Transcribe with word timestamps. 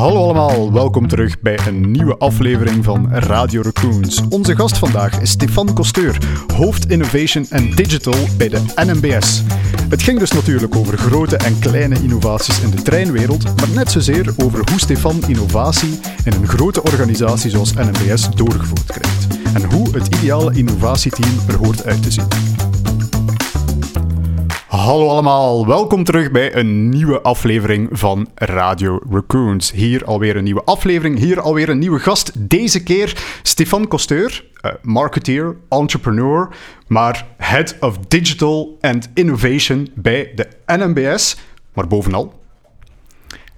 Hallo 0.00 0.22
allemaal, 0.22 0.72
welkom 0.72 1.08
terug 1.08 1.40
bij 1.40 1.58
een 1.66 1.90
nieuwe 1.90 2.16
aflevering 2.16 2.84
van 2.84 3.12
Radio 3.12 3.62
Raccoons. 3.62 4.22
Onze 4.28 4.56
gast 4.56 4.78
vandaag 4.78 5.20
is 5.20 5.30
Stefan 5.30 5.74
Costeur, 5.74 6.18
hoofd 6.54 6.90
Innovation 6.90 7.46
en 7.50 7.70
Digital 7.70 8.14
bij 8.36 8.48
de 8.48 8.60
NMBS. 8.74 9.42
Het 9.88 10.02
ging 10.02 10.18
dus 10.18 10.32
natuurlijk 10.32 10.76
over 10.76 10.98
grote 10.98 11.36
en 11.36 11.58
kleine 11.58 12.02
innovaties 12.02 12.60
in 12.60 12.70
de 12.70 12.82
treinwereld, 12.82 13.44
maar 13.44 13.68
net 13.74 13.90
zozeer 13.90 14.34
over 14.36 14.70
hoe 14.70 14.80
Stefan 14.80 15.22
innovatie 15.26 16.00
in 16.24 16.32
een 16.32 16.46
grote 16.46 16.82
organisatie 16.82 17.50
zoals 17.50 17.74
NMBS 17.74 18.30
doorgevoerd 18.30 18.86
krijgt. 18.86 19.26
En 19.54 19.72
hoe 19.72 19.90
het 19.94 20.14
ideale 20.16 20.54
innovatieteam 20.54 21.48
er 21.48 21.56
hoort 21.56 21.84
uit 21.84 22.02
te 22.02 22.10
zien. 22.10 22.28
Hallo 24.70 25.08
allemaal, 25.08 25.66
welkom 25.66 26.04
terug 26.04 26.30
bij 26.30 26.54
een 26.54 26.88
nieuwe 26.88 27.20
aflevering 27.20 27.88
van 27.92 28.28
Radio 28.34 29.00
Raccoons. 29.10 29.72
Hier 29.72 30.04
alweer 30.04 30.36
een 30.36 30.44
nieuwe 30.44 30.64
aflevering, 30.64 31.18
hier 31.18 31.40
alweer 31.40 31.68
een 31.68 31.78
nieuwe 31.78 31.98
gast. 31.98 32.50
Deze 32.50 32.82
keer 32.82 33.22
Stefan 33.42 33.88
Costeur, 33.88 34.44
uh, 34.62 34.72
marketeer, 34.82 35.56
entrepreneur, 35.68 36.48
maar 36.86 37.26
Head 37.36 37.76
of 37.80 37.98
Digital 37.98 38.78
and 38.80 39.10
Innovation 39.14 39.88
bij 39.94 40.32
de 40.34 40.48
NMBS. 40.66 41.36
Maar 41.72 41.86
bovenal... 41.86 42.40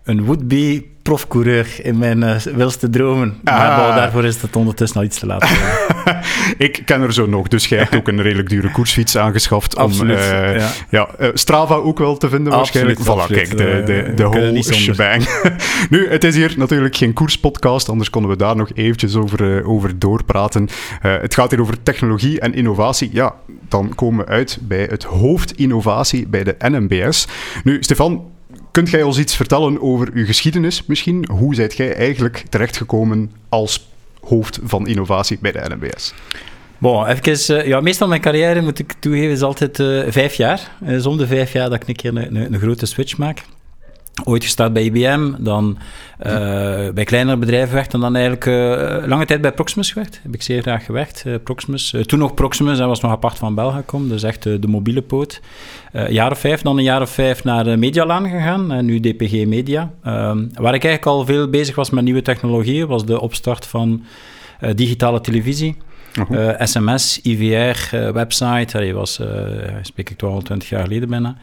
Een 0.02 0.24
would-be 0.24 0.86
profcoureur 1.02 1.66
in 1.82 1.98
mijn 1.98 2.22
uh, 2.22 2.36
wilste 2.36 2.90
dromen. 2.90 3.38
Maar 3.42 3.70
ah. 3.70 3.96
daarvoor 3.96 4.24
is 4.24 4.42
het 4.42 4.56
ondertussen 4.56 4.98
al 4.98 5.04
iets 5.04 5.18
te 5.18 5.26
laat. 5.26 5.50
ik 6.58 6.82
ken 6.84 7.02
er 7.02 7.12
zo 7.12 7.26
nog, 7.26 7.48
dus 7.48 7.66
jij 7.66 7.78
hebt 7.78 7.94
ook 7.94 8.08
een 8.08 8.22
redelijk 8.22 8.48
dure 8.48 8.70
koersfiets 8.70 9.16
aangeschaft. 9.16 9.76
Absoluut, 9.76 10.16
om 10.16 10.22
uh, 10.22 10.58
ja. 10.58 10.70
ja 10.88 11.08
uh, 11.20 11.28
Strava 11.34 11.74
ook 11.74 11.98
wel 11.98 12.16
te 12.16 12.28
vinden 12.28 12.52
waarschijnlijk. 12.52 12.98
Absoluut, 12.98 13.30
voilà, 13.30 13.34
kijk, 13.34 13.50
de, 13.50 13.82
de, 13.86 14.12
de 14.14 14.22
whole 14.22 14.62
shebang. 14.62 15.28
nu, 15.90 16.08
het 16.08 16.24
is 16.24 16.34
hier 16.34 16.54
natuurlijk 16.56 16.96
geen 16.96 17.12
koerspodcast, 17.12 17.88
anders 17.88 18.10
konden 18.10 18.30
we 18.30 18.36
daar 18.36 18.56
nog 18.56 18.70
eventjes 18.74 19.16
over, 19.16 19.64
over 19.66 19.98
doorpraten. 19.98 20.68
het 21.00 21.34
gaat 21.34 21.50
hier 21.50 21.60
over 21.60 21.82
technologie 21.82 22.40
en 22.40 22.54
innovatie. 22.54 23.10
Ja, 23.12 23.34
dan 23.68 23.94
komen 23.94 24.24
we 24.24 24.30
uit 24.30 24.58
bij 24.60 24.86
het 24.90 25.04
hoofd 25.04 25.56
innovatie 25.56 26.28
bij 26.28 26.44
de 26.44 26.56
NMBS. 26.58 27.26
Nu, 27.64 27.82
Stefan, 27.82 28.31
Kunt 28.72 28.90
jij 28.90 29.02
ons 29.02 29.18
iets 29.18 29.36
vertellen 29.36 29.82
over 29.82 30.10
uw 30.12 30.24
geschiedenis 30.24 30.86
misschien? 30.86 31.28
Hoe 31.30 31.54
zijt 31.54 31.76
jij 31.76 31.94
eigenlijk 31.94 32.44
terechtgekomen 32.48 33.32
als 33.48 33.88
hoofd 34.20 34.58
van 34.64 34.86
innovatie 34.86 35.38
bij 35.40 35.52
de 35.52 35.62
NMBS? 35.68 36.14
Bon, 36.78 37.06
even, 37.06 37.56
uh, 37.56 37.66
ja, 37.66 37.80
meestal 37.80 38.08
mijn 38.08 38.20
carrière, 38.20 38.60
moet 38.60 38.78
ik 38.78 38.94
toegeven, 38.98 39.30
is 39.30 39.42
altijd 39.42 39.78
uh, 39.78 40.04
vijf 40.08 40.34
jaar. 40.34 40.70
Om 41.04 41.16
de 41.16 41.26
vijf 41.26 41.52
jaar 41.52 41.70
dat 41.70 41.82
ik 41.82 41.88
een 41.88 41.94
keer 41.94 42.16
een, 42.16 42.36
een, 42.36 42.52
een 42.52 42.60
grote 42.60 42.86
switch 42.86 43.16
maak 43.16 43.44
ooit 44.24 44.44
gestart 44.44 44.72
bij 44.72 44.82
IBM, 44.82 45.32
dan 45.38 45.78
uh, 46.26 46.26
bij 46.90 47.04
kleinere 47.04 47.36
bedrijven 47.36 47.68
gewerkt 47.68 47.94
en 47.94 48.00
dan 48.00 48.14
eigenlijk 48.14 48.46
uh, 48.46 49.08
lange 49.08 49.24
tijd 49.24 49.40
bij 49.40 49.52
Proximus 49.52 49.92
gewerkt. 49.92 50.20
Heb 50.22 50.34
ik 50.34 50.42
zeer 50.42 50.62
graag 50.62 50.84
gewerkt, 50.84 51.24
uh, 51.26 51.34
Proximus. 51.44 51.94
toen 52.06 52.18
nog 52.18 52.34
Proximus, 52.34 52.78
dat 52.78 52.88
was 52.88 53.00
nog 53.00 53.10
apart 53.10 53.38
van 53.38 53.54
Belgacom, 53.54 54.08
dus 54.08 54.22
echt 54.22 54.42
de 54.42 54.68
mobiele 54.68 55.02
poot. 55.02 55.40
een 55.92 56.12
jaar 56.12 56.30
of 56.30 56.38
vijf, 56.38 56.62
dan 56.62 56.76
een 56.76 56.84
jaar 56.84 57.00
of 57.00 57.10
vijf 57.10 57.44
naar 57.44 57.78
Medialaan 57.78 58.28
gegaan, 58.28 58.72
en 58.72 58.84
nu 58.84 59.00
DPG 59.00 59.46
Media. 59.46 59.90
Ehm, 60.02 60.46
waar 60.54 60.74
ik 60.74 60.84
eigenlijk 60.84 61.06
al 61.06 61.24
veel 61.24 61.48
bezig 61.48 61.74
was 61.74 61.90
met 61.90 62.04
nieuwe 62.04 62.22
technologieën, 62.22 62.86
was 62.86 63.04
de 63.04 63.20
opstart 63.20 63.66
van 63.66 64.04
digitale 64.74 65.20
televisie. 65.20 65.76
SMS, 66.58 67.20
IVR, 67.22 68.12
website, 68.12 68.78
dat 68.78 68.90
was, 68.90 69.20
spreek 69.82 70.10
ik 70.10 70.16
toch 70.16 70.32
al 70.32 70.42
twintig 70.42 70.68
jaar 70.68 70.82
geleden 70.82 71.08
bijna. 71.08 71.36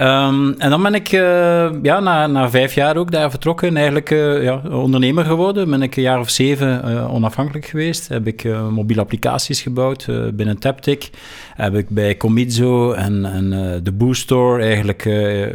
Um, 0.00 0.54
en 0.58 0.70
dan 0.70 0.82
ben 0.82 0.94
ik 0.94 1.12
uh, 1.12 1.68
ja, 1.82 2.00
na, 2.00 2.26
na 2.26 2.50
vijf 2.50 2.74
jaar 2.74 2.96
ook 2.96 3.10
daar 3.10 3.30
vertrokken, 3.30 3.76
eigenlijk 3.76 4.10
uh, 4.10 4.42
ja, 4.42 4.62
ondernemer 4.70 5.24
geworden. 5.24 5.70
Ben 5.70 5.82
ik 5.82 5.96
een 5.96 6.02
jaar 6.02 6.20
of 6.20 6.30
zeven 6.30 6.82
uh, 6.84 7.14
onafhankelijk 7.14 7.66
geweest. 7.66 8.08
Heb 8.08 8.26
ik 8.26 8.44
mobiele 8.70 9.02
applicaties 9.02 9.62
gebouwd 9.62 10.08
binnen 10.34 10.58
Taptic. 10.58 11.10
Heb 11.54 11.74
ik 11.74 11.88
bij 11.88 12.16
Comizo 12.16 12.92
en, 12.92 13.24
en 13.24 13.50
de 13.84 13.92
Boo 13.92 14.12
Store 14.12 14.62
eigenlijk 14.62 15.04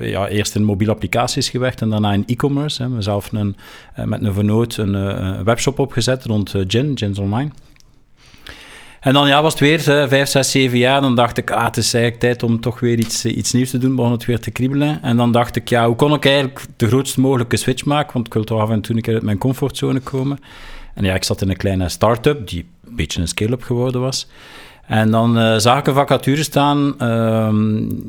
ja, 0.02 0.28
eerst 0.28 0.56
in 0.56 0.64
mobiele 0.64 0.94
applicaties 0.94 1.50
gewerkt 1.50 1.82
en 1.82 1.90
daarna 1.90 2.14
in 2.14 2.24
e-commerce. 2.28 2.90
Mezelf 2.90 3.32
een, 3.32 3.56
met 4.06 4.24
een 4.24 4.34
vernoot 4.34 4.78
een 4.78 5.44
webshop 5.44 5.80
opgezet 5.80 6.26
rond 6.26 6.54
gin, 6.68 6.92
Gins 6.98 7.20
Online. 7.20 7.50
En 9.06 9.14
dan 9.14 9.28
ja, 9.28 9.42
was 9.42 9.52
het 9.52 9.62
weer 9.62 10.08
vijf, 10.08 10.30
zes, 10.30 10.52
zeven 10.52 10.78
jaar. 10.78 11.02
Dan 11.02 11.16
dacht 11.16 11.38
ik, 11.38 11.52
ah, 11.52 11.66
het 11.66 11.78
is 11.78 11.94
eigenlijk 11.94 12.24
tijd 12.24 12.44
om 12.44 12.60
toch 12.60 12.80
weer 12.80 12.98
iets, 12.98 13.26
iets 13.26 13.54
nieuws 13.54 13.70
te 13.70 13.78
doen. 13.78 13.96
Begon 13.96 14.12
het 14.12 14.26
weer 14.26 14.40
te 14.40 14.52
kriebelen. 14.52 15.02
En 15.02 15.18
dan 15.18 15.32
dacht 15.32 15.56
ik, 15.56 15.70
ja, 15.70 15.88
hoe 15.88 15.96
kon 15.96 16.14
ik 16.14 16.26
eigenlijk 16.26 16.66
de 16.76 16.88
grootst 16.88 17.18
mogelijke 17.18 17.58
switch 17.58 17.86
maken? 17.86 18.14
Want 18.14 18.28
ik 18.28 18.34
wil 18.34 18.44
toch 18.44 18.62
af 18.62 18.70
en 18.70 18.82
toe 18.82 18.96
een 18.96 19.02
keer 19.02 19.14
uit 19.14 19.24
mijn 19.24 19.38
comfortzone 19.38 20.00
komen. 20.00 20.40
En 20.94 21.04
ja, 21.04 21.14
ik 21.14 21.24
zat 21.24 21.42
in 21.42 21.50
een 21.50 21.58
kleine 21.58 21.90
start-up, 21.90 22.48
die 22.48 22.66
een 22.88 22.96
beetje 22.96 23.22
een 23.22 23.28
scale-up 23.28 23.64
geworden 23.64 24.02
was. 24.02 24.28
En 24.88 25.12
dan 25.12 25.38
uh, 25.38 25.58
zag 25.58 25.80
ik 25.80 25.88
een 25.88 25.94
vacature 25.94 26.44
staan, 26.44 26.96
uh, 27.02 27.54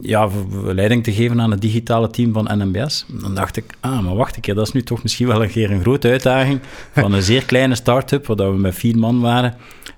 ja, 0.03 0.29
leiding 0.65 1.05
te 1.05 1.13
geven 1.13 1.41
aan 1.41 1.51
het 1.51 1.61
digitale 1.61 2.11
team 2.11 2.33
van 2.33 2.51
NMBS. 2.59 3.07
Dan 3.21 3.35
dacht 3.35 3.57
ik, 3.57 3.65
ah, 3.81 4.01
maar 4.01 4.17
wacht 4.17 4.37
een 4.37 4.43
keer, 4.43 4.55
dat 4.55 4.67
is 4.67 4.73
nu 4.73 4.83
toch 4.83 5.03
misschien 5.03 5.27
wel 5.27 5.43
een 5.43 5.51
keer 5.51 5.71
een 5.71 5.81
grote 5.81 6.09
uitdaging 6.09 6.61
van 6.93 7.13
een 7.13 7.23
zeer 7.23 7.45
kleine 7.45 7.75
start-up, 7.75 8.27
waar 8.27 8.53
we 8.53 8.59
met 8.59 8.75
vier 8.75 8.99
man 8.99 9.21
waren, 9.21 9.55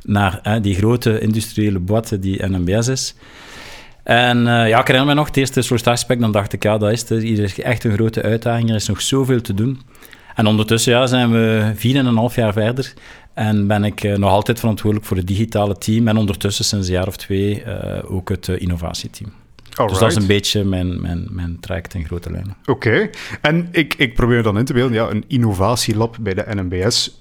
naar 0.09 0.59
die 0.63 0.75
grote 0.75 1.21
industriële 1.21 1.79
boîte 1.79 2.19
die 2.19 2.47
NMBS 2.47 2.89
is. 2.89 3.15
En 4.03 4.39
uh, 4.39 4.69
ja, 4.69 4.81
ik 4.81 4.87
herinner 4.87 5.07
me 5.07 5.15
nog, 5.15 5.27
het 5.27 5.37
eerste 5.37 5.63
sollicitatiegesprek, 5.63 6.21
dan 6.21 6.33
dacht 6.33 6.53
ik, 6.53 6.63
ja, 6.63 6.79
dat 6.79 6.91
is, 6.91 7.09
het, 7.09 7.23
hier 7.23 7.39
is 7.39 7.61
echt 7.61 7.85
een 7.85 7.93
grote 7.93 8.23
uitdaging, 8.23 8.69
er 8.69 8.75
is 8.75 8.89
nog 8.89 9.03
zoveel 9.03 9.41
te 9.41 9.55
doen. 9.55 9.81
En 10.35 10.47
ondertussen 10.47 10.93
ja, 10.93 11.07
zijn 11.07 11.31
we 11.31 11.73
vier 11.75 11.97
en 11.97 12.07
een 12.07 12.17
half 12.17 12.35
jaar 12.35 12.53
verder 12.53 12.93
en 13.35 13.67
ben 13.67 13.85
ik 13.85 14.03
uh, 14.03 14.17
nog 14.17 14.31
altijd 14.31 14.59
verantwoordelijk 14.59 15.09
voor 15.09 15.17
het 15.17 15.27
digitale 15.27 15.79
team 15.79 16.09
en 16.09 16.17
ondertussen 16.17 16.65
sinds 16.65 16.87
een 16.87 16.95
jaar 16.95 17.07
of 17.07 17.17
twee 17.17 17.63
uh, 17.67 18.13
ook 18.13 18.29
het 18.29 18.49
innovatieteam. 18.49 19.33
Alright. 19.75 19.89
Dus 19.89 19.99
dat 19.99 20.11
is 20.11 20.17
een 20.17 20.37
beetje 20.37 20.65
mijn, 20.65 21.01
mijn, 21.01 21.27
mijn 21.31 21.61
traject 21.61 21.95
in 21.95 22.05
grote 22.05 22.31
lijnen. 22.31 22.57
Oké, 22.61 22.71
okay. 22.71 23.11
en 23.41 23.69
ik, 23.71 23.95
ik 23.95 24.15
probeer 24.15 24.43
dan 24.43 24.59
in 24.59 24.65
te 24.65 24.73
beelden, 24.73 24.97
ja, 24.97 25.11
een 25.11 25.25
innovatielab 25.27 26.17
bij 26.21 26.35
de 26.35 26.45
NMBS 26.49 27.21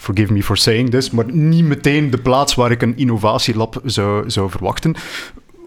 forgive 0.00 0.32
me 0.32 0.42
for 0.42 0.56
saying 0.56 0.90
this, 0.90 1.10
maar 1.10 1.32
niet 1.32 1.64
meteen 1.64 2.10
de 2.10 2.18
plaats 2.18 2.54
waar 2.54 2.70
ik 2.70 2.82
een 2.82 2.96
innovatielab 2.96 3.80
zou, 3.84 4.30
zou 4.30 4.50
verwachten. 4.50 4.94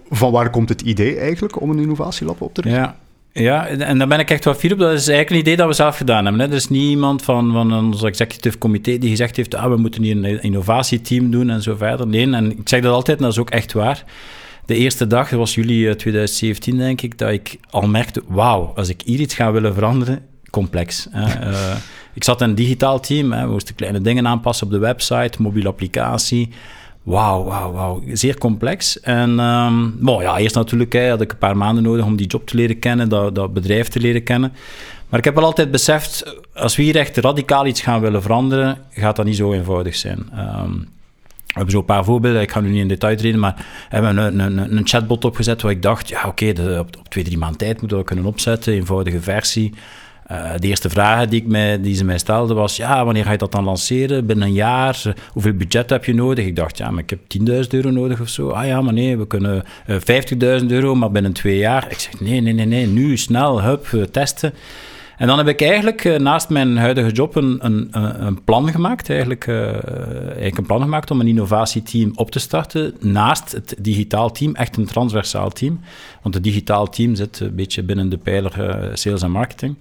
Van 0.09 0.31
waar 0.31 0.49
komt 0.49 0.69
het 0.69 0.81
idee 0.81 1.17
eigenlijk 1.17 1.61
om 1.61 1.69
een 1.69 1.79
innovatielab 1.79 2.41
op 2.41 2.53
te 2.53 2.61
richten? 2.61 2.81
Ja. 2.81 3.01
Ja, 3.35 3.67
en 3.67 3.97
daar 3.97 4.07
ben 4.07 4.19
ik 4.19 4.29
echt 4.29 4.45
wel 4.45 4.53
fier 4.53 4.72
op. 4.73 4.79
Dat 4.79 4.91
is 4.91 5.07
eigenlijk 5.07 5.29
een 5.29 5.38
idee 5.38 5.55
dat 5.55 5.67
we 5.67 5.73
zelf 5.73 5.97
gedaan 5.97 6.25
hebben. 6.25 6.41
Hè. 6.41 6.47
Er 6.47 6.55
is 6.55 6.69
niet 6.69 6.89
iemand 6.89 7.23
van, 7.23 7.51
van 7.51 7.73
ons 7.73 8.03
executive 8.03 8.57
comité 8.57 8.97
die 8.97 9.09
gezegd 9.09 9.35
heeft 9.35 9.55
ah, 9.55 9.69
we 9.69 9.77
moeten 9.77 10.03
hier 10.03 10.16
een 10.16 10.41
innovatieteam 10.41 11.31
doen 11.31 11.49
en 11.49 11.61
zo 11.61 11.75
verder. 11.75 12.07
Nee, 12.07 12.31
en 12.31 12.51
ik 12.51 12.69
zeg 12.69 12.81
dat 12.81 12.93
altijd 12.93 13.17
en 13.17 13.23
dat 13.23 13.31
is 13.31 13.39
ook 13.39 13.49
echt 13.49 13.73
waar. 13.73 14.03
De 14.66 14.75
eerste 14.75 15.07
dag, 15.07 15.29
dat 15.29 15.39
was 15.39 15.55
juli 15.55 15.95
2017 15.95 16.77
denk 16.77 17.01
ik, 17.01 17.17
dat 17.17 17.29
ik 17.29 17.57
al 17.69 17.88
merkte, 17.88 18.23
wauw, 18.27 18.72
als 18.75 18.89
ik 18.89 19.01
hier 19.05 19.19
iets 19.19 19.35
ga 19.35 19.51
willen 19.51 19.73
veranderen, 19.73 20.25
complex. 20.49 21.07
Hè. 21.09 21.49
Uh, 21.49 21.75
ik 22.13 22.24
zat 22.24 22.41
in 22.41 22.50
een 22.50 22.56
digitaal 22.56 23.00
team, 23.00 23.31
hè, 23.31 23.46
we 23.46 23.51
moesten 23.51 23.75
kleine 23.75 24.01
dingen 24.01 24.28
aanpassen 24.28 24.66
op 24.66 24.72
de 24.72 24.79
website, 24.79 25.41
mobiele 25.41 25.68
applicatie. 25.68 26.50
Wauw, 27.03 27.44
wauw, 27.44 27.72
wauw. 27.72 28.03
Zeer 28.13 28.38
complex. 28.38 29.00
En 29.00 29.40
um, 29.40 29.97
ja, 30.01 30.38
eerst 30.38 30.56
natuurlijk 30.56 30.94
hè, 30.94 31.09
had 31.09 31.22
ik 31.22 31.31
een 31.31 31.38
paar 31.38 31.57
maanden 31.57 31.84
nodig 31.84 32.06
om 32.06 32.16
die 32.16 32.28
job 32.28 32.47
te 32.47 32.56
leren 32.56 32.79
kennen, 32.79 33.09
dat, 33.09 33.35
dat 33.35 33.53
bedrijf 33.53 33.88
te 33.88 34.00
leren 34.00 34.23
kennen. 34.23 34.53
Maar 35.09 35.19
ik 35.19 35.25
heb 35.25 35.35
wel 35.35 35.44
altijd 35.44 35.72
beseft, 35.72 36.40
als 36.53 36.75
we 36.75 36.84
hier 36.84 36.96
echt 36.96 37.18
radicaal 37.18 37.66
iets 37.66 37.81
gaan 37.81 38.02
willen 38.02 38.22
veranderen, 38.22 38.78
gaat 38.90 39.16
dat 39.16 39.25
niet 39.25 39.35
zo 39.35 39.53
eenvoudig 39.53 39.96
zijn. 39.96 40.19
Um, 40.19 40.88
we 41.47 41.59
hebben 41.59 41.72
zo 41.72 41.79
een 41.79 41.85
paar 41.85 42.03
voorbeelden, 42.03 42.41
ik 42.41 42.52
ga 42.52 42.59
nu 42.59 42.69
niet 42.69 42.81
in 42.81 42.88
detail 42.88 43.18
treden, 43.18 43.40
maar 43.40 43.66
hebben 43.90 44.18
een, 44.18 44.40
een, 44.40 44.78
een 44.78 44.88
chatbot 44.88 45.25
opgezet 45.25 45.62
waar 45.62 45.72
ik 45.72 45.81
dacht, 45.81 46.09
ja 46.09 46.28
oké, 46.28 46.79
op, 46.79 46.97
op, 47.00 47.09
twee, 47.09 47.23
drie 47.23 47.38
maanden 47.38 47.57
tijd 47.57 47.79
moeten 47.79 47.97
we 47.97 48.03
dat 48.03 48.13
kunnen 48.13 48.25
opzetten, 48.25 48.73
eenvoudige 48.73 49.22
versie. 49.22 49.73
Uh, 50.31 50.51
de 50.57 50.67
eerste 50.67 50.89
vraag 50.89 51.28
die, 51.28 51.41
ik 51.41 51.47
mij, 51.47 51.81
die 51.81 51.96
ze 51.96 52.05
mij 52.05 52.17
stelde 52.17 52.53
was: 52.53 52.78
ja, 52.78 53.05
wanneer 53.05 53.23
ga 53.23 53.31
je 53.31 53.37
dat 53.37 53.52
dan 53.52 53.64
lanceren? 53.64 54.25
Binnen 54.25 54.47
een 54.47 54.53
jaar? 54.53 55.02
Hoeveel 55.31 55.53
budget 55.53 55.90
heb 55.90 56.05
je 56.05 56.14
nodig? 56.14 56.46
Ik 56.46 56.55
dacht: 56.55 56.78
ja, 56.78 56.91
maar 56.91 57.03
ik 57.03 57.09
heb 57.09 57.20
10.000 57.64 57.70
euro 57.70 57.90
nodig 57.90 58.22
of 58.22 58.29
zo. 58.29 58.49
Ah 58.49 58.66
ja, 58.66 58.81
maar 58.81 58.93
nee, 58.93 59.17
we 59.17 59.28
kunnen 59.28 59.64
uh, 59.87 59.96
eh, 59.96 60.61
50.000 60.61 60.66
euro, 60.67 60.96
maar 60.96 61.11
binnen 61.11 61.34
twee 61.34 61.58
jaar. 61.58 61.91
Ik 61.91 61.99
zeg: 61.99 62.20
nee, 62.20 62.41
nee, 62.41 62.53
nee, 62.53 62.66
nee, 62.66 62.87
nu 62.87 63.17
snel, 63.17 63.61
hup, 63.61 64.08
testen. 64.11 64.53
En 65.17 65.28
dan 65.28 65.37
heb 65.37 65.47
ik 65.47 65.61
eigenlijk 65.61 66.20
naast 66.20 66.49
mijn 66.49 66.78
huidige 66.78 67.11
job 67.11 67.35
een, 67.35 67.58
een, 67.61 67.87
een 68.25 68.43
plan 68.43 68.72
gemaakt. 68.72 69.09
Eigenlijk, 69.09 69.47
eigenlijk 69.47 70.58
een 70.58 70.66
plan 70.66 70.81
gemaakt 70.81 71.11
om 71.11 71.20
een 71.20 71.28
innovatieteam 71.28 72.11
op 72.16 72.31
te 72.31 72.40
starten. 72.40 72.96
Naast 72.99 73.52
het 73.52 73.75
digitaal 73.79 74.31
team, 74.31 74.55
echt 74.55 74.78
een 74.78 74.85
transversaal 74.85 75.49
team. 75.49 75.79
Want 76.22 76.35
het 76.35 76.43
digitaal 76.43 76.90
team 76.90 77.16
zit 77.16 77.40
een 77.40 77.55
beetje 77.55 77.84
binnen 77.84 78.09
de 78.09 78.17
pijler 78.17 78.90
sales 78.93 79.22
en 79.22 79.31
marketing. 79.31 79.75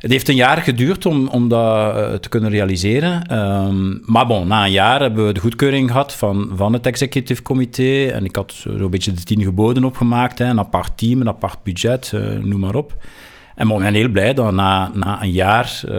Het 0.00 0.10
heeft 0.10 0.28
een 0.28 0.34
jaar 0.34 0.56
geduurd 0.56 1.06
om, 1.06 1.28
om 1.28 1.48
dat 1.48 1.96
uh, 1.96 2.14
te 2.14 2.28
kunnen 2.28 2.50
realiseren. 2.50 3.38
Um, 3.38 4.02
maar 4.06 4.26
bon, 4.26 4.46
na 4.46 4.64
een 4.64 4.70
jaar 4.70 5.00
hebben 5.00 5.26
we 5.26 5.32
de 5.32 5.40
goedkeuring 5.40 5.90
gehad 5.90 6.14
van, 6.14 6.50
van 6.54 6.72
het 6.72 6.86
executive 6.86 7.42
comité. 7.42 8.06
En 8.06 8.24
ik 8.24 8.36
had 8.36 8.52
zo'n 8.52 8.90
beetje 8.90 9.12
de 9.12 9.22
tien 9.22 9.42
geboden 9.42 9.84
opgemaakt. 9.84 10.38
Hè, 10.38 10.44
een 10.44 10.58
apart 10.58 10.98
team, 10.98 11.20
een 11.20 11.28
apart 11.28 11.62
budget, 11.62 12.12
uh, 12.14 12.38
noem 12.38 12.60
maar 12.60 12.74
op. 12.74 12.94
En 13.60 13.70
ik 13.70 13.78
ben 13.78 13.94
heel 13.94 14.08
blij 14.08 14.34
dat 14.34 14.52
na, 14.52 14.90
na 14.94 15.22
een 15.22 15.30
jaar, 15.30 15.80
uh, 15.88 15.94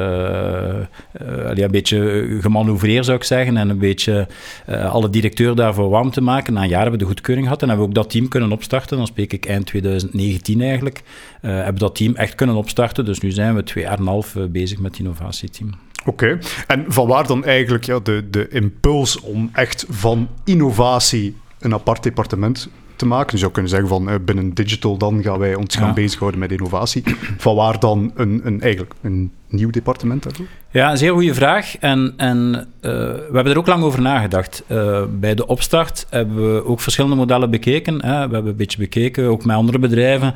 een 1.55 1.71
beetje 1.71 2.27
gemanoeuvreerd 2.41 3.05
zou 3.05 3.17
ik 3.17 3.23
zeggen, 3.23 3.57
en 3.57 3.69
een 3.69 3.77
beetje 3.77 4.27
alle 4.67 5.09
directeur 5.09 5.55
daarvoor 5.55 5.89
warm 5.89 6.11
te 6.11 6.21
maken, 6.21 6.53
na 6.53 6.61
een 6.61 6.69
jaar 6.69 6.81
hebben 6.81 6.99
we 6.99 7.05
de 7.05 7.11
goedkeuring 7.11 7.45
gehad 7.45 7.61
en 7.61 7.67
hebben 7.67 7.85
we 7.85 7.91
ook 7.91 8.01
dat 8.03 8.11
team 8.11 8.27
kunnen 8.27 8.51
opstarten. 8.51 8.97
Dan 8.97 9.07
spreek 9.07 9.33
ik 9.33 9.45
eind 9.45 9.65
2019 9.65 10.61
eigenlijk. 10.61 11.01
hebben 11.41 11.73
we 11.73 11.79
dat 11.79 11.95
team 11.95 12.15
echt 12.15 12.35
kunnen 12.35 12.55
opstarten. 12.55 13.05
Dus 13.05 13.19
nu 13.19 13.31
zijn 13.31 13.55
we 13.55 13.63
twee 13.63 13.83
jaar 13.83 13.93
en 13.93 13.99
een 13.99 14.07
half 14.07 14.35
bezig 14.49 14.79
met 14.79 14.91
het 14.91 14.99
innovatieteam. 14.99 15.69
Oké, 16.05 16.39
en 16.67 16.85
van 16.87 17.07
waar 17.07 17.27
dan 17.27 17.45
eigenlijk 17.45 17.83
ja, 17.83 17.99
de, 17.99 18.27
de 18.29 18.47
impuls 18.47 19.19
om 19.19 19.49
echt 19.53 19.85
van 19.89 20.27
innovatie 20.43 21.35
een 21.59 21.73
apart 21.73 22.03
departement 22.03 22.69
te 23.01 23.07
maken. 23.07 23.31
Je 23.31 23.37
zou 23.37 23.51
kunnen 23.51 23.71
zeggen 23.71 23.89
van 23.89 24.09
eh, 24.09 24.15
binnen 24.25 24.53
digital 24.53 24.97
dan 24.97 25.23
gaan 25.23 25.39
wij 25.39 25.55
ons 25.55 25.75
gaan 25.75 25.93
bezighouden 25.93 26.39
met 26.39 26.51
innovatie. 26.51 27.03
Van 27.37 27.55
waar 27.55 27.79
dan 27.79 28.11
een, 28.15 28.41
een, 28.43 28.61
eigenlijk 28.61 28.93
een 29.01 29.31
nieuw 29.47 29.69
departement 29.69 30.23
daarvoor? 30.23 30.45
Ja, 30.71 30.91
een 30.91 30.97
zeer 30.97 31.11
goede 31.11 31.33
vraag. 31.33 31.77
En, 31.77 32.13
en 32.17 32.37
uh, 32.55 32.91
we 32.91 33.31
hebben 33.33 33.51
er 33.51 33.57
ook 33.57 33.67
lang 33.67 33.83
over 33.83 34.01
nagedacht. 34.01 34.63
Uh, 34.67 35.01
bij 35.19 35.35
de 35.35 35.47
opstart 35.47 36.05
hebben 36.09 36.53
we 36.53 36.65
ook 36.65 36.79
verschillende 36.79 37.15
modellen 37.15 37.49
bekeken. 37.49 38.05
Hè. 38.05 38.27
We 38.27 38.33
hebben 38.33 38.51
een 38.51 38.55
beetje 38.55 38.77
bekeken, 38.77 39.25
ook 39.25 39.45
met 39.45 39.55
andere 39.55 39.79
bedrijven. 39.79 40.33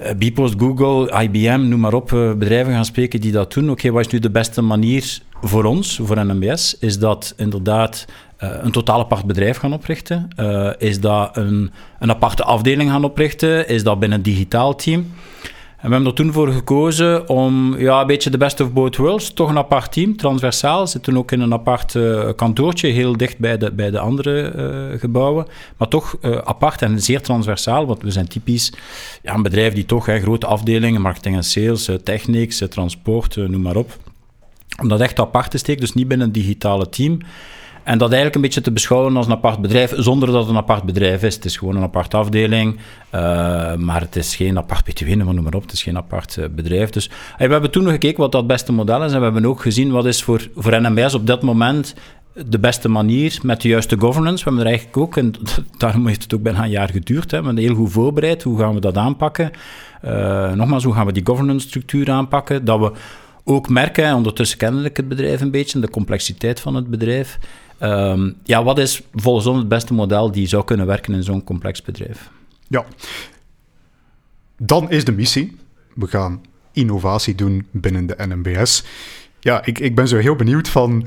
Uh, 0.00 0.30
Bpost, 0.30 0.54
Google, 0.58 1.22
IBM, 1.22 1.68
noem 1.68 1.80
maar 1.80 1.94
op, 1.94 2.08
bedrijven 2.38 2.72
gaan 2.72 2.84
spreken 2.84 3.20
die 3.20 3.32
dat 3.32 3.52
doen. 3.52 3.70
Oké, 3.70 3.90
wat 3.90 4.06
is 4.06 4.12
nu 4.12 4.18
de 4.18 4.30
beste 4.30 4.62
manier 4.62 5.18
voor 5.42 5.64
ons, 5.64 6.00
voor 6.02 6.26
NMBS? 6.26 6.78
Is 6.78 6.98
dat 6.98 7.34
inderdaad 7.36 8.06
uh, 8.42 8.50
een 8.60 8.72
totaal 8.72 9.00
apart 9.00 9.24
bedrijf 9.24 9.56
gaan 9.56 9.72
oprichten? 9.72 10.28
Uh, 10.36 10.70
is 10.78 11.00
dat 11.00 11.36
een, 11.36 11.70
een 11.98 12.10
aparte 12.10 12.44
afdeling 12.44 12.90
gaan 12.90 13.04
oprichten? 13.04 13.68
Is 13.68 13.82
dat 13.82 13.98
binnen 13.98 14.18
een 14.18 14.24
digitaal 14.24 14.74
team? 14.74 15.12
En 15.76 15.86
we 15.88 15.94
hebben 15.94 16.10
er 16.10 16.16
toen 16.16 16.32
voor 16.32 16.52
gekozen 16.52 17.28
om 17.28 17.78
ja, 17.78 18.00
een 18.00 18.06
beetje 18.06 18.30
de 18.30 18.38
best 18.38 18.60
of 18.60 18.72
both 18.72 18.96
worlds, 18.96 19.32
toch 19.32 19.48
een 19.48 19.58
apart 19.58 19.92
team, 19.92 20.16
transversaal, 20.16 20.86
zitten 20.86 21.16
ook 21.16 21.32
in 21.32 21.40
een 21.40 21.52
apart 21.52 21.94
uh, 21.94 22.28
kantoortje, 22.36 22.88
heel 22.88 23.16
dicht 23.16 23.38
bij 23.38 23.58
de, 23.58 23.72
bij 23.72 23.90
de 23.90 23.98
andere 23.98 24.52
gebouwen, 24.98 25.46
maar 25.76 25.88
toch 25.88 26.16
apart 26.44 26.82
en 26.82 27.02
zeer 27.02 27.22
transversaal, 27.22 27.86
want 27.86 28.02
we 28.02 28.10
zijn 28.10 28.28
typisch 28.28 28.72
ja, 29.22 29.34
een 29.34 29.42
bedrijf 29.42 29.74
die 29.74 29.86
toch 29.86 30.06
hè, 30.06 30.20
grote 30.20 30.46
afdelingen, 30.46 31.00
marketing 31.00 31.36
en 31.36 31.44
sales, 31.44 31.90
techniek, 32.04 32.52
transport, 32.52 33.36
noem 33.36 33.62
maar 33.62 33.76
op, 33.76 33.96
om 34.80 34.88
dat 34.88 35.00
echt 35.00 35.20
apart 35.20 35.50
te 35.50 35.58
steken, 35.58 35.80
dus 35.80 35.94
niet 35.94 36.08
binnen 36.08 36.26
een 36.26 36.32
digitale 36.32 36.88
team. 36.88 37.18
En 37.82 37.98
dat 37.98 38.08
eigenlijk 38.08 38.34
een 38.34 38.40
beetje 38.40 38.60
te 38.60 38.72
beschouwen 38.72 39.16
als 39.16 39.26
een 39.26 39.32
apart 39.32 39.60
bedrijf, 39.60 39.92
zonder 39.96 40.30
dat 40.30 40.40
het 40.40 40.50
een 40.50 40.56
apart 40.56 40.82
bedrijf 40.82 41.22
is. 41.22 41.34
Het 41.34 41.44
is 41.44 41.56
gewoon 41.56 41.76
een 41.76 41.82
aparte 41.82 42.16
afdeling, 42.16 42.76
uh, 42.76 42.80
maar 43.74 44.00
het 44.00 44.16
is 44.16 44.36
geen 44.36 44.58
apart 44.58 44.84
BTW, 44.84 45.14
noem 45.14 45.42
maar 45.42 45.54
op. 45.54 45.62
Het 45.62 45.72
is 45.72 45.82
geen 45.82 45.96
apart 45.96 46.36
uh, 46.36 46.44
bedrijf. 46.50 46.90
Dus 46.90 47.10
we 47.38 47.46
hebben 47.46 47.70
toen 47.70 47.82
nog 47.82 47.92
gekeken 47.92 48.20
wat 48.20 48.32
dat 48.32 48.46
beste 48.46 48.72
model 48.72 49.04
is 49.04 49.12
en 49.12 49.18
we 49.18 49.24
hebben 49.24 49.46
ook 49.46 49.60
gezien 49.60 49.90
wat 49.90 50.06
is 50.06 50.22
voor, 50.22 50.48
voor 50.56 50.80
NMBS 50.80 51.14
op 51.14 51.26
dat 51.26 51.42
moment 51.42 51.94
de 52.46 52.58
beste 52.58 52.88
manier 52.88 53.38
met 53.42 53.60
de 53.60 53.68
juiste 53.68 53.98
governance. 53.98 54.44
We 54.44 54.50
hebben 54.50 54.60
er 54.60 54.70
eigenlijk 54.70 54.96
ook, 54.96 55.16
en 55.16 55.34
daarom 55.78 56.06
heeft 56.06 56.22
het 56.22 56.34
ook 56.34 56.42
bijna 56.42 56.62
een 56.64 56.70
jaar 56.70 56.90
geduurd, 56.90 57.30
hè, 57.30 57.38
we 57.38 57.46
hebben 57.46 57.64
heel 57.64 57.74
goed 57.74 57.92
voorbereid. 57.92 58.42
Hoe 58.42 58.58
gaan 58.58 58.74
we 58.74 58.80
dat 58.80 58.96
aanpakken? 58.96 59.50
Uh, 60.04 60.52
nogmaals, 60.52 60.84
hoe 60.84 60.94
gaan 60.94 61.06
we 61.06 61.12
die 61.12 61.26
governance 61.26 61.68
structuur 61.68 62.10
aanpakken? 62.10 62.64
Dat 62.64 62.80
we 62.80 62.92
ook 63.44 63.68
merken, 63.68 64.14
ondertussen 64.14 64.58
kennen 64.58 64.84
ik 64.84 64.96
het 64.96 65.08
bedrijf 65.08 65.40
een 65.40 65.50
beetje, 65.50 65.80
de 65.80 65.90
complexiteit 65.90 66.60
van 66.60 66.74
het 66.74 66.86
bedrijf. 66.86 67.38
Um, 67.82 68.36
ja, 68.44 68.64
wat 68.64 68.78
is 68.78 69.02
volgens 69.14 69.46
ons 69.46 69.58
het 69.58 69.68
beste 69.68 69.94
model 69.94 70.30
die 70.30 70.46
zou 70.46 70.64
kunnen 70.64 70.86
werken 70.86 71.14
in 71.14 71.22
zo'n 71.22 71.44
complex 71.44 71.82
bedrijf? 71.82 72.30
Ja, 72.68 72.84
dan 74.56 74.90
is 74.90 75.04
de 75.04 75.12
missie. 75.12 75.56
We 75.94 76.06
gaan 76.06 76.40
innovatie 76.72 77.34
doen 77.34 77.66
binnen 77.70 78.06
de 78.06 78.14
NMBS. 78.18 78.84
Ja, 79.40 79.64
ik, 79.64 79.78
ik 79.78 79.94
ben 79.94 80.08
zo 80.08 80.16
heel 80.16 80.36
benieuwd 80.36 80.68
van 80.68 81.06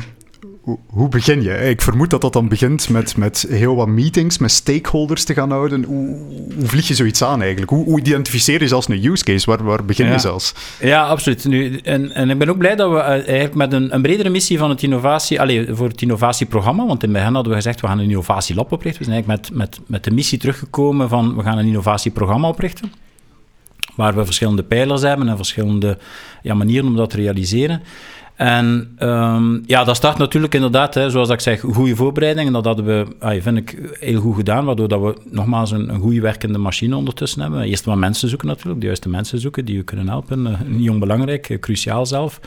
hoe, 0.88 1.10
begin 1.10 1.44
je? 1.44 1.57
Ik 1.57 1.81
vermoed 1.81 2.10
dat 2.10 2.22
dat 2.22 2.34
dan 2.34 2.48
begint 2.48 2.90
met, 2.90 3.18
met 3.18 3.45
heel 3.50 3.75
wat 3.75 3.88
meetings, 3.88 4.38
met 4.38 4.51
stakeholders 4.51 5.24
te 5.24 5.34
gaan 5.34 5.51
houden. 5.51 5.84
Hoe, 5.84 6.18
hoe 6.56 6.68
vlieg 6.68 6.88
je 6.88 6.94
zoiets 6.94 7.24
aan 7.24 7.42
eigenlijk? 7.42 7.72
Hoe, 7.72 7.86
hoe 7.86 8.00
identificeer 8.00 8.62
je 8.62 8.68
zelfs 8.68 8.88
een 8.88 9.06
use 9.06 9.24
case? 9.24 9.45
Waar, 9.45 9.63
waar 9.63 9.86
begin 9.86 10.12
je 10.12 10.19
zelfs? 10.19 10.54
Ja, 10.80 11.07
absoluut. 11.07 11.45
Nu, 11.45 11.78
en, 11.78 12.12
en 12.12 12.30
ik 12.30 12.38
ben 12.38 12.50
ook 12.50 12.57
blij 12.57 12.75
dat 12.75 12.92
we 12.92 12.98
eh, 12.98 13.07
eigenlijk 13.07 13.54
met 13.54 13.74
een, 13.74 13.94
een 13.94 14.01
bredere 14.01 14.30
missie 14.30 14.57
van 14.57 14.69
het 14.69 14.84
innovatie, 14.84 15.42
allez, 15.42 15.68
voor 15.72 15.88
het 15.88 16.01
innovatieprogramma, 16.01 16.86
want 16.86 17.04
in 17.04 17.10
het 17.10 17.18
begin 17.18 17.34
hadden 17.34 17.51
we 17.51 17.57
gezegd, 17.57 17.81
we 17.81 17.88
gaan 17.88 18.00
een 18.00 18.10
innovatielab 18.10 18.72
oprichten. 18.72 19.06
We 19.06 19.12
zijn 19.12 19.16
eigenlijk 19.16 19.50
met, 19.50 19.57
met, 19.57 19.89
met 19.89 20.04
de 20.04 20.12
missie 20.12 20.38
teruggekomen 20.38 21.10
van, 21.10 21.36
we 21.36 21.44
gaan 21.44 21.57
een 21.57 21.68
innovatieprogramma 21.68 22.48
oprichten 22.48 22.92
waar 23.95 24.16
we 24.16 24.25
verschillende 24.25 24.63
pijlers 24.63 25.01
hebben 25.01 25.28
en 25.28 25.36
verschillende 25.36 25.98
ja, 26.42 26.54
manieren 26.54 26.88
om 26.88 26.95
dat 26.95 27.10
te 27.10 27.18
realiseren. 27.18 27.81
En 28.36 28.95
um, 29.00 29.63
ja, 29.66 29.84
dat 29.84 29.95
start 29.95 30.18
natuurlijk 30.18 30.54
inderdaad, 30.54 30.94
hè, 30.94 31.10
zoals 31.10 31.30
ik 31.30 31.40
zeg, 31.40 31.60
goede 31.60 31.95
voorbereiding. 31.95 32.48
En 32.48 32.54
dat 32.54 32.66
hadden 32.66 32.86
we, 32.86 33.06
vind 33.42 33.57
ik, 33.57 33.95
heel 34.00 34.22
goed 34.22 34.36
gedaan, 34.36 34.66
waardoor 34.66 34.88
dat 34.88 35.01
we 35.01 35.16
nogmaals 35.30 35.72
een, 35.72 35.90
een 35.90 36.00
goede 36.00 36.22
werkende 36.22 36.57
machine 36.57 36.95
ondertussen 36.95 37.42
hebben. 37.42 37.62
Eerst 37.62 37.86
maar 37.86 37.98
mensen 37.98 38.30
zoeken 38.30 38.48
natuurlijk, 38.48 38.80
de 38.80 38.86
juiste 38.86 39.10
mensen 39.10 39.40
zoeken 39.40 39.66
die 39.66 39.78
u 39.78 39.84
kunnen 39.84 40.07
helpen. 40.07 40.46
Uh, 40.46 40.84
jong 40.84 41.00
belangrijk, 41.00 41.50
uh, 41.50 41.60
cruciaal 41.60 42.06
zelf. 42.06 42.39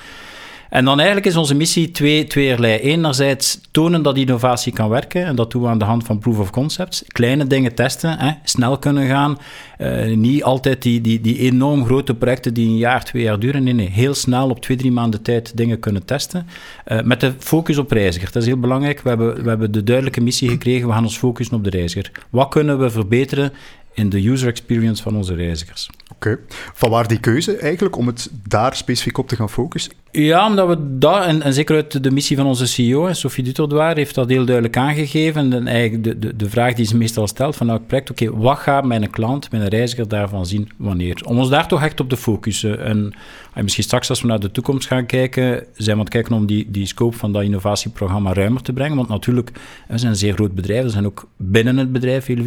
En 0.71 0.85
dan 0.85 0.97
eigenlijk 0.97 1.27
is 1.27 1.37
onze 1.37 1.55
missie 1.55 1.91
twee, 1.91 2.27
tweeërlei. 2.27 2.79
Enerzijds 2.79 3.61
tonen 3.71 4.03
dat 4.03 4.17
innovatie 4.17 4.73
kan 4.73 4.89
werken. 4.89 5.25
En 5.25 5.37
dat 5.37 5.51
doen 5.51 5.63
we 5.63 5.69
aan 5.69 5.79
de 5.79 5.85
hand 5.85 6.05
van 6.05 6.19
proof 6.19 6.39
of 6.39 6.51
concepts. 6.51 7.05
Kleine 7.07 7.47
dingen 7.47 7.75
testen, 7.75 8.19
hè, 8.19 8.33
snel 8.45 8.79
kunnen 8.79 9.07
gaan. 9.07 9.39
Uh, 9.79 10.17
niet 10.17 10.45
altijd 10.45 10.83
die, 10.83 11.01
die, 11.01 11.21
die 11.21 11.39
enorm 11.39 11.85
grote 11.85 12.15
projecten 12.15 12.55
die 12.55 12.69
een 12.69 12.77
jaar, 12.77 13.05
twee 13.05 13.23
jaar 13.23 13.39
duren. 13.39 13.63
Nee, 13.63 13.75
nee, 13.75 13.91
heel 13.91 14.15
snel 14.15 14.49
op 14.49 14.61
twee, 14.61 14.77
drie 14.77 14.93
maanden 14.93 15.23
tijd 15.23 15.57
dingen 15.57 15.81
kunnen 15.81 16.05
testen. 16.05 16.47
Uh, 16.87 17.03
met 17.03 17.21
de 17.21 17.33
focus 17.39 17.79
op 17.79 17.91
reiziger. 17.91 18.33
Dat 18.33 18.43
is 18.43 18.49
heel 18.49 18.61
belangrijk. 18.61 19.01
We 19.01 19.09
hebben, 19.09 19.43
we 19.43 19.49
hebben 19.49 19.73
de 19.73 19.83
duidelijke 19.85 20.21
missie 20.21 20.49
gekregen. 20.49 20.87
We 20.87 20.93
gaan 20.93 21.05
ons 21.05 21.19
focussen 21.19 21.57
op 21.57 21.65
de 21.65 21.71
reiziger. 21.71 22.11
Wat 22.31 22.49
kunnen 22.49 22.79
we 22.79 22.91
verbeteren 22.91 23.53
in 23.95 24.09
de 24.09 24.29
user 24.29 24.49
experience 24.49 25.03
van 25.03 25.17
onze 25.17 25.35
reizigers? 25.35 25.91
Oké. 26.17 26.39
Van 26.75 26.91
waar 26.91 27.09
die 27.09 27.21
keuze 27.21 27.57
eigenlijk 27.57 27.97
om 27.97 28.07
het 28.07 28.31
daar 28.49 28.77
specifiek 28.77 29.19
op 29.19 29.29
te 29.29 29.37
gaan 29.37 29.51
focussen? 29.51 29.93
Ja, 30.11 30.47
omdat 30.49 30.69
we 30.69 30.99
daar, 30.99 31.23
en, 31.23 31.43
en 31.43 31.53
zeker 31.53 31.75
uit 31.75 32.03
de 32.03 32.11
missie 32.11 32.37
van 32.37 32.47
onze 32.47 32.67
CEO, 32.67 33.13
Sophie 33.13 33.45
Dutordoir, 33.45 33.97
heeft 33.97 34.15
dat 34.15 34.29
heel 34.29 34.45
duidelijk 34.45 34.77
aangegeven. 34.77 35.53
En 35.53 35.67
eigenlijk 35.67 36.05
de, 36.05 36.19
de, 36.19 36.37
de 36.37 36.51
vraag 36.51 36.75
die 36.75 36.87
ze 36.87 36.97
meestal 36.97 37.27
stelt 37.27 37.57
van 37.57 37.71
elk 37.71 37.87
project, 37.87 38.11
oké, 38.11 38.37
wat 38.37 38.59
gaat 38.59 38.85
mijn 38.85 39.11
klant, 39.11 39.51
mijn 39.51 39.69
reiziger 39.69 40.09
daarvan 40.09 40.47
zien, 40.47 40.71
wanneer? 40.77 41.23
Om 41.27 41.39
ons 41.39 41.49
daar 41.49 41.69
toch 41.69 41.83
echt 41.83 42.01
op 42.01 42.09
te 42.09 42.17
focussen. 42.17 42.85
En, 42.85 43.15
en 43.57 43.63
misschien 43.63 43.85
straks 43.85 44.09
als 44.09 44.21
we 44.21 44.27
naar 44.27 44.41
de 44.41 44.51
toekomst 44.51 44.87
gaan 44.87 45.07
kijken, 45.07 45.45
zijn 45.45 45.67
we 45.75 45.93
aan 45.93 45.99
het 45.99 46.09
kijken 46.09 46.33
om 46.33 46.47
die, 46.47 46.71
die 46.71 46.87
scope 46.87 47.17
van 47.17 47.33
dat 47.33 47.43
innovatieprogramma 47.43 48.33
ruimer 48.33 48.63
te 48.63 48.73
brengen. 48.73 48.97
Want 48.97 49.09
natuurlijk, 49.09 49.51
we 49.89 49.99
zijn 49.99 50.11
een 50.11 50.19
zeer 50.19 50.35
groot 50.35 50.55
bedrijf, 50.55 50.85
er 50.85 50.91
zijn 50.91 51.07
ook 51.07 51.29
binnen 51.37 51.77
het 51.77 51.93
bedrijf 51.93 52.25
veel 52.25 52.45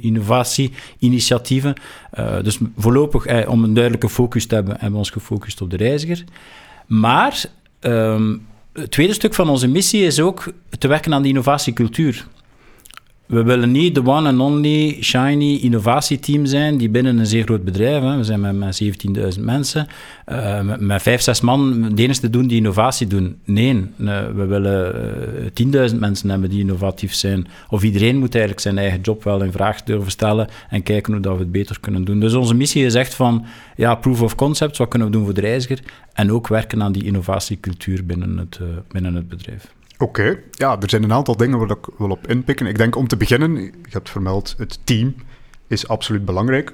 innovatie-initiatieven. 0.00 1.74
Uh, 2.18 2.42
dus 2.42 2.58
voorlopig, 2.76 3.26
eh, 3.26 3.48
om 3.48 3.64
een 3.64 3.74
duidelijke 3.74 4.08
focus 4.08 4.46
te 4.46 4.54
hebben, 4.54 4.72
hebben 4.72 4.92
we 4.92 4.98
ons 4.98 5.10
gefocust 5.10 5.60
op 5.60 5.70
de 5.70 5.76
reiziger. 5.76 6.24
Maar 6.86 7.44
um, 7.80 8.46
het 8.72 8.90
tweede 8.90 9.12
stuk 9.12 9.34
van 9.34 9.48
onze 9.48 9.68
missie 9.68 10.04
is 10.04 10.20
ook 10.20 10.52
te 10.78 10.88
werken 10.88 11.14
aan 11.14 11.22
de 11.22 11.28
innovatiecultuur. 11.28 12.26
We 13.32 13.42
willen 13.42 13.70
niet 13.70 13.94
de 13.94 14.06
one 14.06 14.28
and 14.28 14.40
only 14.40 14.96
shiny 15.00 15.56
innovatieteam 15.56 16.46
zijn 16.46 16.76
die 16.76 16.88
binnen 16.88 17.18
een 17.18 17.26
zeer 17.26 17.44
groot 17.44 17.64
bedrijf, 17.64 18.02
hè, 18.02 18.16
we 18.16 18.24
zijn 18.24 18.40
met, 18.40 18.56
met 18.56 18.82
17.000 19.36 19.40
mensen, 19.40 19.86
uh, 20.32 20.60
met, 20.78 21.02
vijf, 21.02 21.20
zes 21.20 21.40
man 21.40 21.94
de 21.94 22.02
enige 22.02 22.30
doen 22.30 22.46
die 22.46 22.56
innovatie 22.56 23.06
doen. 23.06 23.38
Nee, 23.44 23.74
uh, 23.74 24.26
we 24.34 24.44
willen 24.44 24.94
uh, 25.56 25.90
10.000 25.90 25.98
mensen 25.98 26.30
hebben 26.30 26.50
die 26.50 26.60
innovatief 26.60 27.14
zijn. 27.14 27.46
Of 27.68 27.82
iedereen 27.82 28.18
moet 28.18 28.32
eigenlijk 28.32 28.62
zijn 28.62 28.78
eigen 28.78 29.00
job 29.00 29.24
wel 29.24 29.42
in 29.42 29.52
vraag 29.52 29.82
durven 29.82 30.10
stellen 30.10 30.48
en 30.68 30.82
kijken 30.82 31.12
hoe 31.12 31.22
dat 31.22 31.34
we 31.34 31.42
het 31.42 31.52
beter 31.52 31.80
kunnen 31.80 32.04
doen. 32.04 32.20
Dus 32.20 32.34
onze 32.34 32.54
missie 32.54 32.84
is 32.84 32.94
echt 32.94 33.14
van, 33.14 33.44
ja, 33.76 33.94
proof 33.94 34.22
of 34.22 34.34
concept, 34.34 34.76
wat 34.76 34.88
kunnen 34.88 35.08
we 35.08 35.14
doen 35.14 35.24
voor 35.24 35.34
de 35.34 35.40
reiziger? 35.40 35.78
En 36.12 36.32
ook 36.32 36.48
werken 36.48 36.82
aan 36.82 36.92
die 36.92 37.04
innovatiecultuur 37.04 38.06
binnen 38.06 38.38
het, 38.38 38.60
binnen 38.88 39.14
het 39.14 39.28
bedrijf. 39.28 39.72
Oké, 40.02 40.38
ja, 40.50 40.80
er 40.80 40.90
zijn 40.90 41.02
een 41.02 41.12
aantal 41.12 41.36
dingen 41.36 41.58
waar 41.58 41.70
ik 41.70 41.86
wil 41.98 42.10
op 42.10 42.28
inpikken. 42.28 42.66
Ik 42.66 42.78
denk 42.78 42.96
om 42.96 43.08
te 43.08 43.16
beginnen, 43.16 43.54
je 43.62 43.72
hebt 43.88 44.10
vermeld, 44.10 44.54
het 44.58 44.78
team 44.84 45.14
is 45.68 45.88
absoluut 45.88 46.24
belangrijk. 46.24 46.72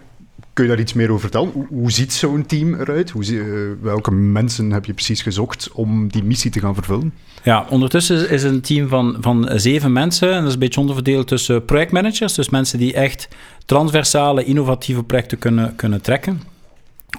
Kun 0.53 0.65
je 0.65 0.71
daar 0.71 0.81
iets 0.81 0.93
meer 0.93 1.09
over 1.09 1.21
vertellen? 1.21 1.67
Hoe, 1.69 1.91
ziet 1.91 2.13
zo'n 2.13 2.47
team 2.47 2.75
eruit? 2.75 3.11
Hoe, 3.11 3.25
uh, 3.25 3.73
welke 3.83 4.11
mensen 4.11 4.71
heb 4.71 4.85
je 4.85 4.93
precies 4.93 5.23
gezocht 5.23 5.71
om 5.73 6.09
die 6.09 6.25
missie 6.25 6.51
te 6.51 6.61
gaan 6.61 6.75
vervullen? 6.75 7.15
Ja, 7.43 7.67
ondertussen 7.71 8.31
is 8.31 8.43
een 8.43 8.61
team 8.61 8.89
van, 8.89 9.17
van 9.21 9.49
zeven 9.55 9.93
mensen. 9.93 10.29
En 10.29 10.39
dat 10.39 10.47
is 10.47 10.53
een 10.53 10.59
beetje 10.59 10.81
onderverdeeld 10.81 11.29
tussen 11.29 11.65
projectmanagers, 11.65 12.35
dus 12.35 12.49
mensen 12.49 12.79
die 12.79 12.95
echt 12.95 13.29
transversale, 13.65 14.45
innovatieve 14.45 15.03
projecten 15.03 15.39
kunnen, 15.39 15.77
kunnen 15.77 16.03
trekken 16.03 16.41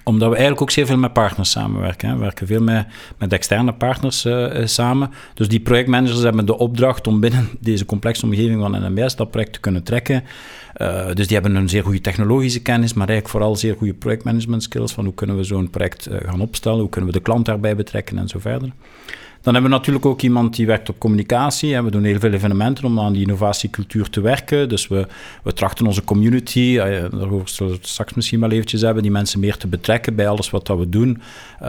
omdat 0.09 0.27
we 0.27 0.33
eigenlijk 0.33 0.61
ook 0.61 0.71
zeer 0.71 0.85
veel 0.85 0.97
met 0.97 1.13
partners 1.13 1.51
samenwerken. 1.51 2.09
Hè. 2.09 2.15
We 2.15 2.21
werken 2.21 2.47
veel 2.47 2.61
met, 2.61 2.85
met 3.17 3.33
externe 3.33 3.73
partners 3.73 4.25
uh, 4.25 4.65
samen. 4.65 5.11
Dus 5.33 5.47
die 5.47 5.59
projectmanagers 5.59 6.21
hebben 6.21 6.45
de 6.45 6.57
opdracht 6.57 7.07
om 7.07 7.19
binnen 7.19 7.49
deze 7.59 7.85
complexe 7.85 8.25
omgeving 8.25 8.61
van 8.61 8.71
NMBS 8.71 9.15
dat 9.15 9.31
project 9.31 9.53
te 9.53 9.59
kunnen 9.59 9.83
trekken. 9.83 10.23
Uh, 10.81 11.05
dus 11.13 11.27
die 11.27 11.37
hebben 11.37 11.55
een 11.55 11.69
zeer 11.69 11.83
goede 11.83 12.01
technologische 12.01 12.61
kennis, 12.61 12.93
maar 12.93 13.07
eigenlijk 13.07 13.37
vooral 13.37 13.55
zeer 13.55 13.75
goede 13.77 13.93
projectmanagement 13.93 14.63
skills. 14.63 14.93
Van 14.93 15.05
hoe 15.05 15.13
kunnen 15.13 15.37
we 15.37 15.43
zo'n 15.43 15.69
project 15.69 16.07
gaan 16.25 16.41
opstellen, 16.41 16.79
hoe 16.79 16.89
kunnen 16.89 17.09
we 17.09 17.17
de 17.17 17.23
klant 17.23 17.45
daarbij 17.45 17.75
betrekken 17.75 18.17
en 18.17 18.27
zo 18.27 18.39
verder. 18.39 18.71
Dan 19.41 19.53
hebben 19.53 19.71
we 19.71 19.77
natuurlijk 19.77 20.05
ook 20.05 20.21
iemand 20.21 20.55
die 20.55 20.65
werkt 20.65 20.89
op 20.89 20.99
communicatie. 20.99 21.81
We 21.81 21.91
doen 21.91 22.03
heel 22.03 22.19
veel 22.19 22.31
evenementen 22.31 22.85
om 22.85 22.99
aan 22.99 23.13
die 23.13 23.21
innovatiecultuur 23.21 24.09
te 24.09 24.21
werken. 24.21 24.69
Dus 24.69 24.87
we, 24.87 25.07
we 25.43 25.53
trachten 25.53 25.85
onze 25.85 26.03
community, 26.03 26.77
eh, 26.79 27.05
daarover 27.11 27.49
zullen 27.49 27.71
we 27.71 27.77
het 27.77 27.87
straks 27.87 28.13
misschien 28.13 28.39
wel 28.39 28.51
eventjes 28.51 28.81
hebben, 28.81 29.03
die 29.03 29.11
mensen 29.11 29.39
meer 29.39 29.57
te 29.57 29.67
betrekken 29.67 30.15
bij 30.15 30.27
alles 30.27 30.49
wat 30.49 30.65
dat 30.65 30.77
we 30.77 30.89
doen. 30.89 31.21
Uh, 31.63 31.67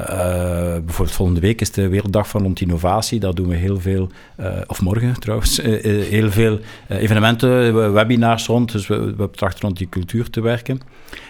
bijvoorbeeld 0.85 1.11
volgende 1.17 1.41
week 1.41 1.61
is 1.61 1.71
de 1.71 1.89
Werelddag 1.89 2.29
van 2.29 2.43
rond 2.43 2.61
innovatie. 2.61 3.21
Daar 3.21 3.35
doen 3.35 3.49
we 3.49 3.57
heel 3.57 3.81
veel, 3.81 4.09
uh, 4.41 4.47
of 4.67 4.81
morgen 4.81 5.21
trouwens, 5.21 5.57
heel 6.17 6.31
veel 6.31 6.59
evenementen, 6.89 7.93
webinars 7.93 8.47
rond. 8.47 8.73
Dus 8.73 8.87
we, 8.87 9.15
we 9.17 9.31
trachten 9.31 9.61
rond 9.61 9.77
die 9.77 9.89
cultuur 9.89 10.31
te 10.31 10.41
werken. 10.41 10.81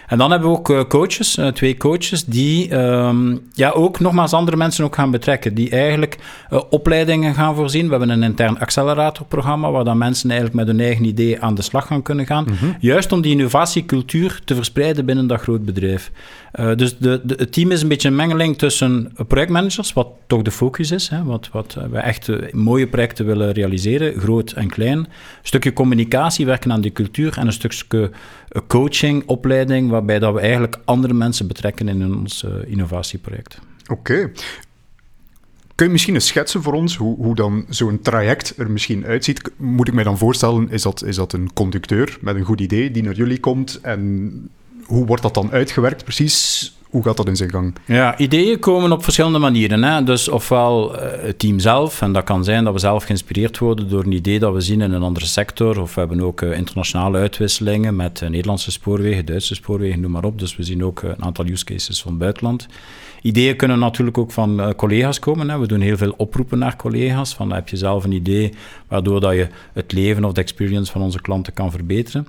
En 0.07 0.17
dan 0.17 0.31
hebben 0.31 0.49
we 0.49 0.57
ook 0.57 0.69
uh, 0.69 0.83
coaches, 0.83 1.37
uh, 1.37 1.47
twee 1.47 1.77
coaches, 1.77 2.25
die 2.25 2.75
um, 2.75 3.41
ja, 3.53 3.69
ook 3.69 3.99
nogmaals 3.99 4.33
andere 4.33 4.57
mensen 4.57 4.85
ook 4.85 4.95
gaan 4.95 5.11
betrekken. 5.11 5.53
Die 5.53 5.69
eigenlijk 5.69 6.17
uh, 6.53 6.61
opleidingen 6.69 7.33
gaan 7.33 7.55
voorzien. 7.55 7.85
We 7.85 7.89
hebben 7.89 8.09
een 8.09 8.23
intern 8.23 8.59
acceleratorprogramma 8.59 9.71
waar 9.71 9.83
dan 9.83 9.97
mensen 9.97 10.29
eigenlijk 10.29 10.59
met 10.59 10.67
hun 10.67 10.85
eigen 10.85 11.05
idee 11.05 11.41
aan 11.41 11.55
de 11.55 11.61
slag 11.61 11.87
gaan 11.87 12.01
kunnen 12.01 12.25
gaan. 12.25 12.43
Mm 12.47 12.55
-hmm. 12.59 12.75
Juist 12.79 13.11
om 13.11 13.21
die 13.21 13.31
innovatiecultuur 13.31 14.41
te 14.45 14.55
verspreiden 14.55 15.05
binnen 15.05 15.27
dat 15.27 15.41
groot 15.41 15.65
bedrijf. 15.65 16.11
Dus 16.51 16.97
de, 16.97 17.21
de, 17.23 17.33
het 17.37 17.53
team 17.53 17.71
is 17.71 17.81
een 17.81 17.87
beetje 17.87 18.07
een 18.07 18.15
mengeling 18.15 18.57
tussen 18.57 19.13
projectmanagers, 19.27 19.93
wat 19.93 20.07
toch 20.27 20.41
de 20.41 20.51
focus 20.51 20.91
is. 20.91 21.09
Hè, 21.09 21.23
wat, 21.23 21.49
wat 21.51 21.77
we 21.91 21.97
echt 21.97 22.53
mooie 22.53 22.87
projecten 22.87 23.25
willen 23.25 23.51
realiseren, 23.51 24.19
groot 24.19 24.51
en 24.51 24.69
klein. 24.69 24.97
Een 24.97 25.07
stukje 25.41 25.73
communicatie, 25.73 26.45
werken 26.45 26.71
aan 26.71 26.81
die 26.81 26.91
cultuur 26.91 27.37
en 27.37 27.45
een 27.45 27.53
stukje 27.53 28.11
coaching, 28.67 29.23
opleiding, 29.25 29.89
waarbij 29.89 30.19
dat 30.19 30.33
we 30.33 30.39
eigenlijk 30.39 30.79
andere 30.85 31.13
mensen 31.13 31.47
betrekken 31.47 31.87
in 31.87 32.15
ons 32.15 32.45
innovatieproject. 32.65 33.59
Oké. 33.87 34.31
Kun 35.75 35.89
je 35.89 35.95
misschien 35.95 36.13
eens 36.13 36.27
schetsen 36.27 36.61
voor 36.61 36.73
ons 36.73 36.95
hoe, 36.97 37.15
hoe 37.15 37.35
dan 37.35 37.65
zo'n 37.69 38.01
traject 38.01 38.53
er 38.57 38.71
misschien 38.71 39.05
uitziet? 39.05 39.51
Moet 39.57 39.87
ik 39.87 39.93
mij 39.93 40.03
dan 40.03 40.17
voorstellen, 40.17 40.69
is 40.69 40.81
dat, 40.81 41.03
is 41.03 41.15
dat 41.15 41.33
een 41.33 41.53
conducteur 41.53 42.17
met 42.21 42.35
een 42.35 42.43
goed 42.43 42.61
idee 42.61 42.91
die 42.91 43.03
naar 43.03 43.13
jullie 43.13 43.39
komt 43.39 43.79
en 43.81 44.49
hoe 44.91 45.05
wordt 45.05 45.21
dat 45.21 45.33
dan 45.33 45.51
uitgewerkt 45.51 46.03
precies? 46.03 46.73
Hoe 46.89 47.03
gaat 47.03 47.17
dat 47.17 47.27
in 47.27 47.35
zijn 47.35 47.49
gang? 47.49 47.75
Ja, 47.85 48.17
ideeën 48.17 48.59
komen 48.59 48.91
op 48.91 49.03
verschillende 49.03 49.39
manieren. 49.39 49.83
Hè? 49.83 50.03
Dus 50.03 50.29
ofwel 50.29 50.95
uh, 50.95 51.01
het 51.21 51.39
team 51.39 51.59
zelf, 51.59 52.01
en 52.01 52.13
dat 52.13 52.23
kan 52.23 52.43
zijn 52.43 52.63
dat 52.63 52.73
we 52.73 52.79
zelf 52.79 53.03
geïnspireerd 53.03 53.57
worden 53.57 53.89
door 53.89 54.03
een 54.03 54.11
idee 54.11 54.39
dat 54.39 54.53
we 54.53 54.61
zien 54.61 54.81
in 54.81 54.91
een 54.91 55.01
andere 55.01 55.25
sector. 55.25 55.81
Of 55.81 55.93
we 55.93 55.99
hebben 55.99 56.21
ook 56.21 56.41
uh, 56.41 56.57
internationale 56.57 57.17
uitwisselingen 57.17 57.95
met 57.95 58.21
uh, 58.21 58.29
Nederlandse 58.29 58.71
spoorwegen, 58.71 59.25
Duitse 59.25 59.55
spoorwegen, 59.55 59.99
noem 59.99 60.11
maar 60.11 60.23
op. 60.23 60.39
Dus 60.39 60.55
we 60.55 60.63
zien 60.63 60.83
ook 60.83 61.01
een 61.01 61.23
aantal 61.23 61.45
use 61.45 61.65
cases 61.65 62.01
van 62.01 62.11
het 62.11 62.19
buitenland. 62.19 62.67
Ideeën 63.21 63.55
kunnen 63.55 63.79
natuurlijk 63.79 64.17
ook 64.17 64.31
van 64.31 64.73
collega's 64.75 65.19
komen. 65.19 65.49
Hè? 65.49 65.59
We 65.59 65.67
doen 65.67 65.81
heel 65.81 65.97
veel 65.97 66.13
oproepen 66.17 66.57
naar 66.57 66.75
collega's. 66.75 67.33
Van, 67.33 67.51
heb 67.51 67.69
je 67.69 67.77
zelf 67.77 68.03
een 68.03 68.11
idee 68.11 68.53
waardoor 68.87 69.19
dat 69.19 69.33
je 69.33 69.47
het 69.73 69.91
leven 69.91 70.23
of 70.23 70.33
de 70.33 70.41
experience 70.41 70.91
van 70.91 71.01
onze 71.01 71.21
klanten 71.21 71.53
kan 71.53 71.71
verbeteren. 71.71 72.27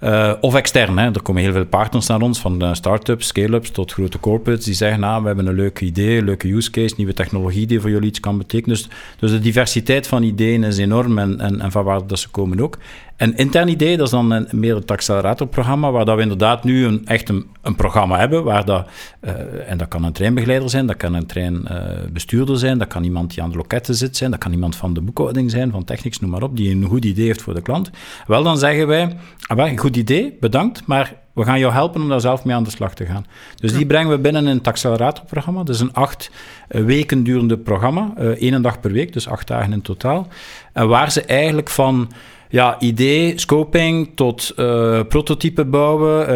Uh, 0.00 0.32
of 0.40 0.54
extern. 0.54 0.98
Hè. 0.98 1.04
Er 1.04 1.22
komen 1.22 1.42
heel 1.42 1.52
veel 1.52 1.66
partners 1.66 2.06
naar 2.06 2.20
ons, 2.20 2.40
van 2.40 2.64
uh, 2.64 2.74
start-ups, 2.74 3.26
scale-ups 3.26 3.70
tot 3.70 3.92
grote 3.92 4.20
corporates, 4.20 4.64
die 4.64 4.74
zeggen, 4.74 5.00
nou, 5.00 5.20
we 5.20 5.26
hebben 5.26 5.46
een 5.46 5.54
leuk 5.54 5.80
idee, 5.80 6.22
leuke 6.22 6.54
use 6.54 6.70
case, 6.70 6.94
nieuwe 6.96 7.12
technologie 7.12 7.66
die 7.66 7.80
voor 7.80 7.90
jullie 7.90 8.08
iets 8.08 8.20
kan 8.20 8.38
betekenen. 8.38 8.76
Dus, 8.76 8.88
dus 9.18 9.30
de 9.30 9.38
diversiteit 9.38 10.06
van 10.06 10.22
ideeën 10.22 10.64
is 10.64 10.78
enorm 10.78 11.18
en, 11.18 11.40
en, 11.40 11.60
en 11.60 11.70
van 11.70 11.84
waar 11.84 12.06
dat 12.06 12.18
ze 12.18 12.28
komen 12.28 12.60
ook. 12.60 12.78
Een 13.20 13.36
intern 13.36 13.68
idee, 13.68 13.96
dat 13.96 14.06
is 14.06 14.12
dan 14.12 14.30
een, 14.30 14.48
meer 14.50 14.74
het 14.74 14.90
acceleratorprogramma, 14.90 15.90
waar 15.90 16.04
dat 16.04 16.16
we 16.16 16.22
inderdaad 16.22 16.64
nu 16.64 16.84
een, 16.84 17.06
echt 17.06 17.28
een, 17.28 17.46
een 17.62 17.74
programma 17.74 18.18
hebben, 18.18 18.44
waar 18.44 18.64
dat, 18.64 18.86
uh, 19.20 19.70
en 19.70 19.78
dat 19.78 19.88
kan 19.88 20.04
een 20.04 20.12
treinbegeleider 20.12 20.70
zijn, 20.70 20.86
dat 20.86 20.96
kan 20.96 21.14
een 21.14 21.26
treinbestuurder 21.26 22.54
uh, 22.54 22.60
zijn, 22.60 22.78
dat 22.78 22.88
kan 22.88 23.04
iemand 23.04 23.34
die 23.34 23.42
aan 23.42 23.50
de 23.50 23.56
loketten 23.56 23.94
zit 23.94 24.16
zijn, 24.16 24.30
dat 24.30 24.40
kan 24.40 24.52
iemand 24.52 24.76
van 24.76 24.94
de 24.94 25.00
boekhouding 25.00 25.50
zijn, 25.50 25.70
van 25.70 25.84
technics, 25.84 26.20
noem 26.20 26.30
maar 26.30 26.42
op, 26.42 26.56
die 26.56 26.74
een 26.74 26.84
goed 26.84 27.04
idee 27.04 27.26
heeft 27.26 27.42
voor 27.42 27.54
de 27.54 27.62
klant. 27.62 27.90
Wel, 28.26 28.42
dan 28.42 28.58
zeggen 28.58 28.86
wij, 28.86 29.16
ah, 29.46 29.78
goed 29.78 29.96
idee, 29.96 30.36
bedankt, 30.40 30.86
maar 30.86 31.14
we 31.32 31.44
gaan 31.44 31.58
jou 31.58 31.72
helpen 31.72 32.02
om 32.02 32.08
daar 32.08 32.20
zelf 32.20 32.44
mee 32.44 32.54
aan 32.54 32.64
de 32.64 32.70
slag 32.70 32.94
te 32.94 33.06
gaan. 33.06 33.26
Dus 33.56 33.72
die 33.72 33.86
brengen 33.86 34.10
we 34.10 34.18
binnen 34.18 34.46
in 34.46 34.56
het 34.56 34.66
acceleratorprogramma. 34.66 35.62
Dat 35.62 35.74
is 35.74 35.80
een 35.80 35.94
acht 35.94 36.30
weken 36.68 37.24
durende 37.24 37.58
programma, 37.58 38.12
uh, 38.18 38.26
één 38.28 38.62
dag 38.62 38.80
per 38.80 38.92
week, 38.92 39.12
dus 39.12 39.28
acht 39.28 39.46
dagen 39.46 39.72
in 39.72 39.82
totaal. 39.82 40.28
En 40.72 40.88
waar 40.88 41.10
ze 41.10 41.22
eigenlijk 41.22 41.70
van 41.70 42.10
ja, 42.50 42.80
idee, 42.80 43.38
scoping 43.38 44.10
tot 44.14 44.52
uh, 44.56 45.00
prototype 45.08 45.64
bouwen, 45.64 46.30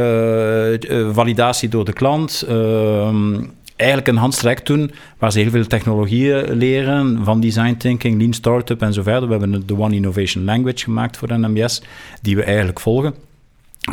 uh, 0.90 1.14
validatie 1.14 1.68
door 1.68 1.84
de 1.84 1.92
klant. 1.92 2.44
Ehm, 2.48 3.44
eigenlijk 3.76 4.08
een 4.08 4.16
handstrek 4.16 4.66
doen 4.66 4.90
waar 5.18 5.32
ze 5.32 5.38
heel 5.38 5.50
veel 5.50 5.66
technologieën 5.66 6.52
leren, 6.52 7.24
van 7.24 7.40
design 7.40 7.76
thinking, 7.76 8.18
lean 8.18 8.32
startup 8.32 8.82
en 8.82 8.92
zo 8.92 9.02
verder. 9.02 9.28
We 9.28 9.36
hebben 9.36 9.66
de 9.66 9.78
One 9.78 9.94
Innovation 9.94 10.44
Language 10.44 10.84
gemaakt 10.84 11.16
voor 11.16 11.38
NMBS, 11.38 11.82
die 12.22 12.36
we 12.36 12.42
eigenlijk 12.42 12.80
volgen. 12.80 13.14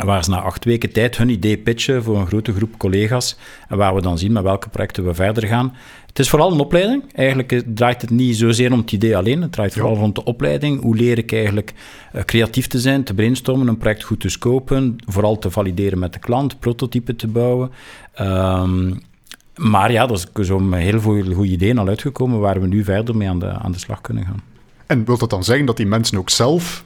Waar 0.04 0.24
ze 0.24 0.30
na 0.30 0.40
acht 0.40 0.64
weken 0.64 0.92
tijd 0.92 1.16
hun 1.16 1.28
idee 1.28 1.58
pitchen 1.58 2.02
voor 2.02 2.18
een 2.18 2.26
grote 2.26 2.52
groep 2.52 2.78
collega's. 2.78 3.36
En 3.68 3.76
waar 3.76 3.94
we 3.94 4.02
dan 4.02 4.18
zien 4.18 4.32
met 4.32 4.42
welke 4.42 4.68
projecten 4.68 5.04
we 5.04 5.14
verder 5.14 5.46
gaan. 5.46 5.74
Het 6.12 6.20
is 6.20 6.30
vooral 6.30 6.52
een 6.52 6.60
opleiding. 6.60 7.14
Eigenlijk 7.14 7.62
draait 7.66 8.00
het 8.00 8.10
niet 8.10 8.36
zozeer 8.36 8.72
om 8.72 8.78
het 8.78 8.92
idee 8.92 9.16
alleen. 9.16 9.42
Het 9.42 9.52
draait 9.52 9.72
vooral 9.72 9.96
rond 9.96 10.14
de 10.14 10.24
opleiding. 10.24 10.82
Hoe 10.82 10.96
leer 10.96 11.18
ik 11.18 11.32
eigenlijk 11.32 11.72
uh, 12.14 12.22
creatief 12.22 12.66
te 12.66 12.80
zijn, 12.80 13.04
te 13.04 13.14
brainstormen, 13.14 13.68
een 13.68 13.78
project 13.78 14.02
goed 14.02 14.20
te 14.20 14.28
scopen. 14.28 14.96
Vooral 15.06 15.38
te 15.38 15.50
valideren 15.50 15.98
met 15.98 16.12
de 16.12 16.18
klant, 16.18 16.60
prototypen 16.60 17.16
te 17.16 17.28
bouwen. 17.28 17.70
Um, 18.20 19.00
maar 19.56 19.92
ja, 19.92 20.08
er 20.08 20.12
is 20.12 20.46
zo 20.46 20.72
heel 20.72 21.00
veel 21.00 21.34
goede 21.34 21.50
ideeën 21.50 21.78
al 21.78 21.88
uitgekomen 21.88 22.40
waar 22.40 22.60
we 22.60 22.66
nu 22.66 22.84
verder 22.84 23.16
mee 23.16 23.28
aan 23.28 23.38
de, 23.38 23.48
aan 23.48 23.72
de 23.72 23.78
slag 23.78 24.00
kunnen 24.00 24.24
gaan. 24.24 24.42
En 24.86 25.04
wil 25.04 25.18
dat 25.18 25.30
dan 25.30 25.44
zeggen 25.44 25.66
dat 25.66 25.76
die 25.76 25.86
mensen 25.86 26.18
ook 26.18 26.30
zelf 26.30 26.84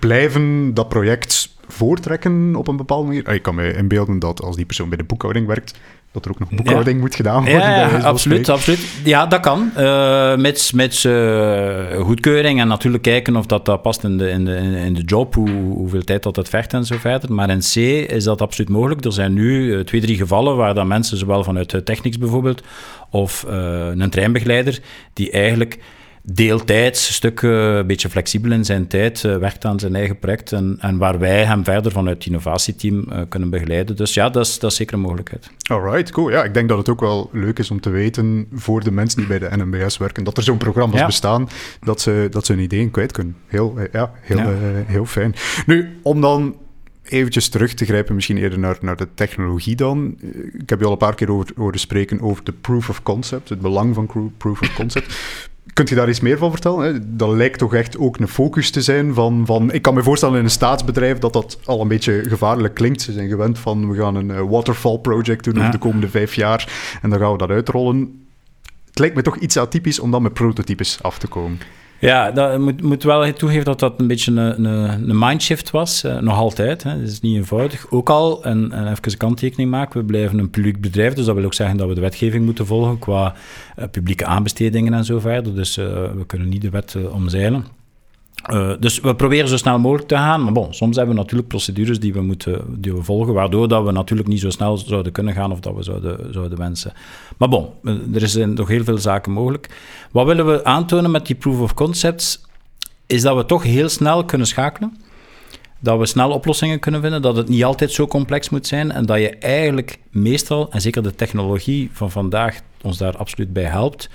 blijven 0.00 0.74
dat 0.74 0.88
project 0.88 1.56
voortrekken 1.68 2.56
op 2.56 2.68
een 2.68 2.76
bepaalde 2.76 3.06
manier? 3.06 3.28
Ik 3.28 3.42
kan 3.42 3.54
me 3.54 3.72
inbeelden 3.72 4.18
dat 4.18 4.42
als 4.42 4.56
die 4.56 4.66
persoon 4.66 4.88
bij 4.88 4.98
de 4.98 5.04
boekhouding 5.04 5.46
werkt, 5.46 5.78
dat 6.22 6.36
er 6.36 6.42
ook 6.42 6.50
nog 6.50 6.58
boekhouding 6.58 6.96
ja. 6.96 7.02
moet 7.02 7.14
gedaan 7.14 7.44
worden. 7.44 7.60
Ja, 7.60 7.88
ja 7.88 7.98
absoluut, 7.98 8.48
absoluut. 8.48 8.80
Ja, 9.04 9.26
dat 9.26 9.40
kan. 9.40 9.70
Uh, 9.78 10.36
met 10.36 10.70
met 10.74 11.04
uh, 11.04 12.00
goedkeuring 12.00 12.60
en 12.60 12.68
natuurlijk 12.68 13.02
kijken 13.02 13.36
of 13.36 13.46
dat, 13.46 13.64
dat 13.64 13.82
past 13.82 14.04
in 14.04 14.18
de, 14.18 14.30
in 14.30 14.44
de, 14.44 14.56
in 14.84 14.94
de 14.94 15.02
job, 15.02 15.34
hoe, 15.34 15.50
hoeveel 15.50 16.04
tijd 16.04 16.22
dat 16.22 16.36
het 16.36 16.48
vergt 16.48 16.72
en 16.72 16.84
zo 16.84 16.96
verder. 16.98 17.32
Maar 17.32 17.50
in 17.50 17.58
C 17.58 17.76
is 18.10 18.24
dat 18.24 18.40
absoluut 18.40 18.70
mogelijk. 18.70 19.04
Er 19.04 19.12
zijn 19.12 19.32
nu 19.32 19.64
uh, 19.64 19.80
twee, 19.80 20.00
drie 20.00 20.16
gevallen 20.16 20.56
waar 20.56 20.74
dan 20.74 20.86
mensen, 20.86 21.18
zowel 21.18 21.44
vanuit 21.44 21.80
Technics 21.84 22.18
bijvoorbeeld, 22.18 22.62
of 23.10 23.44
een 23.48 24.10
treinbegeleider, 24.10 24.78
die 25.12 25.30
eigenlijk 25.30 25.78
deeltijds, 26.32 27.08
een 27.08 27.14
stuk 27.14 27.42
uh, 27.42 27.76
een 27.76 27.86
beetje 27.86 28.08
flexibel 28.08 28.52
in 28.52 28.64
zijn 28.64 28.86
tijd, 28.86 29.22
uh, 29.22 29.36
werkt 29.36 29.64
aan 29.64 29.78
zijn 29.78 29.94
eigen 29.94 30.18
project 30.18 30.52
en, 30.52 30.76
en 30.80 30.98
waar 30.98 31.18
wij 31.18 31.44
hem 31.44 31.64
verder 31.64 31.92
vanuit 31.92 32.16
het 32.16 32.26
innovatieteam 32.26 33.04
uh, 33.08 33.20
kunnen 33.28 33.50
begeleiden. 33.50 33.96
Dus 33.96 34.14
ja, 34.14 34.30
dat 34.30 34.46
is, 34.46 34.58
dat 34.58 34.70
is 34.70 34.76
zeker 34.76 34.94
een 34.94 35.00
mogelijkheid. 35.00 35.50
Alright, 35.70 36.10
cool. 36.10 36.30
Ja, 36.30 36.44
ik 36.44 36.54
denk 36.54 36.68
dat 36.68 36.78
het 36.78 36.88
ook 36.88 37.00
wel 37.00 37.30
leuk 37.32 37.58
is 37.58 37.70
om 37.70 37.80
te 37.80 37.90
weten 37.90 38.46
voor 38.52 38.84
de 38.84 38.90
mensen 38.90 39.18
die 39.18 39.38
bij 39.38 39.38
de 39.38 39.56
NMBS 39.56 39.96
werken, 39.96 40.24
dat 40.24 40.36
er 40.36 40.42
zo'n 40.42 40.56
programma's 40.56 41.00
ja. 41.00 41.06
bestaan, 41.06 41.48
dat 41.80 42.00
ze, 42.00 42.26
dat 42.30 42.46
ze 42.46 42.52
hun 42.52 42.62
ideeën 42.62 42.90
kwijt 42.90 43.12
kunnen. 43.12 43.36
Heel, 43.46 43.78
ja, 43.92 44.12
heel, 44.20 44.38
ja. 44.38 44.54
heel 44.86 45.06
fijn. 45.06 45.34
Nu, 45.66 45.98
om 46.02 46.20
dan 46.20 46.56
eventjes 47.02 47.48
terug 47.48 47.74
te 47.74 47.84
grijpen, 47.84 48.14
misschien 48.14 48.36
eerder 48.36 48.58
naar, 48.58 48.78
naar 48.80 48.96
de 48.96 49.08
technologie 49.14 49.76
dan. 49.76 50.16
Ik 50.52 50.70
heb 50.70 50.78
je 50.78 50.86
al 50.86 50.92
een 50.92 50.98
paar 50.98 51.14
keer 51.14 51.30
over, 51.30 51.50
horen 51.56 51.80
spreken 51.80 52.20
over 52.20 52.44
de 52.44 52.52
proof 52.52 52.88
of 52.88 53.02
concept, 53.02 53.48
het 53.48 53.60
belang 53.60 53.94
van 53.94 54.32
proof 54.36 54.60
of 54.60 54.74
concept. 54.74 55.14
Kunt 55.72 55.88
je 55.88 55.94
daar 55.94 56.08
iets 56.08 56.20
meer 56.20 56.38
van 56.38 56.50
vertellen? 56.50 57.16
Dat 57.16 57.28
lijkt 57.28 57.58
toch 57.58 57.74
echt 57.74 57.98
ook 57.98 58.18
een 58.18 58.28
focus 58.28 58.70
te 58.70 58.82
zijn 58.82 59.14
van, 59.14 59.46
van... 59.46 59.72
Ik 59.72 59.82
kan 59.82 59.94
me 59.94 60.02
voorstellen 60.02 60.38
in 60.38 60.44
een 60.44 60.50
staatsbedrijf 60.50 61.18
dat 61.18 61.32
dat 61.32 61.58
al 61.64 61.80
een 61.80 61.88
beetje 61.88 62.24
gevaarlijk 62.28 62.74
klinkt. 62.74 63.02
Ze 63.02 63.12
zijn 63.12 63.28
gewend 63.28 63.58
van, 63.58 63.90
we 63.90 63.96
gaan 63.96 64.14
een 64.14 64.48
waterfall 64.48 64.98
project 64.98 65.44
doen 65.44 65.54
ja. 65.54 65.70
de 65.70 65.78
komende 65.78 66.08
vijf 66.08 66.34
jaar 66.34 66.72
en 67.02 67.10
dan 67.10 67.18
gaan 67.18 67.32
we 67.32 67.38
dat 67.38 67.50
uitrollen. 67.50 68.26
Het 68.88 68.98
lijkt 68.98 69.14
me 69.14 69.22
toch 69.22 69.36
iets 69.36 69.56
atypisch 69.56 69.98
om 69.98 70.10
dan 70.10 70.22
met 70.22 70.32
prototypes 70.32 71.02
af 71.02 71.18
te 71.18 71.26
komen. 71.26 71.58
Ja, 72.00 72.30
dat 72.30 72.58
moet, 72.58 72.82
moet 72.82 73.02
wel 73.02 73.32
toegeven 73.32 73.64
dat 73.64 73.80
dat 73.80 74.00
een 74.00 74.06
beetje 74.06 74.32
een, 74.32 74.64
een, 74.64 75.10
een 75.10 75.18
mindshift 75.18 75.70
was. 75.70 76.04
Uh, 76.04 76.18
nog 76.18 76.36
altijd. 76.36 76.82
Hè. 76.82 77.00
Dat 77.00 77.08
is 77.08 77.20
niet 77.20 77.36
eenvoudig. 77.36 77.86
Ook 77.90 78.10
al, 78.10 78.44
en, 78.44 78.72
en 78.72 78.90
even 78.90 78.98
een 79.02 79.16
kanttekening 79.16 79.70
maken, 79.70 80.00
we 80.00 80.06
blijven 80.06 80.38
een 80.38 80.50
publiek 80.50 80.80
bedrijf. 80.80 81.14
Dus 81.14 81.24
dat 81.24 81.34
wil 81.34 81.44
ook 81.44 81.54
zeggen 81.54 81.76
dat 81.76 81.88
we 81.88 81.94
de 81.94 82.00
wetgeving 82.00 82.44
moeten 82.44 82.66
volgen 82.66 82.98
qua 82.98 83.34
uh, 83.78 83.84
publieke 83.90 84.24
aanbestedingen 84.24 84.94
en 84.94 85.04
zo 85.04 85.18
verder. 85.18 85.54
Dus 85.54 85.78
uh, 85.78 85.86
we 85.86 86.26
kunnen 86.26 86.48
niet 86.48 86.62
de 86.62 86.70
wet 86.70 86.96
omzeilen. 87.10 87.77
Uh, 88.52 88.72
dus 88.80 89.00
we 89.00 89.14
proberen 89.14 89.48
zo 89.48 89.56
snel 89.56 89.78
mogelijk 89.78 90.08
te 90.08 90.14
gaan. 90.14 90.44
Maar 90.44 90.52
bon, 90.52 90.74
soms 90.74 90.96
hebben 90.96 91.14
we 91.14 91.20
natuurlijk 91.20 91.48
procedures 91.48 92.00
die 92.00 92.12
we 92.12 92.20
moeten 92.20 92.64
die 92.68 92.94
we 92.94 93.02
volgen, 93.02 93.34
waardoor 93.34 93.68
dat 93.68 93.84
we 93.84 93.92
natuurlijk 93.92 94.28
niet 94.28 94.40
zo 94.40 94.50
snel 94.50 94.76
zouden 94.76 95.12
kunnen 95.12 95.34
gaan 95.34 95.52
of 95.52 95.60
dat 95.60 95.74
we 95.74 95.82
zouden, 95.82 96.32
zouden 96.32 96.58
wensen. 96.58 96.92
Maar 97.36 97.48
bon, 97.48 97.68
er 98.14 98.28
zijn 98.28 98.54
nog 98.54 98.68
heel 98.68 98.84
veel 98.84 98.98
zaken 98.98 99.32
mogelijk. 99.32 99.68
Wat 100.10 100.26
willen 100.26 100.46
we 100.46 100.64
aantonen 100.64 101.10
met 101.10 101.26
die 101.26 101.36
proof 101.36 101.60
of 101.60 101.74
concepts? 101.74 102.40
Is 103.06 103.22
dat 103.22 103.36
we 103.36 103.44
toch 103.44 103.62
heel 103.62 103.88
snel 103.88 104.24
kunnen 104.24 104.46
schakelen. 104.46 104.96
Dat 105.80 105.98
we 105.98 106.06
snel 106.06 106.30
oplossingen 106.30 106.78
kunnen 106.78 107.00
vinden, 107.00 107.22
dat 107.22 107.36
het 107.36 107.48
niet 107.48 107.64
altijd 107.64 107.92
zo 107.92 108.06
complex 108.06 108.48
moet 108.48 108.66
zijn 108.66 108.92
en 108.92 109.06
dat 109.06 109.18
je 109.18 109.28
eigenlijk 109.30 109.98
meestal, 110.10 110.70
en 110.70 110.80
zeker 110.80 111.02
de 111.02 111.14
technologie 111.14 111.90
van 111.92 112.10
vandaag 112.10 112.60
ons 112.82 112.98
daar 112.98 113.16
absoluut 113.16 113.52
bij 113.52 113.64
helpt, 113.64 114.08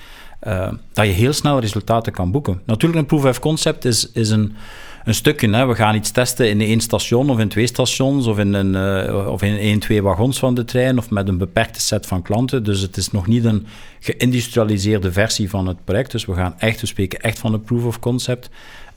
uh, 0.47 0.71
dat 0.93 1.05
je 1.05 1.12
heel 1.12 1.33
snel 1.33 1.59
resultaten 1.59 2.13
kan 2.13 2.31
boeken. 2.31 2.62
Natuurlijk, 2.65 3.01
een 3.01 3.07
proof 3.07 3.25
of 3.25 3.39
concept 3.39 3.85
is, 3.85 4.12
is 4.12 4.29
een, 4.29 4.55
een 5.03 5.13
stukje. 5.13 5.50
Hè. 5.50 5.65
We 5.65 5.75
gaan 5.75 5.95
iets 5.95 6.12
testen 6.12 6.50
in 6.50 6.62
één 6.62 6.79
station 6.79 7.29
of 7.29 7.39
in 7.39 7.47
twee 7.47 7.67
stations 7.67 8.25
of 8.27 8.39
in, 8.39 8.53
een, 8.53 9.07
uh, 9.07 9.27
of 9.27 9.41
in 9.41 9.57
één, 9.57 9.79
twee 9.79 10.03
wagons 10.03 10.39
van 10.39 10.55
de 10.55 10.65
trein 10.65 10.97
of 10.97 11.09
met 11.09 11.27
een 11.27 11.38
beperkte 11.38 11.81
set 11.81 12.05
van 12.05 12.21
klanten. 12.21 12.63
Dus 12.63 12.79
het 12.79 12.97
is 12.97 13.12
nog 13.12 13.27
niet 13.27 13.45
een 13.45 13.65
geïndustrialiseerde 14.00 15.12
versie 15.12 15.50
van 15.50 15.67
het 15.67 15.83
project. 15.83 16.12
Dus 16.12 16.25
we 16.25 16.33
gaan 16.33 16.55
echt, 16.57 16.81
we 16.81 16.88
spreken 16.88 17.19
echt 17.19 17.39
van 17.39 17.53
een 17.53 17.63
proof 17.63 17.85
of 17.85 18.00
concept. 18.00 18.50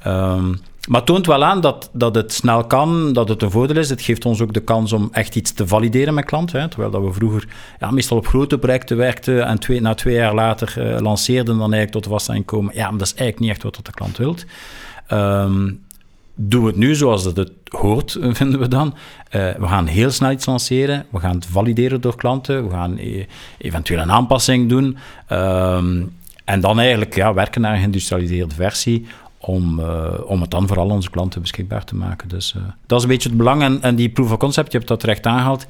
Um, 0.07 0.61
maar 0.87 1.01
het 1.01 1.07
toont 1.07 1.27
wel 1.27 1.45
aan 1.45 1.61
dat, 1.61 1.91
dat 1.93 2.15
het 2.15 2.33
snel 2.33 2.65
kan, 2.65 3.13
dat 3.13 3.29
het 3.29 3.43
een 3.43 3.51
voordeel 3.51 3.77
is. 3.77 3.89
Het 3.89 4.03
geeft 4.03 4.25
ons 4.25 4.41
ook 4.41 4.53
de 4.53 4.61
kans 4.61 4.93
om 4.93 5.09
echt 5.13 5.37
iets 5.37 5.53
te 5.53 5.67
valideren 5.67 6.15
met 6.15 6.25
klanten. 6.25 6.61
Hè. 6.61 6.69
Terwijl 6.69 6.91
dat 6.91 7.03
we 7.03 7.13
vroeger 7.13 7.49
ja, 7.81 7.91
meestal 7.91 8.17
op 8.17 8.27
grote 8.27 8.59
projecten 8.59 8.97
werkten 8.97 9.47
en 9.47 9.59
twee, 9.59 9.81
na 9.81 9.95
twee 9.95 10.15
jaar 10.15 10.35
later 10.35 10.75
uh, 10.79 11.01
lanceerden 11.01 11.59
dan 11.59 11.73
eigenlijk 11.73 11.93
tot 11.93 12.07
vastinkomen. 12.13 12.75
Ja, 12.75 12.91
maar 12.91 12.99
dat 12.99 13.07
is 13.07 13.15
eigenlijk 13.15 13.41
niet 13.41 13.51
echt 13.51 13.63
wat 13.63 13.87
de 13.87 13.93
klant 13.93 14.17
wilt. 14.17 14.45
Um, 15.13 15.85
doen 16.35 16.61
we 16.61 16.67
het 16.67 16.77
nu 16.77 16.95
zoals 16.95 17.25
het, 17.25 17.37
het 17.37 17.53
hoort, 17.69 18.19
vinden 18.41 18.61
we 18.61 18.69
dan. 18.69 18.87
Uh, 18.87 19.51
we 19.55 19.67
gaan 19.67 19.87
heel 19.87 20.11
snel 20.11 20.31
iets 20.31 20.47
lanceren. 20.47 21.07
We 21.11 21.19
gaan 21.19 21.35
het 21.35 21.47
valideren 21.47 22.01
door 22.01 22.17
klanten. 22.17 22.65
We 22.65 22.71
gaan 22.71 22.97
e 22.99 23.27
eventueel 23.59 24.01
een 24.01 24.13
aanpassing 24.13 24.69
doen. 24.69 24.97
Um, 25.33 26.15
en 26.45 26.61
dan 26.61 26.79
eigenlijk 26.79 27.15
ja, 27.15 27.35
werken 27.35 27.61
naar 27.61 27.73
een 27.73 27.79
geïndustrialiseerde 27.79 28.55
versie 28.55 29.07
om, 29.47 29.81
uh, 29.81 30.13
om 30.27 30.41
het 30.41 30.51
dan 30.51 30.67
voor 30.67 30.79
al 30.79 30.89
onze 30.89 31.11
klanten 31.11 31.41
beschikbaar 31.41 31.85
te 31.85 31.95
maken. 31.95 32.29
Dus 32.29 32.55
uh, 32.57 32.63
dat 32.87 32.99
is 32.99 33.05
een 33.05 33.11
beetje 33.11 33.29
het 33.29 33.39
belang. 33.39 33.83
En, 33.83 33.97
die 33.97 34.09
proof 34.09 34.33
of 34.33 34.39
concept, 34.39 34.73
je 34.73 34.77
hebt 34.77 34.91
dat 34.91 35.01
terecht 35.01 35.27
aangehaald, 35.27 35.67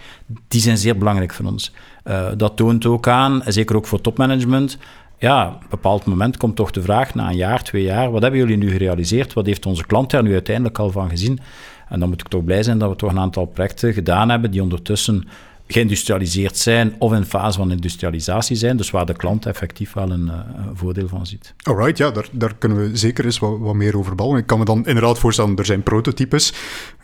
die 0.49 0.61
zijn 0.61 0.78
zeer 0.78 0.99
belangrijk 0.99 1.33
voor 1.33 1.47
ons. 1.47 1.73
Uh, 2.04 2.26
dat 2.37 2.56
toont 2.56 2.87
ook 2.87 3.09
aan, 3.09 3.42
zeker 3.47 3.76
ook 3.76 3.87
voor 3.87 4.00
topmanagement, 4.00 4.78
ja, 5.18 5.49
op 5.49 5.62
een 5.62 5.68
bepaald 5.71 6.04
moment 6.04 6.37
komt 6.37 6.56
toch 6.56 6.71
de 6.71 6.83
vraag, 6.83 7.14
na 7.14 7.28
een 7.28 7.37
jaar, 7.37 7.62
twee 7.62 7.83
jaar, 7.83 8.11
wat 8.11 8.23
hebben 8.23 8.40
jullie 8.40 8.56
nu 8.56 8.71
gerealiseerd? 8.71 9.33
Wat 9.33 9.47
heeft 9.47 9.66
onze 9.66 9.87
klant 9.87 10.11
daar 10.11 10.23
nu 10.23 10.33
uiteindelijk 10.33 10.78
al 10.78 10.90
van 10.90 11.09
gezien? 11.09 11.40
En 11.88 12.00
dan 12.00 12.09
moet 12.09 12.21
ik 12.21 12.28
toch 12.28 12.45
blij 12.45 12.62
zijn 12.62 12.78
dat 12.78 12.90
we 12.90 12.97
toch 12.97 13.11
een 13.11 13.18
aantal 13.18 13.45
projecten 13.45 13.92
gedaan 13.92 14.28
hebben 14.28 14.50
die 14.50 14.62
ondertussen 14.62 15.28
geïndustrialiseerd 15.66 16.56
zijn 16.58 16.94
of 16.99 17.12
in 17.12 17.25
fase 17.25 17.58
van 17.58 17.70
industrialisatie 17.70 18.56
zijn, 18.56 18.76
dus 18.76 18.90
waar 18.90 19.06
de 19.06 19.16
klant 19.16 19.46
effectief 19.46 19.92
wel 19.92 20.11
een, 20.11 20.26
uh, 20.26 20.32
voordeel 20.75 21.08
van 21.08 21.26
ziet. 21.26 21.54
Alright, 21.62 21.99
ja, 21.99 22.11
daar, 22.11 22.28
daar 22.32 22.54
kunnen 22.54 22.78
we 22.78 22.96
zeker 22.96 23.25
eens 23.25 23.38
wat, 23.38 23.58
wat 23.58 23.75
meer 23.75 23.99
over 23.99 24.14
ballen. 24.14 24.38
Ik 24.38 24.46
kan 24.46 24.58
me 24.58 24.64
dan 24.64 24.87
inderdaad 24.87 25.18
voorstellen, 25.18 25.56
er 25.56 25.64
zijn 25.64 25.82
prototypes. 25.82 26.52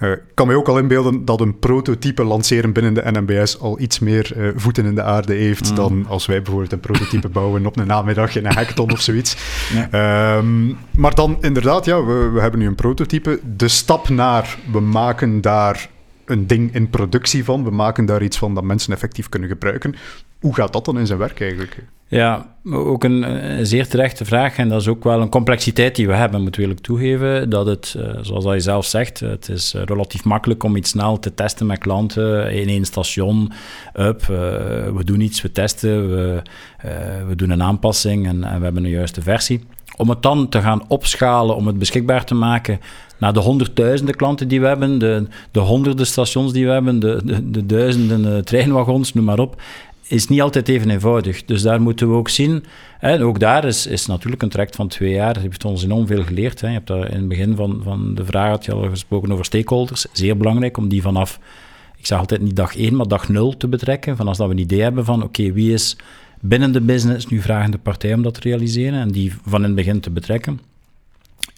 Uh, 0.01 0.11
ik 0.11 0.23
kan 0.35 0.47
me 0.47 0.57
ook 0.57 0.69
al 0.69 0.79
inbeelden 0.79 1.25
dat 1.25 1.41
een 1.41 1.59
prototype 1.59 2.25
lanceren 2.25 2.73
binnen 2.73 2.95
de 2.95 3.11
NMBS 3.11 3.59
al 3.59 3.81
iets 3.81 3.99
meer 3.99 4.33
uh, 4.37 4.49
voeten 4.55 4.85
in 4.85 4.95
de 4.95 5.03
aarde 5.03 5.35
heeft 5.35 5.71
mm. 5.71 5.77
dan 5.77 6.07
als 6.09 6.27
wij 6.27 6.43
bijvoorbeeld 6.43 6.73
een 6.73 6.81
prototype 6.81 7.29
bouwen 7.39 7.67
op 7.67 7.77
een 7.77 7.87
namiddag 7.87 8.37
in 8.37 8.47
een 8.47 8.55
hackathon 8.55 8.93
of 8.93 9.01
zoiets. 9.01 9.37
Ja. 9.91 10.37
Um, 10.37 10.79
maar 10.91 11.15
dan 11.15 11.39
inderdaad, 11.41 11.85
ja, 11.85 12.05
we, 12.05 12.31
we 12.35 12.41
hebben 12.41 12.61
nu 12.61 12.67
een 12.67 12.75
prototype. 12.75 13.41
De 13.57 13.69
stap 13.69 14.09
naar, 14.09 14.59
we 14.73 14.81
maken 14.81 15.41
daar 15.41 15.89
een 16.25 16.47
ding 16.47 16.75
in 16.75 16.91
productie 16.91 17.45
van. 17.45 17.65
We 17.65 17.71
maken 17.71 18.07
daar 18.07 18.23
iets 18.23 18.39
van 18.39 18.55
dat 18.55 18.65
mensen 18.65 18.93
effectief 18.93 19.29
kunnen 19.29 19.49
gebruiken. 19.49 19.95
Hoe 20.41 20.55
gaat 20.55 20.73
dat 20.73 20.85
dan 20.85 20.99
in 20.99 21.07
zijn 21.07 21.19
werk 21.19 21.41
eigenlijk? 21.41 21.85
Ja, 22.07 22.57
ook 22.65 23.05
een, 23.05 23.67
zeer 23.67 23.89
terechte 23.89 24.25
vraag. 24.25 24.57
En 24.57 24.69
dat 24.69 24.81
is 24.81 24.89
ook 24.89 25.05
wel 25.05 25.21
een 25.21 25.29
complexiteit 25.29 25.97
die 25.97 26.07
we 26.07 26.13
hebben, 26.13 26.43
moet 26.43 26.59
ik 26.59 26.79
toegeven. 26.79 27.51
Dat 27.51 27.67
het, 27.67 27.95
uh, 27.99 28.19
zoals 28.21 28.45
je 28.45 28.61
zelf 28.61 28.87
zegt, 28.87 29.21
het 29.21 29.49
is 29.49 29.75
uh, 29.75 29.83
relatief 29.85 30.25
makkelijk 30.25 30.63
om 30.63 30.77
iets 30.77 30.91
snel 30.91 31.19
te 31.19 31.35
testen 31.35 31.67
met 31.67 31.79
klanten 31.79 32.53
in 32.53 32.69
één 32.69 32.85
station. 32.85 33.53
Up, 33.95 34.21
uh, 34.23 34.29
we 34.97 35.05
doen 35.05 35.21
iets, 35.21 35.43
we 35.43 35.53
testen, 35.53 36.11
we, 36.11 36.43
we 37.27 37.35
doen 37.37 37.51
een 37.51 37.63
aanpassing 37.63 38.27
en, 38.27 38.45
en 38.45 38.59
we 38.59 38.65
hebben 38.65 38.85
een 38.85 38.91
juiste 38.91 39.23
versie. 39.23 39.65
Om 39.97 40.09
het 40.09 40.23
dan 40.23 40.49
te 40.49 40.61
gaan 40.61 40.89
opschalen, 40.89 41.57
om 41.57 41.67
het 41.67 41.79
beschikbaar 41.79 42.25
te 42.25 42.35
maken 42.35 42.81
naar 43.23 43.33
de 43.33 43.41
honderdduizenden 43.41 44.15
klanten 44.15 44.49
die 44.49 44.61
we 44.61 44.67
hebben, 44.67 44.99
de, 44.99 45.27
de 45.51 45.61
honderden 45.61 46.07
stations 46.07 46.53
die 46.53 46.67
we 46.67 46.73
hebben, 46.73 47.01
de, 47.01 47.21
de, 47.25 47.51
de 47.51 47.67
duizenden 47.67 48.25
uh, 48.25 48.39
treinwagons, 48.39 49.13
noem 49.13 49.25
maar 49.25 49.39
op, 49.39 49.63
is 50.09 50.29
niet 50.29 50.41
altijd 50.41 50.69
even 50.69 50.91
eenvoudig. 50.91 51.45
Dus 51.45 51.63
daar 51.63 51.83
moeten 51.83 52.09
we 52.09 52.15
ook 52.15 52.29
zien. 52.29 52.65
En 53.01 53.23
ook 53.23 53.41
daar 53.41 53.65
is, 53.65 53.87
is 53.87 54.07
natuurlijk 54.07 54.43
een 54.43 54.49
traject 54.49 54.77
van 54.77 54.89
twee 54.89 55.13
jaar. 55.13 55.35
Dat 55.35 55.43
heeft 55.43 55.65
ons 55.65 55.85
enorm 55.85 56.07
veel 56.07 56.23
geleerd. 56.23 56.61
Hè. 56.61 56.67
Je 56.67 56.73
hebt 56.73 56.87
daar 56.87 57.11
in 57.11 57.19
het 57.19 57.29
begin 57.29 57.57
van, 57.57 57.81
van 57.85 58.15
de 58.15 58.25
vraag 58.25 58.49
had 58.49 58.65
je 58.65 58.73
al 58.73 58.89
gesproken 58.89 59.33
over 59.33 59.45
stakeholders. 59.45 60.07
Zeer 60.13 60.37
belangrijk 60.37 60.77
om 60.77 60.89
die 60.89 61.03
vanaf, 61.03 61.39
ik 61.97 62.07
zeg 62.07 62.19
altijd 62.19 62.41
niet 62.41 62.57
dag 62.57 62.77
één, 62.77 62.97
maar 62.97 63.09
dag 63.09 63.29
nul 63.29 63.57
te 63.57 63.69
betrekken. 63.69 64.17
Van 64.17 64.29
als 64.29 64.39
dat 64.39 64.47
we 64.47 64.53
een 64.53 64.61
idee 64.61 64.83
hebben 64.83 65.05
van, 65.05 65.23
oké, 65.23 65.53
wie 65.53 65.73
is 65.73 65.97
binnen 66.41 66.73
de 66.73 66.81
business 66.81 67.27
nu 67.27 67.41
vragende 67.41 67.79
partij 67.79 68.15
om 68.15 68.23
dat 68.23 68.35
te 68.35 68.41
realiseren 68.41 69.01
en 69.01 69.09
die 69.09 69.33
van 69.47 69.61
in 69.61 69.67
het 69.67 69.75
begin 69.75 70.01
te 70.01 70.11
betrekken 70.11 70.72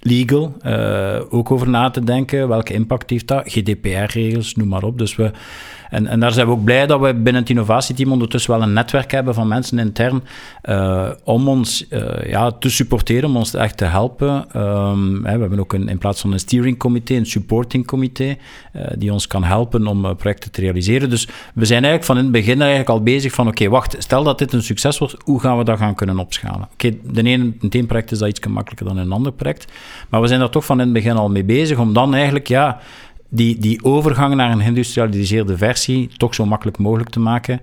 legal, 0.07 0.57
uh, 0.67 1.21
ook 1.31 1.51
over 1.51 1.69
na 1.69 1.91
te 1.91 2.05
denken. 2.05 2.49
Welke 2.49 2.73
impact 2.73 3.11
heeft 3.11 3.27
dat? 3.27 3.43
GDPR-regels, 3.47 4.55
noem 4.55 4.69
maar 4.69 4.83
op. 4.83 4.99
Dus 4.99 5.17
we, 5.17 5.31
en, 5.95 6.07
en 6.07 6.21
daar 6.21 6.33
zijn 6.33 6.47
we 6.47 6.53
ook 6.53 6.65
blij 6.65 6.87
dat 6.87 7.01
we 7.01 7.15
binnen 7.15 7.43
het 7.43 7.51
innovatieteam 7.51 8.13
ondertussen 8.13 8.51
wel 8.51 8.63
een 8.63 8.73
netwerk 8.73 9.11
hebben 9.11 9.35
van 9.35 9.49
mensen 9.49 9.79
intern 9.79 10.23
uh, 10.65 11.11
om 11.25 11.49
ons 11.49 11.87
uh, 11.91 12.27
ja, 12.27 12.51
te 12.51 12.71
supporteren, 12.71 13.29
om 13.29 13.37
ons 13.37 13.55
echt 13.55 13.77
te 13.77 13.85
helpen. 13.85 14.47
Um, 14.57 15.25
hè, 15.25 15.35
we 15.35 15.41
hebben 15.41 15.61
ook 15.61 15.73
een, 15.73 15.89
in 15.89 15.99
plaats 15.99 16.21
van 16.21 16.33
een 16.33 16.39
steering 16.39 16.79
comité, 16.79 17.15
een 17.15 17.27
supporting 17.27 17.87
comité, 17.87 18.37
die 18.97 19.13
ons 19.13 19.27
kan 19.27 19.45
helpen 19.45 19.87
om 19.87 20.17
projecten 20.17 20.51
te 20.51 20.61
realiseren. 20.61 21.11
Dus 21.11 21.29
we 21.55 21.65
zijn 21.65 21.85
eigenlijk 21.85 22.05
van 22.05 22.17
in 22.17 22.23
het 22.23 22.33
begin 22.33 22.61
eigenlijk 22.61 22.91
al 22.91 23.03
bezig 23.03 23.33
van 23.33 23.49
oké, 23.49 23.69
wacht, 23.69 23.97
stel 23.99 24.25
dat 24.25 24.39
dit 24.39 24.53
een 24.53 24.63
succes 24.63 24.99
wordt, 24.99 25.17
hoe 25.25 25.41
gaan 25.41 25.59
we 25.59 25.65
dat 25.65 25.79
gaan 25.79 25.95
kunnen 25.95 26.19
opschalen? 26.19 26.69
Oké, 26.73 26.91
de 27.03 27.31
het 27.61 27.75
ene 27.75 27.87
project 27.87 28.13
is 28.13 28.19
dat 28.19 28.29
iets 28.29 28.41
gemakkelijker 28.43 28.87
dan 28.87 28.97
in 28.97 29.03
een 29.03 29.13
ander 29.13 29.33
project. 29.33 29.73
Maar 30.09 30.21
we 30.21 30.27
zijn 30.27 30.41
daar 30.41 30.51
toch 30.51 30.65
van 30.65 30.79
in 30.79 30.85
het 30.85 30.93
begin 30.93 31.17
al 31.17 31.31
mee 31.31 31.45
bezig 31.45 31.79
om 31.79 31.93
dan 31.93 32.15
eigenlijk 32.15 32.49
ja, 32.49 32.79
die, 33.35 33.59
die 33.59 33.85
overgang 33.85 34.35
naar 34.35 34.51
een 34.51 34.61
geïndustrialiseerde 34.61 35.57
versie 35.57 36.11
toch 36.17 36.35
zo 36.35 36.47
makkelijk 36.47 36.79
mogelijk 36.79 37.11
te 37.11 37.21
maken. 37.21 37.61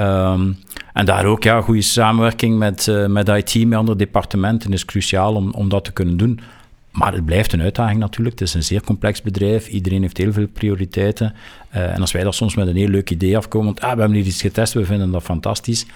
Um, 0.00 0.58
en 0.92 1.04
daar 1.04 1.24
ook 1.24 1.42
ja, 1.42 1.60
goede 1.60 1.82
samenwerking 1.82 2.58
met, 2.58 2.86
uh, 2.86 3.06
met 3.06 3.28
IT, 3.28 3.66
met 3.68 3.78
andere 3.78 3.98
departementen 3.98 4.72
is 4.72 4.84
cruciaal 4.84 5.34
om, 5.34 5.50
om 5.50 5.68
dat 5.68 5.84
te 5.84 5.92
kunnen 5.92 6.16
doen. 6.16 6.40
Maar 6.90 7.12
het 7.12 7.24
blijft 7.24 7.52
een 7.52 7.62
uitdaging 7.62 7.98
natuurlijk. 7.98 8.38
Het 8.38 8.48
is 8.48 8.54
een 8.54 8.62
zeer 8.62 8.82
complex 8.82 9.22
bedrijf. 9.22 9.68
Iedereen 9.68 10.02
heeft 10.02 10.16
heel 10.16 10.32
veel 10.32 10.46
prioriteiten. 10.46 11.34
Uh, 11.74 11.94
en 11.94 12.00
als 12.00 12.12
wij 12.12 12.22
daar 12.22 12.34
soms 12.34 12.54
met 12.54 12.66
een 12.66 12.76
heel 12.76 12.88
leuk 12.88 13.10
idee 13.10 13.36
afkomen, 13.36 13.66
want 13.66 13.80
ah, 13.80 13.92
we 13.92 13.98
hebben 13.98 14.16
hier 14.16 14.26
iets 14.26 14.40
getest, 14.40 14.72
we 14.72 14.84
vinden 14.84 15.10
dat 15.10 15.22
fantastisch 15.22 15.86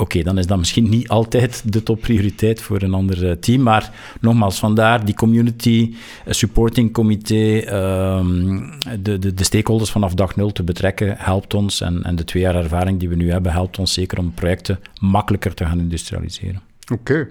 Oké, 0.00 0.22
dan 0.22 0.38
is 0.38 0.46
dat 0.46 0.58
misschien 0.58 0.88
niet 0.88 1.08
altijd 1.08 1.72
de 1.72 1.82
topprioriteit 1.82 2.60
voor 2.60 2.82
een 2.82 2.94
ander 2.94 3.28
eh, 3.28 3.36
team. 3.36 3.62
Maar 3.62 3.90
nogmaals, 4.20 4.58
vandaar 4.58 5.04
die 5.04 5.14
community, 5.14 5.94
eh, 6.24 6.32
supporting 6.32 6.92
comité, 6.92 7.74
um, 8.18 8.70
de, 9.00 9.18
de, 9.18 9.34
de, 9.34 9.44
stakeholders 9.44 9.90
vanaf 9.90 10.14
dag 10.14 10.36
nul 10.36 10.52
te 10.52 10.62
betrekken, 10.62 11.14
helpt 11.16 11.54
ons. 11.54 11.80
En, 11.80 12.02
en 12.02 12.16
de 12.16 12.24
twee 12.24 12.42
jaar 12.42 12.54
ervaring 12.54 12.98
die 12.98 13.08
we 13.08 13.14
nu 13.14 13.30
hebben, 13.30 13.52
helpt 13.52 13.78
ons 13.78 13.92
zeker 13.92 14.18
om 14.18 14.32
projecten 14.34 14.80
makkelijker 15.00 15.54
te 15.54 15.64
gaan 15.64 15.80
industrialiseren. 15.80 16.62
Oké. 16.92 17.28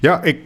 Ja, 0.00 0.22
ik 0.22 0.38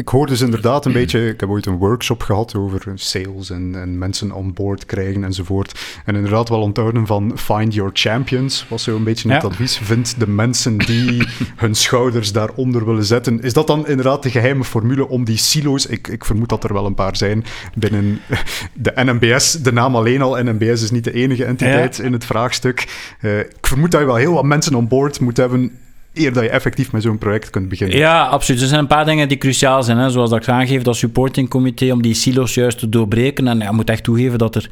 ik 0.00 0.08
hoor 0.08 0.26
dus 0.26 0.40
inderdaad 0.40 0.86
een 0.86 0.92
beetje... 0.92 1.28
Ik 1.28 1.40
heb 1.40 1.48
ooit 1.48 1.66
een 1.66 1.76
workshop 1.76 2.22
gehad 2.22 2.54
over 2.54 2.92
sales 2.94 3.50
en, 3.50 3.74
en 3.74 3.98
mensen 3.98 4.32
on 4.32 4.52
board 4.52 4.84
krijgen 4.84 5.24
enzovoort. 5.24 6.00
En 6.04 6.14
inderdaad 6.14 6.48
wel 6.48 6.60
onthouden 6.60 7.06
van 7.06 7.38
find 7.38 7.74
your 7.74 7.90
champions, 7.92 8.66
was 8.68 8.82
zo 8.82 8.96
een 8.96 9.04
beetje 9.04 9.32
het 9.32 9.44
advies. 9.44 9.78
Vind 9.78 10.14
de 10.18 10.28
mensen 10.28 10.78
die 10.78 11.26
hun 11.56 11.74
schouders 11.74 12.32
daaronder 12.32 12.86
willen 12.86 13.04
zetten. 13.04 13.42
Is 13.42 13.52
dat 13.52 13.66
dan 13.66 13.86
inderdaad 13.86 14.22
de 14.22 14.30
geheime 14.30 14.64
formule 14.64 15.08
om 15.08 15.24
die 15.24 15.36
silo's... 15.36 15.86
Ik, 15.86 16.08
ik 16.08 16.24
vermoed 16.24 16.48
dat 16.48 16.64
er 16.64 16.72
wel 16.72 16.86
een 16.86 16.94
paar 16.94 17.16
zijn 17.16 17.44
binnen 17.74 18.20
de 18.74 18.92
NMBS. 18.94 19.52
De 19.52 19.72
naam 19.72 19.96
alleen 19.96 20.22
al, 20.22 20.42
NMBS 20.42 20.82
is 20.82 20.90
niet 20.90 21.04
de 21.04 21.12
enige 21.12 21.44
entiteit 21.44 21.98
in 21.98 22.12
het 22.12 22.24
vraagstuk. 22.24 22.88
Uh, 23.20 23.38
ik 23.38 23.66
vermoed 23.66 23.90
dat 23.90 24.00
je 24.00 24.06
wel 24.06 24.16
heel 24.16 24.34
wat 24.34 24.44
mensen 24.44 24.74
on 24.74 24.88
board 24.88 25.20
moet 25.20 25.36
hebben 25.36 25.72
eer 26.14 26.32
dat 26.32 26.42
je 26.42 26.48
effectief 26.48 26.92
met 26.92 27.02
zo'n 27.02 27.18
project 27.18 27.50
kunt 27.50 27.68
beginnen. 27.68 27.96
Ja, 27.96 28.24
absoluut. 28.24 28.60
Er 28.60 28.66
zijn 28.66 28.80
een 28.80 28.86
paar 28.86 29.04
dingen 29.04 29.28
die 29.28 29.38
cruciaal 29.38 29.82
zijn. 29.82 29.98
Hè. 29.98 30.10
Zoals 30.10 30.30
dat 30.30 30.42
ik 30.42 30.48
aangeef, 30.48 30.82
dat 30.82 30.96
supportingcomité, 30.96 31.92
om 31.92 32.02
die 32.02 32.14
silo's 32.14 32.54
juist 32.54 32.78
te 32.78 32.88
doorbreken. 32.88 33.48
En 33.48 33.58
je 33.58 33.72
moet 33.72 33.90
echt 33.90 34.04
toegeven 34.04 34.38
dat 34.38 34.54
er 34.54 34.68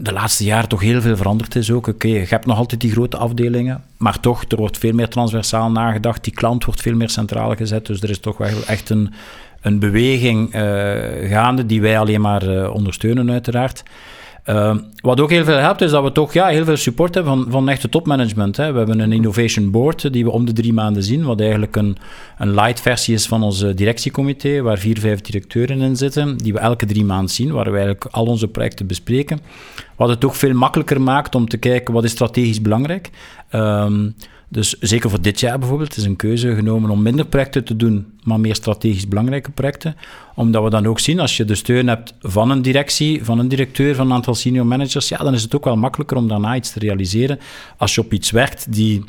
de 0.00 0.12
laatste 0.12 0.44
jaren 0.44 0.68
toch 0.68 0.80
heel 0.80 1.00
veel 1.00 1.16
veranderd 1.16 1.56
is 1.56 1.70
ook. 1.70 1.86
Oké, 1.86 2.08
je 2.08 2.26
hebt 2.28 2.46
nog 2.46 2.58
altijd 2.58 2.80
die 2.80 2.90
grote 2.90 3.16
afdelingen, 3.16 3.82
maar 3.96 4.20
toch, 4.20 4.44
er 4.48 4.56
wordt 4.56 4.78
veel 4.78 4.92
meer 4.92 5.08
transversaal 5.08 5.70
nagedacht. 5.70 6.24
Die 6.24 6.32
klant 6.32 6.64
wordt 6.64 6.80
veel 6.80 6.94
meer 6.94 7.10
centraal 7.10 7.54
gezet, 7.54 7.86
dus 7.86 8.02
er 8.02 8.10
is 8.10 8.18
toch 8.18 8.36
wel 8.36 8.64
echt 8.66 8.90
een, 8.90 9.12
een 9.60 9.78
beweging 9.78 10.54
uh, 10.54 10.60
gaande 11.30 11.66
die 11.66 11.80
wij 11.80 11.98
alleen 11.98 12.20
maar 12.20 12.48
uh, 12.48 12.74
ondersteunen 12.74 13.30
uiteraard. 13.30 13.82
Uh, 14.48 14.76
wat 15.00 15.20
ook 15.20 15.30
heel 15.30 15.44
veel 15.44 15.56
helpt, 15.56 15.80
is 15.80 15.90
dat 15.90 16.02
we 16.02 16.12
toch 16.12 16.32
ja, 16.32 16.46
heel 16.46 16.64
veel 16.64 16.76
support 16.76 17.14
hebben 17.14 17.32
van, 17.36 17.46
van 17.50 17.68
echte 17.68 17.88
topmanagement. 17.88 18.56
Hè. 18.56 18.72
We 18.72 18.78
hebben 18.78 19.00
een 19.00 19.12
innovation 19.12 19.70
board 19.70 20.12
die 20.12 20.24
we 20.24 20.30
om 20.30 20.44
de 20.44 20.52
drie 20.52 20.72
maanden 20.72 21.02
zien, 21.02 21.24
wat 21.24 21.40
eigenlijk 21.40 21.76
een, 21.76 21.96
een 22.38 22.54
light 22.54 22.80
versie 22.80 23.14
is 23.14 23.26
van 23.26 23.42
ons 23.42 23.64
directiecomité, 23.74 24.62
waar 24.62 24.78
vier, 24.78 24.98
vijf 24.98 25.20
directeuren 25.20 25.80
in 25.80 25.96
zitten, 25.96 26.36
die 26.36 26.52
we 26.52 26.58
elke 26.58 26.86
drie 26.86 27.04
maanden 27.04 27.30
zien, 27.30 27.52
waar 27.52 27.64
we 27.64 27.70
eigenlijk 27.70 28.04
al 28.10 28.26
onze 28.26 28.48
projecten 28.48 28.86
bespreken. 28.86 29.40
Wat 29.96 30.08
het 30.08 30.20
toch 30.20 30.36
veel 30.36 30.54
makkelijker 30.54 31.00
maakt 31.00 31.34
om 31.34 31.48
te 31.48 31.56
kijken 31.56 31.94
wat 31.94 32.04
is 32.04 32.10
strategisch 32.10 32.62
belangrijk. 32.62 33.10
Um, 33.52 34.14
dus 34.48 34.78
zeker 34.80 35.10
voor 35.10 35.22
dit 35.22 35.40
jaar 35.40 35.58
bijvoorbeeld 35.58 35.96
is 35.96 36.04
een 36.04 36.16
keuze 36.16 36.54
genomen 36.54 36.90
om 36.90 37.02
minder 37.02 37.26
projecten 37.26 37.64
te 37.64 37.76
doen, 37.76 38.06
maar 38.22 38.40
meer 38.40 38.54
strategisch 38.54 39.08
belangrijke 39.08 39.50
projecten. 39.50 39.96
Omdat 40.34 40.64
we 40.64 40.70
dan 40.70 40.86
ook 40.86 41.00
zien, 41.00 41.20
als 41.20 41.36
je 41.36 41.44
de 41.44 41.54
steun 41.54 41.88
hebt 41.88 42.14
van 42.20 42.50
een 42.50 42.62
directie, 42.62 43.24
van 43.24 43.38
een 43.38 43.48
directeur, 43.48 43.94
van 43.94 44.06
een 44.06 44.12
aantal 44.12 44.34
senior 44.34 44.66
managers, 44.66 45.08
ja, 45.08 45.16
dan 45.16 45.34
is 45.34 45.42
het 45.42 45.54
ook 45.54 45.64
wel 45.64 45.76
makkelijker 45.76 46.16
om 46.16 46.28
daarna 46.28 46.56
iets 46.56 46.72
te 46.72 46.78
realiseren. 46.78 47.38
Als 47.76 47.94
je 47.94 48.00
op 48.00 48.12
iets 48.12 48.30
werkt 48.30 48.72
die 48.72 49.04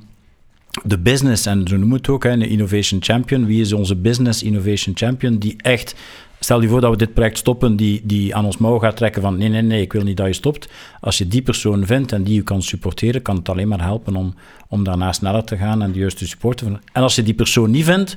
de 0.84 0.97
business, 0.97 1.45
en 1.45 1.67
zo 1.67 1.78
noemen 1.78 1.89
we 1.89 1.95
het 1.95 2.10
ook, 2.10 2.23
een 2.23 2.41
innovation 2.41 3.04
champion. 3.04 3.45
Wie 3.45 3.62
is 3.62 3.73
onze 3.73 3.95
business 3.95 4.43
innovation 4.43 4.97
champion? 4.97 5.38
Die 5.38 5.56
echt 5.58 5.95
Stel 6.39 6.62
je 6.62 6.67
voor 6.67 6.82
dat 6.82 6.91
we 6.91 6.97
dit 6.97 7.13
project 7.13 7.38
stoppen, 7.38 7.75
die, 7.75 8.02
die 8.04 8.36
aan 8.36 8.45
ons 8.45 8.58
mouw 8.58 8.80
gaat 8.80 8.95
trekken 8.95 9.21
van 9.21 9.38
nee, 9.38 9.49
nee, 9.49 9.62
nee, 9.62 9.82
ik 9.82 9.93
wil 9.93 10.04
niet 10.04 10.17
dat 10.17 10.28
je 10.28 10.34
stopt. 10.34 10.69
Als 10.99 11.17
je 11.17 11.28
die 11.28 11.41
persoon 11.41 11.86
vindt 11.86 12.12
en 12.12 12.23
die 12.23 12.36
je 12.36 12.41
kan 12.41 12.62
supporteren, 12.62 13.21
kan 13.21 13.36
het 13.36 13.49
alleen 13.49 13.67
maar 13.67 13.82
helpen 13.82 14.15
om, 14.15 14.36
om 14.67 14.84
daarna 14.84 15.12
sneller 15.12 15.43
te 15.43 15.58
gaan 15.58 15.82
en 15.82 15.91
de 15.91 15.99
juiste 15.99 16.28
support 16.28 16.58
te 16.58 16.63
vinden. 16.63 16.82
En 16.93 17.02
als 17.02 17.15
je 17.15 17.23
die 17.23 17.34
persoon 17.34 17.71
niet 17.71 17.86
vindt, 17.86 18.15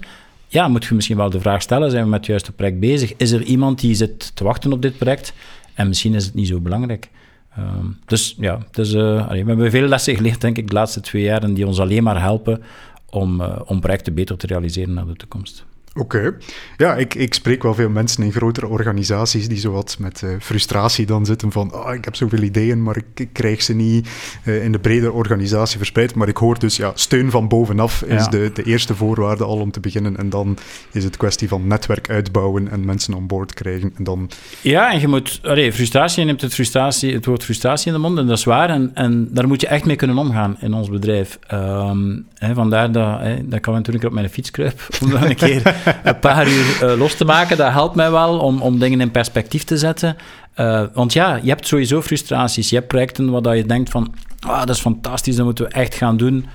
ja, 0.48 0.68
moet 0.68 0.84
je 0.84 0.94
misschien 0.94 1.16
wel 1.16 1.30
de 1.30 1.40
vraag 1.40 1.62
stellen, 1.62 1.90
zijn 1.90 2.04
we 2.04 2.10
met 2.10 2.18
het 2.18 2.28
juiste 2.28 2.52
project 2.52 2.80
bezig? 2.80 3.16
Is 3.16 3.30
er 3.30 3.42
iemand 3.42 3.80
die 3.80 3.94
zit 3.94 4.36
te 4.36 4.44
wachten 4.44 4.72
op 4.72 4.82
dit 4.82 4.98
project? 4.98 5.32
En 5.74 5.88
misschien 5.88 6.14
is 6.14 6.24
het 6.24 6.34
niet 6.34 6.48
zo 6.48 6.60
belangrijk. 6.60 7.10
Ehm, 7.56 7.86
dus 8.06 8.34
ja, 8.38 8.58
dus, 8.70 8.92
we 8.92 9.24
hebben 9.28 9.70
veel 9.70 9.88
lessen 9.88 10.16
geleerd, 10.16 10.40
denk 10.40 10.58
ik, 10.58 10.68
de 10.68 10.74
laatste 10.74 11.00
twee 11.00 11.22
jaar, 11.22 11.42
en 11.42 11.54
die 11.54 11.66
ons 11.66 11.80
alleen 11.80 12.02
maar 12.02 12.20
helpen 12.20 12.62
om, 13.10 13.40
uh, 13.40 13.60
om 13.64 13.80
projecten 13.80 14.14
beter 14.14 14.36
te 14.36 14.46
realiseren 14.46 14.94
naar 14.94 15.06
de 15.06 15.16
toekomst. 15.16 15.64
Oké. 15.94 16.34
Ja, 16.76 16.94
ik, 16.96 17.14
ik 17.14 17.34
spreek 17.34 17.62
wel 17.62 17.74
veel 17.74 17.88
mensen 17.88 18.24
in 18.24 18.32
grotere 18.32 18.66
organisaties 18.66 19.48
die 19.48 19.58
zowat 19.58 19.96
met 19.98 20.22
uh, 20.24 20.30
frustratie 20.40 21.06
dan 21.06 21.26
zitten 21.26 21.52
van 21.52 21.74
oh, 21.74 21.94
ik 21.94 22.04
heb 22.04 22.16
zoveel 22.16 22.42
ideeën, 22.42 22.82
maar 22.82 22.96
ik, 22.96 23.04
ik 23.14 23.32
krijg 23.32 23.62
ze 23.62 23.74
niet 23.74 24.08
uh, 24.44 24.64
in 24.64 24.72
de 24.72 24.78
brede 24.78 25.12
organisatie 25.12 25.76
verspreid. 25.76 26.14
Maar 26.14 26.28
ik 26.28 26.36
hoor 26.36 26.58
dus, 26.58 26.76
ja, 26.76 26.92
steun 26.94 27.30
van 27.30 27.48
bovenaf 27.48 28.02
is 28.02 28.26
de, 28.26 28.50
de 28.54 28.62
eerste 28.62 28.94
voorwaarde 28.94 29.44
al 29.44 29.58
om 29.58 29.70
te 29.70 29.80
beginnen. 29.80 30.16
En 30.16 30.30
dan 30.30 30.58
is 30.92 31.04
het 31.04 31.16
kwestie 31.16 31.48
van 31.48 31.66
netwerk 31.66 32.10
uitbouwen 32.10 32.70
en 32.70 32.84
mensen 32.84 33.14
aan 33.14 33.26
boord 33.26 33.54
krijgen. 33.54 33.92
En 33.96 34.04
dan... 34.04 34.30
Ja, 34.60 34.92
en 34.92 35.00
je 35.00 35.08
moet... 35.08 35.40
Allee, 35.42 35.72
frustratie, 35.72 36.20
je 36.20 36.26
neemt 36.26 36.40
het, 36.40 36.54
frustratie, 36.54 37.14
het 37.14 37.26
woord 37.26 37.44
frustratie 37.44 37.86
in 37.86 37.92
de 37.92 37.98
mond 37.98 38.18
en 38.18 38.26
dat 38.26 38.38
is 38.38 38.44
waar. 38.44 38.70
En, 38.70 38.90
en 38.94 39.28
daar 39.30 39.48
moet 39.48 39.60
je 39.60 39.66
echt 39.66 39.84
mee 39.84 39.96
kunnen 39.96 40.18
omgaan 40.18 40.56
in 40.60 40.74
ons 40.74 40.88
bedrijf. 40.88 41.38
Um, 41.52 42.26
hè, 42.34 42.54
vandaar 42.54 42.92
dat, 42.92 43.20
hè, 43.20 43.48
dat 43.48 43.60
kan 43.60 43.74
natuurlijk 43.74 44.04
op 44.04 44.12
mijn 44.12 44.30
fiets 44.30 44.50
kruipen, 44.50 44.84
om 45.00 45.10
dan 45.10 45.22
een 45.22 45.34
keer 45.34 45.80
een 46.02 46.18
paar 46.18 46.48
uur 46.48 46.78
uh, 46.82 46.98
los 46.98 47.14
te 47.14 47.24
maken. 47.24 47.56
Dat 47.56 47.72
helpt 47.72 47.94
mij 47.94 48.10
wel 48.10 48.38
om, 48.38 48.60
om 48.60 48.78
dingen 48.78 49.00
in 49.00 49.10
perspectief 49.10 49.64
te 49.64 49.78
zetten. 49.78 50.16
Uh, 50.56 50.82
want 50.94 51.12
ja, 51.12 51.38
je 51.42 51.48
hebt 51.48 51.66
sowieso 51.66 52.02
frustraties. 52.02 52.70
Je 52.70 52.76
hebt 52.76 52.88
projecten 52.88 53.30
waar 53.30 53.56
je 53.56 53.66
denkt 53.66 53.90
van, 53.90 54.14
ah, 54.40 54.58
dat 54.58 54.68
is 54.68 54.80
fantastisch, 54.80 55.36
dat 55.36 55.44
moeten 55.44 55.64
we 55.64 55.70
echt 55.70 55.94
gaan 55.94 56.16
doen. 56.16 56.46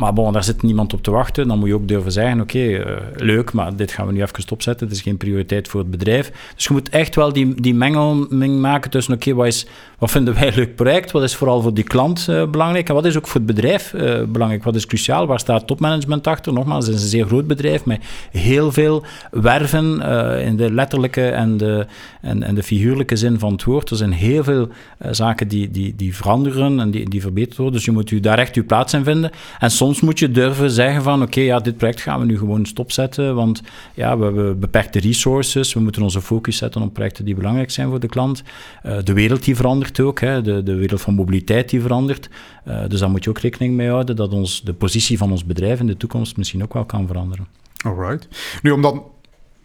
Maar 0.00 0.12
bon, 0.12 0.32
daar 0.32 0.44
zit 0.44 0.62
niemand 0.62 0.92
op 0.92 1.02
te 1.02 1.10
wachten. 1.10 1.48
Dan 1.48 1.58
moet 1.58 1.68
je 1.68 1.74
ook 1.74 1.88
durven 1.88 2.12
zeggen, 2.12 2.40
oké, 2.40 2.58
uh, 2.58 2.96
leuk, 3.16 3.52
maar 3.52 3.76
dit 3.76 3.92
gaan 3.92 4.06
we 4.06 4.12
nu 4.12 4.22
even 4.22 4.42
stopzetten. 4.42 4.86
Het 4.86 4.96
is 4.96 5.02
geen 5.02 5.16
prioriteit 5.16 5.68
voor 5.68 5.80
het 5.80 5.90
bedrijf. 5.90 6.32
Dus 6.54 6.64
je 6.64 6.72
moet 6.72 6.88
echt 6.88 7.14
wel 7.14 7.32
die, 7.32 7.60
die 7.60 7.74
mengeling 7.74 8.60
maken 8.60 8.90
tussen, 8.90 9.14
oké, 9.14 9.34
wat, 9.34 9.66
vinden 9.98 10.34
wij 10.34 10.46
een 10.46 10.54
leuk 10.54 10.74
project? 10.74 11.10
Wat 11.10 11.22
is 11.22 11.36
vooral 11.36 11.62
voor 11.62 11.74
die 11.74 11.84
klant 11.84 12.26
uh, 12.30 12.46
belangrijk? 12.46 12.88
En 12.88 12.94
wat 12.94 13.04
is 13.04 13.16
ook 13.16 13.26
voor 13.26 13.40
het 13.40 13.46
bedrijf 13.46 13.92
uh, 13.92 14.22
belangrijk? 14.24 14.64
Wat 14.64 14.74
is 14.74 14.86
cruciaal? 14.86 15.26
Waar 15.26 15.38
staat 15.38 15.66
topmanagement 15.66 16.26
achter? 16.26 16.52
Nogmaals, 16.52 16.86
het 16.86 16.94
is 16.94 17.02
een 17.02 17.08
zeer 17.08 17.26
groot 17.26 17.46
bedrijf 17.46 17.84
met 17.84 18.00
heel 18.30 18.72
veel 18.72 19.04
werven 19.30 20.00
in 20.40 20.56
de 20.56 20.72
letterlijke 20.72 21.28
en 21.28 21.56
de, 21.56 21.86
en, 22.20 22.42
en 22.42 22.54
de 22.54 22.62
figuurlijke 22.62 23.16
zin 23.16 23.38
van 23.38 23.52
het 23.52 23.64
woord. 23.64 23.90
Er 23.90 23.96
zijn 23.96 24.12
heel 24.12 24.44
veel 24.44 24.68
zaken 25.10 25.48
die, 25.48 25.70
die, 25.70 25.96
die 25.96 26.16
veranderen 26.16 26.80
en 26.80 26.90
die, 26.90 27.08
die 27.08 27.20
verbeterd 27.20 27.56
worden. 27.56 27.74
Dus 27.74 27.84
je 27.84 27.92
moet 27.92 28.22
daar 28.22 28.38
echt 28.38 28.54
uw 28.56 28.66
plaats 28.66 28.94
in 28.94 29.04
vinden. 29.04 29.30
En 29.58 29.70
soms 29.70 29.89
soms 29.94 30.02
moet 30.02 30.18
je 30.18 30.30
durven 30.30 30.70
zeggen 30.70 31.02
van 31.02 31.22
oké, 31.22 31.40
ja, 31.40 31.58
dit 31.58 31.76
project 31.76 32.00
gaan 32.00 32.20
we 32.20 32.26
nu 32.26 32.38
gewoon 32.38 32.66
stopzetten, 32.66 33.34
want 33.34 33.62
ja, 33.94 34.18
we 34.18 34.24
hebben 34.24 34.58
beperkte 34.58 35.00
resources, 35.00 35.72
we 35.72 35.80
moeten 35.80 36.02
onze 36.02 36.20
focus 36.20 36.56
zetten 36.56 36.82
op 36.82 36.94
projecten 36.94 37.24
die 37.24 37.34
belangrijk 37.34 37.70
zijn 37.70 37.88
voor 37.88 38.00
de 38.00 38.06
klant. 38.06 38.42
Uh, 38.86 38.96
de 39.04 39.12
wereld 39.12 39.44
die 39.44 39.56
verandert 39.56 40.00
ook, 40.00 40.20
hè, 40.20 40.42
de, 40.42 40.62
de 40.62 40.74
wereld 40.74 41.00
van 41.00 41.14
mobiliteit 41.14 41.70
die 41.70 41.80
verandert. 41.80 42.30
Uh, 42.68 42.88
dus 42.88 43.00
daar 43.00 43.10
moet 43.10 43.24
je 43.24 43.30
ook 43.30 43.38
rekening 43.38 43.74
mee 43.74 43.88
houden 43.88 44.16
dat 44.16 44.32
ons, 44.32 44.62
de 44.62 44.72
positie 44.72 45.18
van 45.18 45.30
ons 45.30 45.44
bedrijf 45.44 45.80
in 45.80 45.86
de 45.86 45.96
toekomst 45.96 46.36
misschien 46.36 46.62
ook 46.62 46.72
wel 46.72 46.84
kan 46.84 47.06
veranderen. 47.06 47.46
Alright. 47.84 48.28
Nu, 48.62 48.70
om 48.70 48.82
dan 48.82 49.02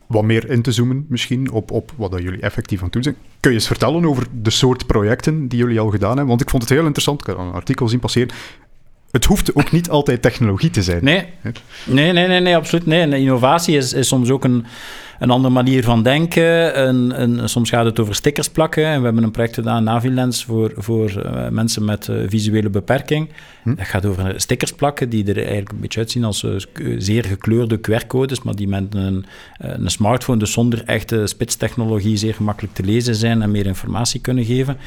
wat 0.08 0.24
meer 0.24 0.50
in 0.50 0.62
te 0.62 0.72
zoomen 0.72 1.06
misschien 1.10 1.52
op, 1.52 1.72
op 1.72 1.92
wat 1.96 2.12
dat 2.12 2.22
jullie 2.22 2.40
effectief 2.42 2.78
aan 2.78 2.84
het 2.84 2.94
doen 2.94 3.04
zijn. 3.04 3.16
Kun 3.40 3.52
je 3.52 3.58
eens 3.58 3.68
vertellen 3.68 4.06
over 4.06 4.28
de 4.42 4.50
soort 4.50 4.86
projecten 4.86 5.48
die 5.48 5.60
jullie 5.60 5.80
al 5.80 5.90
gedaan 5.90 6.10
hebben? 6.10 6.28
Want 6.28 6.42
ik 6.42 6.50
vond 6.50 6.64
het 6.64 6.72
heel 6.72 6.84
interessant. 6.84 7.22
Ik 7.22 7.28
heb 7.28 7.38
een 7.38 7.52
artikel 7.52 7.88
zien 7.88 8.00
passeren 8.00 8.30
het 9.16 9.26
hoeft 9.26 9.56
ook 9.56 9.72
niet 9.72 9.90
altijd 9.90 10.22
technologie 10.22 10.70
te 10.70 10.84
zijn. 10.84 11.04
Nee, 11.04 11.26
nee, 11.84 12.12
nee, 12.12 12.28
nee, 12.28 12.40
nee 12.40 12.56
absoluut. 12.56 12.86
Nee. 12.86 13.20
innovatie 13.20 13.78
is, 13.78 13.94
is 13.94 14.08
soms 14.08 14.30
ook 14.30 14.44
een, 14.44 14.66
een 15.20 15.30
andere 15.30 15.54
manier 15.54 15.84
van 15.84 16.04
denken. 16.04 16.80
Een, 16.88 17.22
een, 17.22 17.50
soms 17.50 17.70
gaat 17.70 17.86
het 17.86 18.00
over 18.00 18.16
stickers 18.16 18.50
plakken. 18.50 18.86
En 18.86 19.00
we 19.00 19.06
hebben 19.06 19.24
een 19.24 19.32
project 19.32 19.54
gedaan, 19.54 19.84
Navilens, 19.84 20.44
voor, 20.44 20.72
voor 20.76 21.12
uh, 21.12 21.48
mensen 21.48 21.86
met 21.86 22.08
uh, 22.08 22.24
visuele 22.28 22.70
beperking. 22.70 23.30
Hm? 23.64 23.76
Dat 23.76 23.88
gaat 23.88 24.06
over 24.06 24.34
stickers 24.42 24.74
plakken 24.74 25.10
die 25.10 25.28
er 25.28 25.38
eigenlijk 25.38 25.72
een 25.72 25.80
beetje 25.80 26.00
uitzien 26.00 26.24
als 26.24 26.46
zeer 26.98 27.26
gekleurde 27.26 27.80
QR-codes, 27.80 28.42
maar 28.42 28.56
die 28.56 28.68
met 28.68 28.96
een, 28.96 29.26
een 29.58 29.90
smartphone, 29.90 30.40
dus 30.40 30.52
zonder 30.52 30.84
echte 30.86 31.28
spitstechnologie, 31.28 32.18
zeer 32.18 32.34
gemakkelijk 32.34 32.74
te 32.74 32.84
lezen 32.84 33.16
zijn 33.16 33.42
en 33.42 33.52
meer 33.52 33.66
informatie 33.66 34.22
kunnen 34.22 34.46
geven. 34.46 34.78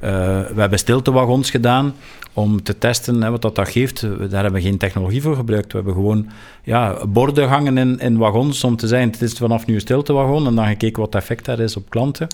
we 0.00 0.54
hebben 0.56 0.78
stiltewagons 0.78 1.50
gedaan 1.50 1.94
om 2.34 2.62
te 2.62 2.78
testen 2.78 3.22
hè, 3.22 3.30
wat 3.30 3.42
dat, 3.42 3.54
dat 3.54 3.68
geeft. 3.68 4.00
Daar 4.00 4.42
hebben 4.42 4.52
we 4.52 4.60
geen 4.60 4.78
technologie 4.78 5.22
voor 5.22 5.36
gebruikt. 5.36 5.72
We 5.72 5.76
hebben 5.76 5.94
gewoon 5.94 6.26
ja, 6.62 7.06
borden 7.06 7.48
hangen 7.48 7.78
in, 7.78 7.98
in 7.98 8.16
wagons 8.16 8.64
om 8.64 8.76
te 8.76 8.86
zeggen, 8.86 9.10
het 9.10 9.22
is 9.22 9.32
vanaf 9.32 9.66
nu 9.66 9.73
stiltewagon 9.80 10.46
en 10.46 10.54
dan 10.54 10.66
gekeken 10.66 11.02
wat 11.02 11.12
het 11.12 11.22
effect 11.22 11.44
daar 11.44 11.60
is 11.60 11.76
op 11.76 11.90
klanten. 11.90 12.28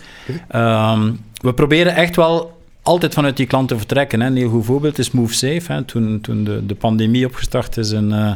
Um, 0.55 1.21
we 1.41 1.55
proberen 1.55 1.95
echt 1.95 2.17
wel 2.17 2.59
altijd 2.83 3.15
vanuit 3.15 3.37
die 3.37 3.47
klanten 3.47 3.77
vertrekken. 3.77 4.21
Hè. 4.21 4.27
Een 4.27 4.37
heel 4.37 4.51
goed 4.51 4.65
voorbeeld 4.65 4.99
is 4.99 5.11
MoveSafe. 5.11 5.73
Hè. 5.73 5.83
Toen, 5.83 6.21
toen 6.21 6.45
de, 6.45 6.67
de 6.67 6.75
pandemie 6.75 7.27
opgestart 7.27 7.77
is 7.77 7.91
in... 7.91 8.11
Uh, 8.11 8.33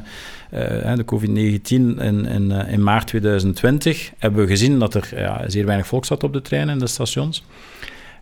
uh, 0.55 0.95
de 0.95 1.05
COVID-19 1.05 1.63
in, 1.69 2.27
in, 2.27 2.51
in 2.51 2.83
maart 2.83 3.07
2020 3.07 4.11
hebben 4.19 4.41
we 4.41 4.47
gezien 4.47 4.79
dat 4.79 4.95
er 4.95 5.09
ja, 5.17 5.45
zeer 5.47 5.67
weinig 5.67 5.87
volk 5.87 6.05
zat 6.05 6.25
op 6.25 6.33
de 6.33 6.43
treinen 6.43 6.73
en 6.75 6.79
de 6.79 6.87
stations. 6.87 7.43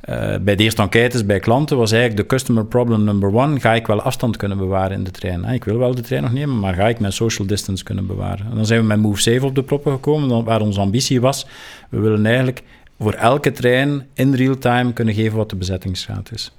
Uh, 0.09 0.37
bij 0.41 0.57
de 0.57 0.62
eerste 0.62 0.83
enquêtes 0.83 1.27
bij 1.27 1.38
klanten 1.38 1.77
was 1.77 1.93
eigenlijk 1.93 2.23
de 2.23 2.37
customer 2.37 2.65
problem 2.65 3.05
number 3.05 3.35
one: 3.35 3.61
ga 3.61 3.75
ik 3.75 3.87
wel 3.87 4.03
afstand 4.03 4.37
kunnen 4.37 4.59
bewaren 4.59 4.97
in 4.97 5.05
de 5.05 5.11
trein? 5.11 5.45
Ik 5.45 5.65
wil 5.65 5.79
wel 5.79 5.95
de 5.95 6.03
trein 6.03 6.23
nog 6.23 6.33
nemen, 6.33 6.59
maar 6.59 6.75
ga 6.75 6.88
ik 6.88 7.01
mijn 7.01 7.12
social 7.12 7.47
distance 7.47 7.85
kunnen 7.85 8.07
bewaren? 8.07 8.47
En 8.51 8.57
dan 8.57 8.67
zijn 8.67 8.81
we 8.81 8.87
met 8.87 8.99
Move 8.99 9.21
Safe 9.21 9.47
op 9.47 9.55
de 9.55 9.62
proppen 9.62 9.93
gekomen, 9.93 10.45
waar 10.45 10.61
onze 10.61 10.81
ambitie 10.81 11.21
was: 11.21 11.47
we 11.88 11.99
willen 11.99 12.27
eigenlijk 12.27 12.62
voor 12.99 13.12
elke 13.12 13.53
trein 13.53 14.07
in 14.15 14.35
real 14.35 14.59
time 14.59 14.93
kunnen 14.93 15.15
geven 15.15 15.37
wat 15.37 15.51
de 15.51 15.57
bezettingsgraad 15.57 16.31
is. 16.33 16.53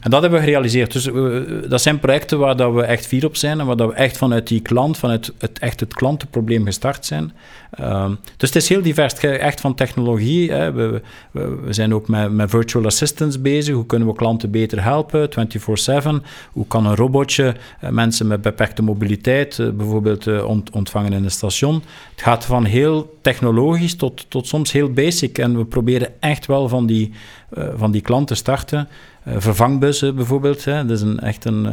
En 0.00 0.10
dat 0.10 0.22
hebben 0.22 0.38
we 0.40 0.44
gerealiseerd. 0.44 0.92
Dus 0.92 1.06
uh, 1.06 1.42
dat 1.68 1.82
zijn 1.82 1.98
projecten 1.98 2.38
waar 2.38 2.56
dat 2.56 2.74
we 2.74 2.82
echt 2.82 3.06
fier 3.06 3.24
op 3.24 3.36
zijn 3.36 3.60
en 3.60 3.66
waar 3.66 3.76
dat 3.76 3.88
we 3.88 3.94
echt 3.94 4.16
vanuit 4.16 4.46
die 4.46 4.60
klant, 4.60 4.98
vanuit 4.98 5.32
het, 5.38 5.58
echt 5.58 5.80
het 5.80 5.94
klantenprobleem 5.94 6.64
gestart 6.64 7.06
zijn. 7.06 7.32
Uh, 7.80 8.10
dus 8.36 8.48
het 8.48 8.62
is 8.62 8.68
heel 8.68 8.82
divers, 8.82 9.14
echt 9.18 9.60
van 9.60 9.74
technologie. 9.74 10.52
Hè. 10.52 10.72
We, 10.72 11.00
we, 11.30 11.72
zijn 11.72 11.94
ook 11.94 12.08
met, 12.08 12.32
met 12.32 12.50
virtual 12.50 12.84
assistants 12.84 13.40
bezig. 13.40 13.74
Hoe 13.74 13.86
kunnen 13.86 14.08
we 14.08 14.14
klanten 14.14 14.50
beter 14.50 14.82
helpen, 14.82 15.28
24-7? 15.30 15.34
Hoe 16.52 16.66
kan 16.66 16.86
een 16.86 16.96
robotje 16.96 17.54
uh, 17.84 17.90
mensen 17.90 18.26
met 18.26 18.42
beperkte 18.42 18.82
mobiliteit 18.82 19.58
uh, 19.58 19.70
bijvoorbeeld 19.70 20.42
ont, 20.42 20.70
ontvangen 20.70 21.12
in 21.12 21.24
een 21.24 21.30
station? 21.30 21.82
Het 22.10 22.22
gaat 22.22 22.44
van 22.44 22.64
heel 22.64 23.18
technologisch 23.22 23.96
tot, 23.96 24.26
tot 24.28 24.46
soms 24.46 24.72
heel 24.72 24.92
basic. 24.92 25.38
En 25.38 25.56
we 25.56 25.64
proberen 25.64 26.20
echt 26.20 26.46
wel 26.46 26.68
van 26.68 26.86
die 26.86 27.12
van 27.76 27.90
die 27.90 28.00
klanten 28.00 28.36
starten. 28.36 28.88
Uh, 29.28 29.34
vervangbussen 29.38 30.14
bijvoorbeeld, 30.16 30.64
hè. 30.64 30.86
dat 30.86 30.96
is 30.96 31.02
een, 31.02 31.20
echt 31.20 31.44
een, 31.44 31.64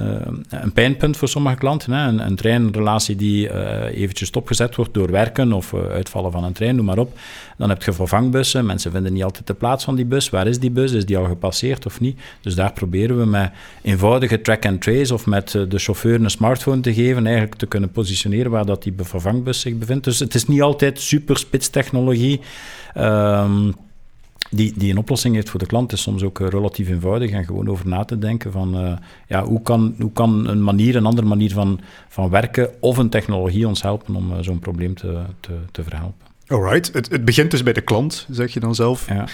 een 0.49 0.73
pijnpunt 0.73 1.17
voor 1.17 1.27
sommige 1.27 1.55
klanten. 1.55 1.93
Hè. 1.93 2.07
Een, 2.07 2.25
een 2.25 2.35
treinrelatie 2.35 3.15
die 3.15 3.49
eventjes 3.93 4.27
stopgezet 4.27 4.75
wordt 4.75 4.93
door 4.93 5.11
werken 5.11 5.53
of 5.53 5.73
uitvallen 5.73 6.31
van 6.31 6.43
een 6.43 6.53
trein, 6.53 6.75
noem 6.75 6.85
maar 6.85 6.97
op. 6.97 7.17
Dan 7.57 7.69
heb 7.69 7.83
je 7.83 7.93
vervangbussen. 7.93 8.65
Mensen 8.65 8.91
vinden 8.91 9.13
niet 9.13 9.23
altijd 9.23 9.47
de 9.47 9.53
plaats 9.53 9.83
van 9.83 9.95
die 9.95 10.05
bus. 10.05 10.29
Waar 10.29 10.47
is 10.47 10.59
die 10.59 10.71
bus? 10.71 10.91
Is 10.91 11.05
die 11.05 11.17
al 11.17 11.25
gepasseerd 11.25 11.85
of 11.85 11.99
niet? 11.99 12.19
Dus 12.41 12.55
daar 12.55 12.73
proberen 12.73 13.17
we 13.17 13.25
met 13.25 13.51
eenvoudige 13.81 14.41
track 14.41 14.65
and 14.65 14.81
trace 14.81 15.13
of 15.13 15.25
met 15.25 15.51
de 15.51 15.79
chauffeur 15.79 16.21
een 16.21 16.29
smartphone 16.29 16.81
te 16.81 16.93
geven, 16.93 17.25
eigenlijk 17.25 17.55
te 17.55 17.65
kunnen 17.65 17.91
positioneren 17.91 18.51
waar 18.51 18.65
dat 18.65 18.83
die 18.83 18.93
vervangbus 18.97 19.59
zich 19.59 19.77
bevindt. 19.77 20.03
Dus 20.03 20.19
het 20.19 20.35
is 20.35 20.47
niet 20.47 20.61
altijd 20.61 20.99
super 20.99 21.37
spitstechnologie. 21.37 22.41
Um, 22.97 23.75
die, 24.49 24.73
die 24.75 24.91
een 24.91 24.97
oplossing 24.97 25.35
heeft 25.35 25.49
voor 25.49 25.59
de 25.59 25.65
klant, 25.65 25.91
is 25.91 26.01
soms 26.01 26.23
ook 26.23 26.39
eh, 26.39 26.47
relatief 26.47 26.89
eenvoudig 26.89 27.31
en 27.31 27.45
gewoon 27.45 27.69
over 27.69 27.87
na 27.87 28.05
te 28.05 28.19
denken 28.19 28.51
van 28.51 28.85
uh, 28.85 28.93
ja, 29.27 29.43
hoe, 29.43 29.61
kan, 29.61 29.95
hoe 29.99 30.11
kan 30.11 30.47
een 30.47 30.63
manier, 30.63 30.95
een 30.95 31.05
andere 31.05 31.27
manier 31.27 31.51
van, 31.51 31.79
van 32.07 32.29
werken 32.29 32.69
of 32.79 32.97
een 32.97 33.09
technologie 33.09 33.67
ons 33.67 33.81
helpen 33.81 34.15
om 34.15 34.31
uh, 34.31 34.37
zo'n 34.41 34.59
probleem 34.59 34.95
te, 34.95 35.21
te, 35.39 35.51
te 35.71 35.83
verhelpen. 35.83 36.25
Alright, 36.47 36.93
het, 36.93 37.11
het 37.11 37.25
begint 37.25 37.51
dus 37.51 37.63
bij 37.63 37.73
de 37.73 37.81
klant, 37.81 38.27
zeg 38.29 38.53
je 38.53 38.59
dan 38.59 38.75
zelf. 38.75 39.07
Ja. 39.07 39.27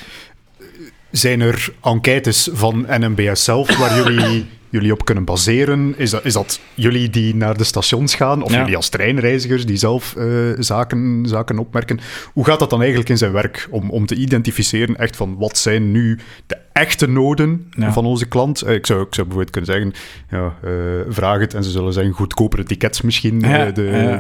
Zijn 1.11 1.41
er 1.41 1.73
enquêtes 1.81 2.49
van 2.51 2.85
NMBS 2.89 3.43
zelf 3.43 3.77
waar 3.77 3.95
jullie 3.95 4.45
jullie 4.69 4.91
op 4.91 5.05
kunnen 5.05 5.23
baseren? 5.23 5.93
Is 5.97 6.09
dat, 6.09 6.25
is 6.25 6.33
dat 6.33 6.59
jullie 6.73 7.09
die 7.09 7.35
naar 7.35 7.57
de 7.57 7.63
stations 7.63 8.15
gaan? 8.15 8.41
Of 8.41 8.55
jullie 8.55 8.75
als 8.75 8.89
treinreizigers 8.89 9.65
die 9.65 9.77
zelf 9.77 10.15
uh, 10.17 10.53
zaken, 10.59 11.25
zaken 11.25 11.59
opmerken? 11.59 11.99
Hoe 12.33 12.45
gaat 12.45 12.59
dat 12.59 12.69
dan 12.69 12.79
eigenlijk 12.79 13.09
in 13.09 13.17
zijn 13.17 13.31
werk 13.31 13.67
om, 13.69 13.89
om 13.89 14.05
te 14.05 14.15
identificeren 14.15 14.97
echt 14.97 15.15
van 15.15 15.37
wat 15.37 15.57
zijn 15.57 15.91
nu 15.91 16.19
de 16.45 16.57
echte 16.71 17.07
noden 17.07 17.71
van 17.77 18.05
onze 18.05 18.25
klant? 18.25 18.63
Uh, 18.63 18.73
ik, 18.73 18.85
zou, 18.85 19.01
ik 19.01 19.13
zou 19.13 19.27
bijvoorbeeld 19.27 19.49
kunnen 19.49 19.71
zeggen, 19.71 19.93
ja, 20.29 20.69
uh, 20.69 21.01
vraag 21.09 21.39
het 21.39 21.53
en 21.53 21.63
ze 21.63 21.71
zullen 21.71 21.93
zeggen 21.93 22.13
goedkopere 22.13 22.63
tickets 22.63 23.01
misschien. 23.01 23.39
Ja, 23.39 23.65
de, 23.65 24.17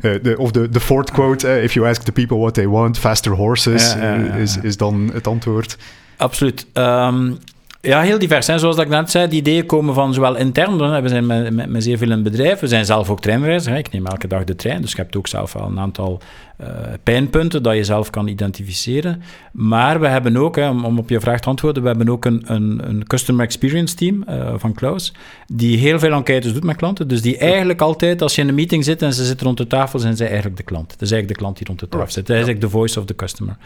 de, 0.00 0.18
de, 0.22 0.38
of 0.38 0.50
de, 0.50 0.68
de 0.68 0.80
Ford 0.80 1.10
quote, 1.10 1.62
if 1.62 1.74
you 1.74 1.88
ask 1.88 2.02
the 2.02 2.12
people 2.12 2.36
what 2.36 2.54
they 2.54 2.66
want, 2.66 2.98
faster 2.98 3.32
horses, 3.32 3.96
is, 4.38 4.56
is 4.62 4.76
dan 4.76 5.10
het 5.12 5.26
antwoord. 5.26 5.76
Absoluut. 6.16 6.66
Um, 6.74 7.38
ja, 7.80 8.00
heel 8.00 8.18
divers. 8.18 8.46
Hè. 8.46 8.58
Zoals 8.58 8.76
ik 8.76 8.88
net 8.88 9.10
zei, 9.10 9.28
die 9.28 9.40
ideeën 9.40 9.66
komen 9.66 9.94
van 9.94 10.14
zowel 10.14 10.36
intern, 10.36 11.02
we 11.02 11.08
zijn 11.08 11.26
met, 11.26 11.52
met, 11.52 11.68
met 11.68 11.82
zeer 11.82 11.98
veel 11.98 12.10
in 12.10 12.22
bedrijf, 12.22 12.60
we 12.60 12.66
zijn 12.66 12.84
zelf 12.84 13.10
ook 13.10 13.20
treinreiziger, 13.20 13.78
ik 13.78 13.92
neem 13.92 14.06
elke 14.06 14.26
dag 14.26 14.44
de 14.44 14.56
trein, 14.56 14.80
dus 14.80 14.90
je 14.90 14.96
hebt 14.96 15.16
ook 15.16 15.28
zelf 15.28 15.52
wel 15.52 15.66
een 15.66 15.78
aantal 15.78 16.20
uh, 16.60 16.66
pijnpunten 17.02 17.62
dat 17.62 17.74
je 17.74 17.84
zelf 17.84 18.10
kan 18.10 18.26
identificeren. 18.26 19.22
Maar 19.52 20.00
we 20.00 20.06
hebben 20.06 20.36
ook, 20.36 20.56
hè, 20.56 20.68
om, 20.68 20.98
op 20.98 21.08
je 21.08 21.20
vraag 21.20 21.40
te 21.40 21.48
antwoorden, 21.48 21.82
we 21.82 21.88
hebben 21.88 22.08
ook 22.08 22.24
een, 22.24 22.42
een, 22.44 22.80
een 22.88 23.06
Customer 23.06 23.44
Experience 23.44 23.94
Team 23.94 24.24
uh, 24.28 24.54
van 24.56 24.74
Klaus, 24.74 25.12
die 25.46 25.78
heel 25.78 25.98
veel 25.98 26.12
enquêtes 26.12 26.52
doet 26.52 26.64
met 26.64 26.76
klanten, 26.76 27.08
dus 27.08 27.22
die 27.22 27.38
eigenlijk 27.38 27.80
altijd, 27.80 28.22
als 28.22 28.34
je 28.34 28.42
in 28.42 28.48
een 28.48 28.54
meeting 28.54 28.84
zit 28.84 29.02
en 29.02 29.14
ze 29.14 29.24
zitten 29.24 29.46
rond 29.46 29.58
de 29.58 29.66
tafel, 29.66 29.98
zijn 29.98 30.16
zij 30.16 30.26
eigenlijk 30.26 30.56
de 30.56 30.62
klant. 30.62 30.88
Dat 30.88 31.02
is 31.02 31.10
eigenlijk 31.10 31.32
de 31.32 31.44
klant 31.44 31.56
die 31.56 31.66
rond 31.66 31.80
de 31.80 31.88
tafel 31.88 32.10
zit. 32.10 32.26
Dat 32.26 32.36
is 32.36 32.42
eigenlijk 32.42 32.60
de 32.60 32.70
voice 32.70 32.98
of 32.98 33.04
the 33.04 33.14
customer. 33.14 33.56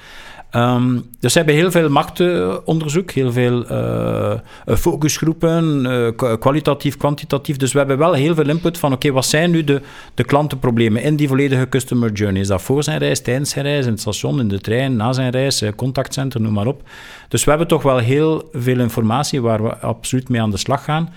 Um, 0.57 1.05
dus 1.21 1.33
ze 1.33 1.39
hebben 1.39 1.57
heel 1.57 1.71
veel 1.71 1.89
marktonderzoek, 1.89 3.11
heel 3.11 3.33
veel 3.33 3.73
uh, 3.73 4.35
focusgroepen, 4.67 5.87
uh, 5.87 6.37
kwalitatief, 6.39 6.97
kwantitatief. 6.97 7.57
Dus 7.57 7.73
we 7.73 7.79
hebben 7.79 7.99
wel 7.99 8.13
heel 8.13 8.35
veel 8.35 8.49
input 8.49 8.79
van, 8.79 8.93
oké, 8.93 9.13
wat 9.13 9.27
zijn 9.27 9.51
nu 9.51 9.65
de, 9.65 9.81
de 10.15 10.25
klantenproblemen 10.25 11.03
in 11.03 11.17
die 11.17 11.29
volledige 11.29 11.69
customer 11.69 12.13
journey? 12.13 12.41
Is 12.41 12.47
dat 12.49 12.63
voor 12.63 12.83
zijn 12.85 12.99
reis, 12.99 13.21
tijdens 13.21 13.51
zijn 13.51 13.65
reis, 13.65 13.85
in 13.85 13.91
het 13.91 14.01
station, 14.01 14.41
in 14.41 14.49
de 14.49 14.61
trein, 14.61 14.97
na 14.97 15.13
zijn 15.13 15.31
reis, 15.31 15.63
contactcenter, 15.77 16.41
noem 16.41 16.53
maar 16.53 16.67
op. 16.67 16.83
Dus 17.29 17.45
we 17.45 17.51
hebben 17.51 17.69
toch 17.69 17.83
wel 17.83 17.99
heel 17.99 18.49
veel 18.53 18.81
informatie 18.81 19.43
waar 19.43 19.63
we 19.63 19.77
absoluut 19.77 20.29
mee 20.29 20.41
aan 20.41 20.51
de 20.51 20.57
slag 20.57 20.85
gaan. 20.85 21.13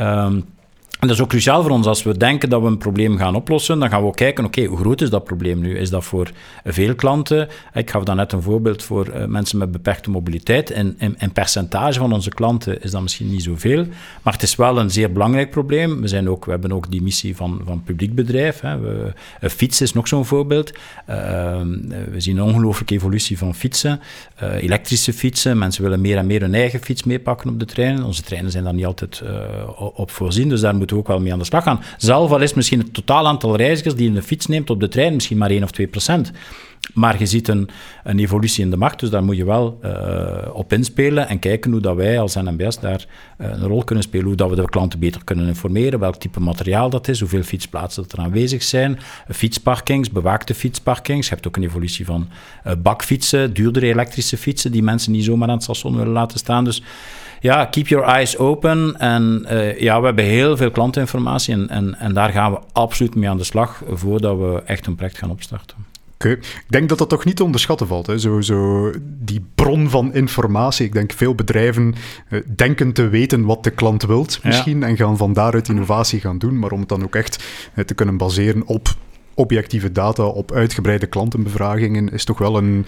Um, 0.00 0.44
en 0.98 1.06
dat 1.06 1.16
is 1.16 1.22
ook 1.22 1.28
cruciaal 1.28 1.62
voor 1.62 1.70
ons. 1.70 1.86
Als 1.86 2.02
we 2.02 2.16
denken 2.16 2.50
dat 2.50 2.60
we 2.60 2.66
een 2.66 2.78
probleem 2.78 3.16
gaan 3.16 3.34
oplossen, 3.34 3.78
dan 3.78 3.88
gaan 3.88 4.00
we 4.00 4.06
ook 4.06 4.16
kijken, 4.16 4.44
oké, 4.44 4.64
hoe 4.64 4.78
groot 4.78 5.00
is 5.00 5.10
dat 5.10 5.24
probleem 5.24 5.60
nu? 5.60 5.78
Is 5.78 5.90
dat 5.90 6.04
voor 6.04 6.30
veel 6.64 6.94
klanten? 6.94 7.48
Ik 7.74 7.90
gaf 7.90 8.04
net 8.04 8.32
een 8.32 8.42
voorbeeld 8.42 8.82
voor 8.82 9.08
uh, 9.08 9.24
mensen 9.24 9.58
met 9.58 9.72
beperkte 9.72 10.10
mobiliteit. 10.10 10.70
En 10.70 10.96
in, 10.98 11.32
percentage 11.32 11.98
van 11.98 12.12
onze 12.12 12.30
klanten 12.30 12.82
is 12.82 12.90
dat 12.90 13.02
misschien 13.02 13.30
niet 13.30 13.42
zoveel, 13.42 13.86
maar 14.22 14.32
het 14.32 14.42
is 14.42 14.56
wel 14.56 14.78
een 14.78 14.90
zeer 14.90 15.12
belangrijk 15.12 15.50
probleem. 15.50 16.00
We, 16.00 16.08
zijn 16.08 16.28
ook, 16.28 16.44
we 16.44 16.50
hebben 16.50 16.72
ook 16.72 16.90
die 16.90 17.02
missie 17.02 17.36
van, 17.36 17.60
van 17.64 17.82
publiek 17.84 18.14
bedrijf. 18.14 18.60
Hè. 18.60 18.78
We, 18.78 19.12
uh, 19.40 19.50
fietsen 19.50 19.86
is 19.86 19.92
nog 19.92 20.08
zo'n 20.08 20.26
voorbeeld. 20.26 20.70
Uh, 20.70 20.76
we 22.10 22.20
zien 22.20 22.36
een 22.36 22.42
ongelooflijke 22.42 22.94
evolutie 22.94 23.38
van 23.38 23.54
fietsen. 23.54 24.00
elektrische 24.60 25.12
fietsen, 25.12 25.58
mensen 25.58 25.82
willen 25.82 26.00
meer 26.00 26.16
en 26.16 26.26
meer 26.26 26.40
hun 26.40 26.54
eigen 26.54 26.80
fiets 26.80 27.02
meepakken 27.02 27.50
op 27.50 27.58
de 27.58 27.64
treinen. 27.64 28.04
Onze 28.04 28.22
treinen 28.22 28.50
zijn 28.50 28.64
daar 28.64 28.74
niet 28.74 28.86
altijd 28.86 29.22
op 29.94 30.10
voorzien, 30.10 30.48
dus 30.48 30.60
daar 30.60 30.74
moet 30.74 30.87
moeten 30.94 30.96
we 30.96 31.02
ook 31.02 31.18
wel 31.18 31.20
mee 31.20 31.32
aan 31.32 31.38
de 31.38 31.44
slag 31.44 31.62
gaan. 31.62 31.82
Zelf 31.96 32.30
al 32.30 32.40
is 32.40 32.54
misschien 32.54 32.78
het 32.78 32.94
totaal 32.94 33.26
aantal 33.26 33.56
reizigers 33.56 33.94
die 33.94 34.10
een 34.10 34.22
fiets 34.22 34.46
neemt 34.46 34.70
op 34.70 34.80
de 34.80 34.88
trein 34.88 35.14
misschien 35.14 35.38
maar 35.38 35.50
1 35.50 35.62
of 35.62 35.70
2 35.70 35.86
procent. 35.86 36.32
Maar 36.94 37.18
je 37.18 37.26
ziet 37.26 37.48
een, 37.48 37.68
een, 38.04 38.18
evolutie 38.18 38.64
in 38.64 38.70
de 38.70 38.76
markt, 38.76 39.00
dus 39.00 39.10
daar 39.10 39.24
moet 39.24 39.36
je 39.36 39.44
wel 39.44 39.78
uh, 39.84 39.90
op 40.52 40.72
inspelen 40.72 41.28
en 41.28 41.38
kijken 41.38 41.70
hoe 41.70 41.80
dat 41.80 41.96
wij 41.96 42.20
als 42.20 42.34
NMBS 42.34 42.80
daar 42.80 43.06
uh, 43.40 43.46
een 43.46 43.66
rol 43.66 43.84
kunnen 43.84 44.04
spelen. 44.04 44.26
Hoe 44.26 44.34
dat 44.34 44.50
we 44.50 44.56
de 44.56 44.68
klanten 44.68 44.98
beter 44.98 45.24
kunnen 45.24 45.46
informeren, 45.46 45.98
welk 45.98 46.16
type 46.16 46.40
materiaal 46.40 46.90
dat 46.90 47.08
is, 47.08 47.20
hoeveel 47.20 47.42
fietsplaatsen 47.42 48.04
er 48.08 48.18
aanwezig 48.18 48.62
zijn, 48.62 48.98
fietsparkings, 49.28 50.10
bewaakte 50.10 50.54
fietsparkings. 50.54 51.28
Je 51.28 51.34
hebt 51.34 51.46
ook 51.46 51.56
een 51.56 51.62
evolutie 51.62 52.04
van 52.04 52.28
uh, 52.66 52.72
bakfietsen, 52.78 53.54
duurdere 53.54 53.86
elektrische 53.86 54.36
fietsen 54.36 54.72
die 54.72 54.82
mensen 54.82 55.12
niet 55.12 55.24
zomaar 55.24 55.48
aan 55.48 55.54
het 55.54 55.62
station 55.62 55.96
willen 55.96 56.12
laten 56.12 56.38
staan. 56.38 56.64
Dus 56.64 56.82
ja, 57.40 57.64
keep 57.64 57.86
your 57.86 58.06
eyes 58.06 58.36
open. 58.36 58.96
En 58.98 59.46
ja, 59.78 59.98
we 60.00 60.06
hebben 60.06 60.24
heel 60.24 60.56
veel 60.56 60.70
klantinformatie 60.70 61.54
en, 61.54 61.68
en, 61.68 61.98
en 61.98 62.14
daar 62.14 62.30
gaan 62.30 62.52
we 62.52 62.58
absoluut 62.72 63.14
mee 63.14 63.28
aan 63.28 63.36
de 63.36 63.44
slag 63.44 63.82
voordat 63.90 64.38
we 64.38 64.62
echt 64.64 64.86
een 64.86 64.94
project 64.94 65.18
gaan 65.18 65.30
opstarten. 65.30 65.87
Ik 66.18 66.64
denk 66.66 66.88
dat 66.88 66.98
dat 66.98 67.08
toch 67.08 67.24
niet 67.24 67.36
te 67.36 67.44
onderschatten 67.44 67.86
valt. 67.86 68.06
Hè? 68.06 68.18
Zo, 68.18 68.40
zo 68.40 68.90
die 69.02 69.44
bron 69.54 69.90
van 69.90 70.14
informatie. 70.14 70.86
Ik 70.86 70.92
denk 70.92 71.12
veel 71.12 71.34
bedrijven 71.34 71.94
uh, 72.30 72.40
denken 72.56 72.92
te 72.92 73.08
weten 73.08 73.44
wat 73.44 73.64
de 73.64 73.70
klant 73.70 74.02
wilt, 74.02 74.40
misschien, 74.44 74.82
en 74.82 74.96
gaan 74.96 75.16
van 75.16 75.32
daaruit 75.32 75.68
innovatie 75.68 76.20
gaan 76.20 76.38
doen. 76.38 76.58
Maar 76.58 76.70
om 76.70 76.80
het 76.80 76.88
dan 76.88 77.02
ook 77.02 77.14
echt 77.14 77.44
uh, 77.74 77.84
te 77.84 77.94
kunnen 77.94 78.16
baseren 78.16 78.66
op 78.66 78.88
objectieve 79.34 79.92
data, 79.92 80.24
op 80.24 80.52
uitgebreide 80.52 81.06
klantenbevragingen, 81.06 82.08
is 82.12 82.24
toch 82.24 82.38
wel 82.38 82.56
een 82.56 82.86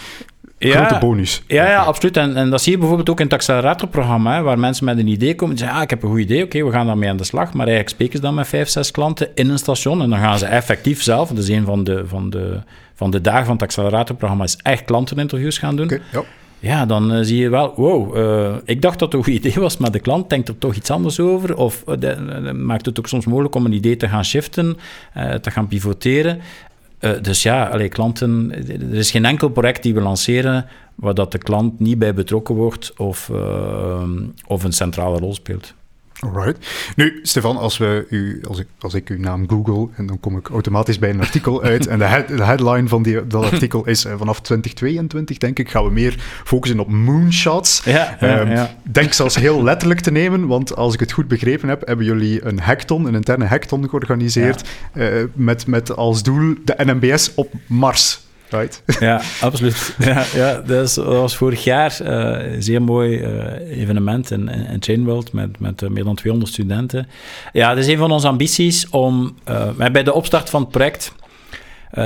ja, 0.58 0.84
grote 0.84 1.06
bonus. 1.06 1.42
Ja, 1.46 1.68
ja 1.68 1.82
absoluut. 1.82 2.16
En, 2.16 2.36
en 2.36 2.50
dat 2.50 2.62
zie 2.62 2.72
je 2.72 2.78
bijvoorbeeld 2.78 3.10
ook 3.10 3.18
in 3.18 3.24
het 3.24 3.34
acceleratorprogramma, 3.34 4.42
waar 4.42 4.58
mensen 4.58 4.84
met 4.84 4.98
een 4.98 5.06
idee 5.06 5.34
komen 5.34 5.54
en 5.54 5.60
zeggen, 5.60 5.76
ah, 5.76 5.82
ik 5.82 5.90
heb 5.90 6.02
een 6.02 6.10
goed 6.10 6.18
idee, 6.18 6.44
oké, 6.44 6.64
we 6.64 6.70
gaan 6.70 6.86
daarmee 6.86 7.08
aan 7.08 7.16
de 7.16 7.24
slag. 7.24 7.52
Maar 7.52 7.66
eigenlijk 7.66 7.88
spreken 7.88 8.16
ze 8.16 8.22
dan 8.22 8.34
met 8.34 8.48
vijf, 8.48 8.68
zes 8.68 8.90
klanten 8.90 9.28
in 9.34 9.48
een 9.48 9.58
station 9.58 10.02
en 10.02 10.10
dan 10.10 10.18
gaan 10.18 10.38
ze 10.38 10.46
effectief 10.46 11.02
zelf, 11.02 11.28
dat 11.28 11.38
is 11.38 11.48
een 11.48 11.64
van 11.64 11.84
de, 11.84 12.06
van 12.06 12.30
de, 12.30 12.60
van 13.00 13.10
de 13.10 13.20
dagen 13.20 13.44
van 13.44 13.52
het 13.52 13.62
acceleratorprogramma, 13.62 14.44
is 14.44 14.56
echt 14.56 14.84
klanteninterviews 14.84 15.58
gaan 15.58 15.76
doen. 15.76 15.84
Okay, 15.84 16.00
ja. 16.12 16.22
Ja, 16.58 16.86
dan 16.86 17.16
uh, 17.16 17.18
zie 17.22 17.38
je 17.38 17.48
wel, 17.48 17.72
wow, 17.76 18.16
uh, 18.16 18.56
ik 18.64 18.82
dacht 18.82 18.98
dat 18.98 19.12
het 19.12 19.18
een 19.18 19.24
goed 19.24 19.44
idee 19.44 19.62
was, 19.62 19.76
maar 19.76 19.90
de 19.90 20.00
klant 20.00 20.30
denkt 20.30 20.48
er 20.48 20.58
toch 20.58 20.74
iets 20.74 20.90
anders 20.90 21.20
over. 21.20 21.56
Of 21.56 21.84
uh, 21.86 22.52
maakt 22.52 22.86
het 22.86 22.98
ook 22.98 23.08
soms 23.08 23.26
mogelijk 23.26 23.54
om 23.54 23.64
een 23.64 23.72
idee 23.72 23.96
te 23.96 24.08
gaan 24.08 24.24
shiften, 24.24 24.76
te 25.40 25.50
gaan 25.50 25.68
pivoteren. 25.68 26.40
Dus 27.22 27.42
ja, 27.42 27.66
allee, 27.66 27.88
klanten, 27.88 28.52
er 28.90 28.94
is 28.94 29.10
geen 29.10 29.24
enkel 29.24 29.48
project 29.48 29.82
die 29.82 29.94
we 29.94 30.00
lanceren 30.00 30.66
waar 30.94 31.14
dat 31.14 31.32
de 31.32 31.38
klant 31.38 31.80
niet 31.80 31.98
bij 31.98 32.14
betrokken 32.14 32.54
wordt 32.54 32.92
of, 32.96 33.30
of 34.46 34.64
een 34.64 34.72
centrale 34.72 35.18
rol 35.18 35.34
speelt. 35.34 35.74
Alright. 36.20 36.66
Nu, 36.96 37.18
Stefan, 37.22 37.56
als, 37.56 37.78
we 37.78 38.06
u, 38.10 38.40
als, 38.48 38.58
ik, 38.58 38.66
als 38.78 38.94
ik 38.94 39.08
uw 39.08 39.18
naam 39.18 39.48
google, 39.48 39.88
en 39.96 40.06
dan 40.06 40.20
kom 40.20 40.36
ik 40.36 40.48
automatisch 40.48 40.98
bij 40.98 41.10
een 41.10 41.20
artikel 41.20 41.62
uit. 41.72 41.86
en 41.86 41.98
de, 41.98 42.04
head, 42.04 42.28
de 42.28 42.44
headline 42.44 42.88
van 42.88 43.02
die, 43.02 43.26
dat 43.26 43.52
artikel 43.52 43.86
is 43.86 44.04
uh, 44.04 44.12
vanaf 44.16 44.40
2022, 44.40 45.38
denk 45.38 45.58
ik, 45.58 45.70
gaan 45.70 45.84
we 45.84 45.90
meer 45.90 46.14
focussen 46.44 46.80
op 46.80 46.90
moonshots. 46.90 47.82
Ja, 47.84 48.16
ja, 48.20 48.40
um, 48.40 48.50
ja. 48.50 48.76
Denk 48.82 49.12
zelfs 49.12 49.34
heel 49.34 49.62
letterlijk 49.62 50.00
te 50.00 50.10
nemen, 50.10 50.46
want 50.46 50.76
als 50.76 50.94
ik 50.94 51.00
het 51.00 51.12
goed 51.12 51.28
begrepen 51.28 51.68
heb, 51.68 51.86
hebben 51.86 52.06
jullie 52.06 52.44
een 52.44 52.60
hackathon, 52.60 53.06
een 53.06 53.14
interne 53.14 53.44
hackathon 53.44 53.88
georganiseerd, 53.88 54.68
uh, 54.94 55.24
met, 55.34 55.66
met 55.66 55.96
als 55.96 56.22
doel 56.22 56.54
de 56.64 56.74
NMBS 56.78 57.34
op 57.34 57.52
Mars 57.66 58.28
Right. 58.50 58.82
Ja, 59.00 59.20
absoluut. 59.40 59.94
Ja, 59.98 60.24
ja, 60.34 60.60
dat, 60.66 60.94
was 60.94 61.36
vorig 61.36 61.64
jaar 61.64 61.98
uh, 62.02 62.52
een 62.52 62.62
zeer 62.62 62.82
mooi 62.82 63.18
uh, 63.18 63.80
evenement 63.80 64.30
in, 64.30 64.48
in, 64.48 64.76
Chainworld 64.80 65.32
met, 65.32 65.60
met 65.60 65.82
uh, 65.82 65.90
meer 65.90 66.04
dan 66.04 66.14
200 66.14 66.52
studenten. 66.52 67.08
Ja, 67.52 67.68
dat 67.68 67.78
is 67.78 67.86
een 67.86 67.98
van 67.98 68.10
onze 68.10 68.28
ambities 68.28 68.88
om 68.88 69.34
bij 69.92 70.02
de 70.02 70.12
opstart 70.12 70.50
van 70.50 70.60
het 70.60 70.70
project. 70.70 71.12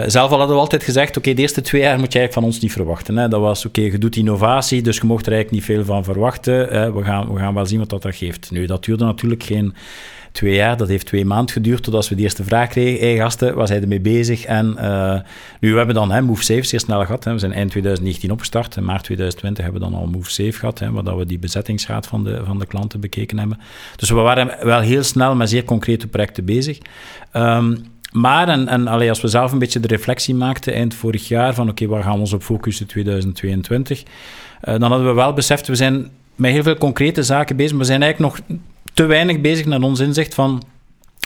zelf 0.06 0.30
al 0.30 0.38
hadden 0.38 0.56
we 0.56 0.62
altijd 0.62 0.82
gezegd: 0.82 1.16
oké, 1.16 1.34
de 1.34 1.42
eerste 1.42 1.60
twee 1.60 1.82
jaar 1.82 1.98
moet 1.98 2.12
je 2.12 2.18
eigenlijk 2.18 2.32
van 2.32 2.44
ons 2.44 2.60
niet 2.60 2.72
verwachten. 2.72 3.16
Hè. 3.16 3.28
Dat 3.28 3.40
was: 3.40 3.66
oké, 3.66 3.80
je 3.80 3.98
doet 3.98 4.16
innovatie, 4.16 4.82
dus 4.82 4.96
je 4.96 5.06
mocht 5.06 5.26
er 5.26 5.32
eigenlijk 5.32 5.66
niet 5.66 5.76
veel 5.76 5.84
van 5.84 6.04
verwachten. 6.04 6.94
we, 6.94 7.04
gaan, 7.04 7.32
we 7.32 7.38
gaan 7.38 7.54
wel 7.54 7.66
zien 7.66 7.78
wat 7.78 7.90
dat, 7.90 8.02
dat 8.02 8.16
geeft. 8.16 8.50
Nu, 8.50 8.66
dat 8.66 8.84
duurde 8.84 9.04
natuurlijk 9.04 9.42
geen 9.42 9.74
twee 10.34 10.54
jaar. 10.54 10.76
Dat 10.76 10.88
heeft 10.88 11.06
twee 11.06 11.24
maanden 11.24 11.54
geduurd 11.54 11.82
totdat 11.82 12.08
we 12.08 12.14
de 12.14 12.22
eerste 12.22 12.44
vraag 12.44 12.68
kregen. 12.68 13.06
Hey 13.06 13.16
gasten, 13.16 13.54
waar 13.54 13.66
zijn 13.66 13.82
er 13.82 13.88
mee 13.88 14.00
bezig? 14.00 14.44
En 14.44 14.76
uh, 14.78 15.18
nu, 15.60 15.70
we 15.70 15.76
hebben 15.76 15.94
dan 15.94 16.10
hè, 16.10 16.22
Move 16.22 16.44
Safe 16.44 16.62
zeer 16.62 16.80
snel 16.80 17.04
gehad. 17.04 17.24
Hè. 17.24 17.32
We 17.32 17.38
zijn 17.38 17.52
eind 17.52 17.70
2019 17.70 18.30
opgestart. 18.30 18.76
In 18.76 18.84
maart 18.84 19.04
2020 19.04 19.64
hebben 19.64 19.82
we 19.82 19.90
dan 19.90 19.98
al 19.98 20.06
Move 20.06 20.30
Safe 20.30 20.52
gehad, 20.52 20.78
hè, 20.78 20.90
waar 20.90 21.16
we 21.16 21.26
die 21.26 21.38
bezettingsgraad 21.38 22.06
van 22.06 22.24
de, 22.24 22.40
van 22.44 22.58
de 22.58 22.66
klanten 22.66 23.00
bekeken 23.00 23.38
hebben. 23.38 23.58
Dus 23.96 24.10
we 24.10 24.14
waren 24.14 24.66
wel 24.66 24.80
heel 24.80 25.02
snel 25.02 25.34
met 25.34 25.50
zeer 25.50 25.64
concrete 25.64 26.06
projecten 26.06 26.44
bezig. 26.44 26.78
Um, 27.32 27.76
maar, 28.12 28.48
en, 28.48 28.68
en 28.68 28.88
als 28.88 29.20
we 29.20 29.28
zelf 29.28 29.52
een 29.52 29.58
beetje 29.58 29.80
de 29.80 29.88
reflectie 29.88 30.34
maakten 30.34 30.74
eind 30.74 30.94
vorig 30.94 31.28
jaar 31.28 31.54
van 31.54 31.68
oké, 31.68 31.86
waar 31.86 32.02
gaan 32.02 32.14
we 32.14 32.18
ons 32.18 32.32
op 32.32 32.42
focussen 32.42 32.86
2022, 32.86 34.02
uh, 34.02 34.06
dan 34.60 34.82
hadden 34.82 35.06
we 35.06 35.12
wel 35.12 35.32
beseft, 35.32 35.66
we 35.66 35.74
zijn 35.74 36.10
met 36.34 36.52
heel 36.52 36.62
veel 36.62 36.76
concrete 36.76 37.22
zaken 37.22 37.56
bezig, 37.56 37.72
maar 37.72 37.80
we 37.80 37.86
zijn 37.86 38.02
eigenlijk 38.02 38.34
nog 38.34 38.58
te 38.94 39.04
weinig 39.06 39.40
bezig 39.40 39.66
naar 39.66 39.82
ons 39.82 40.00
inzicht 40.00 40.34
van 40.34 40.62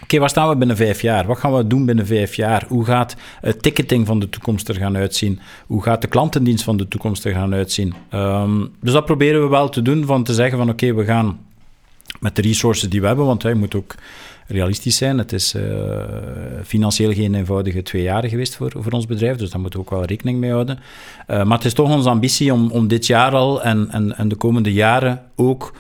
Oké, 0.03 0.19
waar 0.19 0.29
staan 0.29 0.49
we 0.49 0.57
binnen 0.57 0.77
vijf 0.77 1.03
jaar? 1.03 1.27
Wat 1.27 1.39
gaan 1.39 1.55
we 1.55 1.67
doen 1.67 1.85
binnen 1.85 2.07
vijf 2.07 2.35
jaar? 2.35 2.65
Hoe 2.69 2.85
gaat 2.85 3.17
het 3.41 3.63
ticketing 3.63 4.07
van 4.07 4.19
de 4.19 4.29
toekomst 4.29 4.69
er 4.69 4.75
gaan 4.75 4.97
uitzien? 4.97 5.41
Hoe 5.67 5.83
gaat 5.83 6.03
de 6.03 6.09
klantendienst 6.09 6.65
van 6.65 6.77
de 6.77 6.89
toekomst 6.89 7.25
er 7.25 7.33
gaan 7.33 7.55
uitzien? 7.55 7.95
Um, 8.15 8.71
dus 8.81 8.93
dat 8.93 9.05
proberen 9.05 9.43
we 9.43 9.49
wel 9.49 9.69
te 9.69 9.83
doen, 9.83 10.05
van 10.05 10.25
te 10.25 10.35
zeggen 10.35 10.59
van 10.59 10.69
oké, 10.69 10.95
we 10.95 11.05
gaan 11.05 11.39
met 12.21 12.37
de 12.37 12.43
resources 12.43 12.89
die 12.89 13.01
we 13.01 13.07
hebben, 13.07 13.27
want 13.27 13.43
wij 13.43 13.55
moeten 13.55 13.79
ook 13.79 13.95
realistisch 14.47 14.97
zijn. 14.97 15.19
Het 15.19 15.33
is 15.33 15.55
uh, 15.55 15.63
financieel 16.65 17.13
geen 17.13 17.35
eenvoudige 17.35 17.83
twee 17.83 18.03
jaren 18.03 18.31
geweest 18.31 18.57
voor, 18.57 18.73
voor 18.77 18.93
ons 18.93 19.07
bedrijf, 19.07 19.37
dus 19.37 19.51
daar 19.51 19.61
moeten 19.61 19.81
we 19.81 19.87
ook 19.87 19.93
wel 19.93 20.05
rekening 20.05 20.39
mee 20.39 20.51
houden. 20.51 20.79
Uh, 21.31 21.45
maar 21.45 21.57
het 21.57 21.67
is 21.67 21.75
toch 21.75 21.91
onze 21.91 22.09
ambitie 22.09 22.53
om, 22.53 22.71
om 22.71 22.89
dit 22.89 23.07
jaar 23.07 23.35
al 23.35 23.63
en, 23.63 23.89
en, 23.91 24.17
en 24.17 24.29
de 24.29 24.37
komende 24.37 24.73
jaren 24.73 25.23
ook 25.37 25.73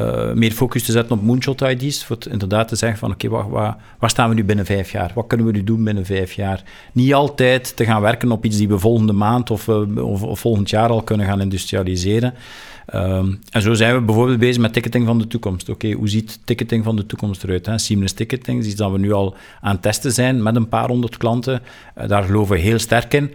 uh, 0.00 0.32
meer 0.32 0.52
focus 0.52 0.84
te 0.84 0.92
zetten 0.92 1.16
op 1.16 1.22
moonshot 1.22 1.60
ID's. 1.60 2.04
Voor 2.04 2.16
het 2.16 2.26
inderdaad 2.26 2.68
te 2.68 2.76
zeggen 2.76 2.98
van 2.98 3.10
oké, 3.10 3.28
waar, 3.28 3.76
waar, 3.98 4.10
staan 4.10 4.28
we 4.28 4.34
nu 4.34 4.44
binnen 4.44 4.66
vijf 4.66 4.92
jaar? 4.92 5.10
Wat 5.14 5.26
kunnen 5.26 5.46
we 5.46 5.52
nu 5.52 5.64
doen 5.64 5.84
binnen 5.84 6.06
vijf 6.06 6.32
jaar? 6.32 6.62
Niet 6.92 7.14
altijd 7.14 7.76
te 7.76 7.84
gaan 7.84 8.00
werken 8.00 8.32
op 8.32 8.44
iets 8.44 8.56
die 8.56 8.68
we 8.68 8.78
volgende 8.78 9.12
maand 9.12 9.50
of, 9.50 9.68
of, 9.68 10.22
of 10.22 10.40
volgend 10.40 10.70
jaar 10.70 10.88
al 10.88 11.02
kunnen 11.02 11.26
gaan 11.26 11.40
industrialiseren. 11.40 12.34
Um, 12.94 13.38
en 13.50 13.62
zo 13.62 13.74
zijn 13.74 13.94
we 13.94 14.00
bijvoorbeeld 14.00 14.38
bezig 14.38 14.62
met 14.62 14.72
ticketing 14.72 15.06
van 15.06 15.18
de 15.18 15.26
toekomst. 15.26 15.68
Oké, 15.68 15.90
hoe 15.92 16.08
ziet 16.08 16.38
ticketing 16.44 16.84
van 16.84 16.96
de 16.96 17.06
toekomst 17.06 17.44
eruit? 17.44 17.66
Hè? 17.66 17.78
Seamless 17.78 18.14
ticketing 18.14 18.60
is 18.60 18.66
iets 18.66 18.74
dat 18.74 18.90
we 18.90 18.98
nu 18.98 19.12
al 19.12 19.36
aan 19.60 19.72
het 19.72 19.82
testen 19.82 20.12
zijn 20.12 20.42
met 20.42 20.56
een 20.56 20.68
paar 20.68 20.88
honderd 20.88 21.16
klanten. 21.16 21.62
Uh, 21.98 22.08
daar 22.08 22.22
geloven 22.22 22.54
we 22.54 22.60
heel 22.60 22.78
sterk 22.78 23.14
in. 23.14 23.30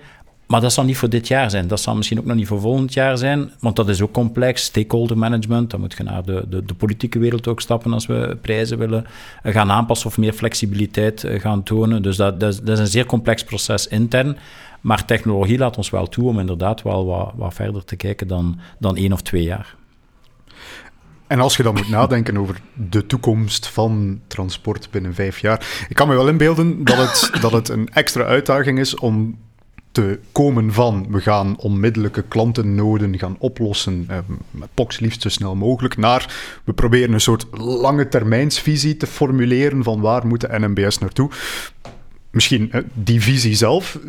Maar 0.48 0.62
dat 0.62 0.74
zal 0.74 0.84
niet 0.84 0.98
voor 0.98 1.10
dit 1.10 1.28
jaar 1.28 1.50
zijn. 1.50 1.68
Dat 1.68 1.80
zal 1.80 1.96
misschien 1.96 2.20
ook 2.20 2.26
nog 2.26 2.36
niet 2.36 2.48
voor 2.48 2.60
volgend 2.60 2.94
jaar 2.94 3.18
zijn, 3.18 3.52
want 3.60 3.76
dat 3.76 3.90
is 3.90 4.02
ook 4.02 4.12
complex. 4.12 4.64
Stakeholder 4.64 5.18
management, 5.18 5.70
dan 5.70 5.80
moet 5.80 5.96
je 5.98 6.04
naar 6.04 6.24
de, 6.24 6.46
de, 6.50 6.66
de 6.66 6.74
politieke 6.74 7.20
wereld 7.20 7.48
ook 7.48 7.62
stappen 7.62 7.94
als 7.94 8.06
we 8.06 8.38
prijzen 8.42 8.78
willen 8.78 9.06
gaan 9.44 9.72
aanpassen 9.72 10.10
of 10.10 10.18
meer 10.18 10.34
flexibiliteit 10.34 11.24
eh, 11.24 11.40
gaan 11.40 11.64
tonen. 11.64 12.02
Dus 12.02 12.18
dat, 12.18 12.40
dat, 12.40 12.54
is, 12.54 12.60
dat 12.60 12.70
is 12.70 12.80
een 12.80 12.88
zeer 12.88 13.06
complex 13.06 13.44
proces 13.44 13.88
intern. 13.88 14.38
Maar 14.82 15.06
technologie 15.06 15.58
laat 15.58 15.78
ons 15.78 15.90
wel 15.90 16.08
toe 16.08 16.28
om 16.28 16.40
inderdaad 16.40 16.82
wel 16.82 17.06
wat, 17.06 17.32
wat 17.36 17.54
verder 17.54 17.84
te 17.84 17.96
kijken 17.96 18.28
dan, 18.28 18.60
dan 18.80 18.96
één 18.96 19.14
of 19.14 19.22
twee 19.22 19.44
jaar. 19.44 19.76
En 21.28 21.40
als 21.40 21.58
je 21.58 21.64
dan 21.64 21.74
moet 21.74 21.90
nadenken 21.90 22.38
over 22.38 22.62
de 22.74 23.06
toekomst 23.06 23.68
van 23.68 24.22
transport 24.28 24.88
binnen 24.92 25.14
vijf 25.14 25.40
jaar. 25.40 25.86
Ik 25.90 25.96
kan 25.96 26.08
me 26.08 26.16
wel 26.16 26.28
inbeelden 26.28 26.84
dat 26.84 26.98
het, 26.98 27.42
dat 27.42 27.52
het 27.52 27.70
een 27.70 27.90
extra 27.90 28.24
uitdaging 28.24 28.80
is 28.80 28.96
om 28.96 29.38
te 29.98 30.20
komen 30.32 30.74
van 30.74 31.08
we 31.10 31.22
gaan 31.22 31.58
onmiddellijke 31.58 32.22
klantennoden 32.22 33.20
gaan 33.20 33.36
oplossen, 33.40 34.06
eh, 34.08 34.18
met 34.52 34.70
POX 34.74 35.00
liefst 35.00 35.22
zo 35.22 35.30
snel 35.30 35.56
mogelijk, 35.56 35.98
naar 35.98 36.36
we 36.64 36.74
proberen 36.74 37.14
een 37.14 37.22
soort 37.22 37.46
lange 37.58 38.08
termijnsvisie 38.08 38.98
te 38.98 39.08
formuleren 39.08 39.84
van 39.84 40.02
waar 40.02 40.28
moet 40.28 40.42
de 40.42 40.60
NMBS 40.60 40.98
naartoe. 40.98 41.30
Misschien 42.32 42.72
eh, 42.72 42.82
die 42.94 43.22
visie 43.22 43.56
zelf, 43.56 44.00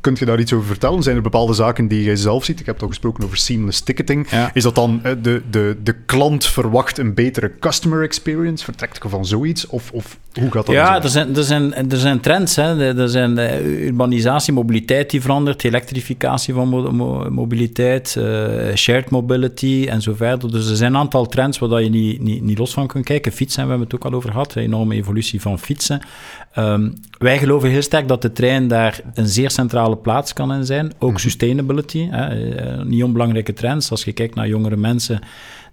Kunt 0.00 0.18
je 0.18 0.24
daar 0.24 0.40
iets 0.40 0.52
over 0.52 0.66
vertellen? 0.66 1.02
Zijn 1.02 1.16
er 1.16 1.22
bepaalde 1.22 1.52
zaken 1.52 1.88
die 1.88 2.02
jij 2.02 2.16
zelf 2.16 2.44
ziet? 2.44 2.60
Ik 2.60 2.66
heb 2.66 2.78
toch 2.78 2.88
gesproken 2.88 3.24
over 3.24 3.36
seamless 3.36 3.80
ticketing. 3.80 4.28
Is 4.52 4.62
dat 4.62 4.74
dan 4.74 5.00
eh, 5.02 5.12
de, 5.22 5.42
de, 5.50 5.76
de 5.82 5.94
klant 6.06 6.46
verwacht 6.46 6.98
een 6.98 7.14
betere 7.14 7.52
customer 7.60 8.02
experience? 8.02 8.64
Vertrekt 8.64 8.98
je 9.02 9.08
van 9.08 9.26
zoiets? 9.26 9.66
Of, 9.66 9.92
of 9.92 10.18
hoe 10.32 10.50
gaat 10.50 10.66
dat? 10.66 10.74
Ja, 10.74 11.02
er 11.02 11.08
zijn, 11.08 11.36
er, 11.36 11.44
zijn, 11.44 11.74
er 11.90 11.98
zijn 11.98 12.20
trends. 12.20 12.56
Hè. 12.56 12.94
Er 12.94 13.08
zijn 13.08 13.38
eh, 13.38 13.84
urbanisatie, 13.86 14.52
mobiliteit 14.52 15.10
die 15.10 15.20
verandert, 15.20 15.64
elektrificatie 15.64 16.54
van 16.54 16.68
mobiliteit, 17.32 18.16
uh, 18.18 18.24
shared 18.74 19.10
mobility 19.10 19.86
en 19.88 20.02
zo 20.02 20.14
verder. 20.14 20.50
Dus 20.50 20.70
er 20.70 20.76
zijn 20.76 20.94
een 20.94 21.00
aantal 21.00 21.26
trends 21.26 21.58
waar 21.58 21.82
je 21.82 21.90
niet, 21.90 22.20
niet, 22.20 22.42
niet 22.42 22.58
los 22.58 22.72
van 22.72 22.86
kunt 22.86 23.04
kijken. 23.04 23.32
Fietsen, 23.32 23.62
we 23.62 23.68
hebben 23.68 23.86
het 23.86 23.96
ook 23.96 24.04
al 24.04 24.16
over 24.16 24.30
gehad, 24.30 24.54
een 24.54 24.62
enorme 24.62 24.94
evolutie 24.94 25.40
van 25.40 25.58
fietsen. 25.58 26.00
Um, 26.58 26.94
wij 27.18 27.38
geloven 27.38 27.68
heel 27.68 27.82
sterk 27.82 28.08
dat 28.08 28.22
de 28.22 28.32
trein 28.32 28.68
daar 28.68 29.00
een 29.14 29.28
zeer 29.28 29.50
centrale 29.50 29.96
plaats 29.96 30.32
kan 30.32 30.52
in 30.52 30.64
zijn. 30.64 30.92
Ook 30.98 31.10
mhm. 31.10 31.20
sustainability, 31.20 32.08
hè, 32.10 32.36
uh, 32.78 32.84
niet 32.84 33.02
onbelangrijke 33.02 33.52
trends. 33.52 33.90
Als 33.90 34.04
je 34.04 34.12
kijkt 34.12 34.34
naar 34.34 34.48
jongere 34.48 34.76
mensen 34.76 35.20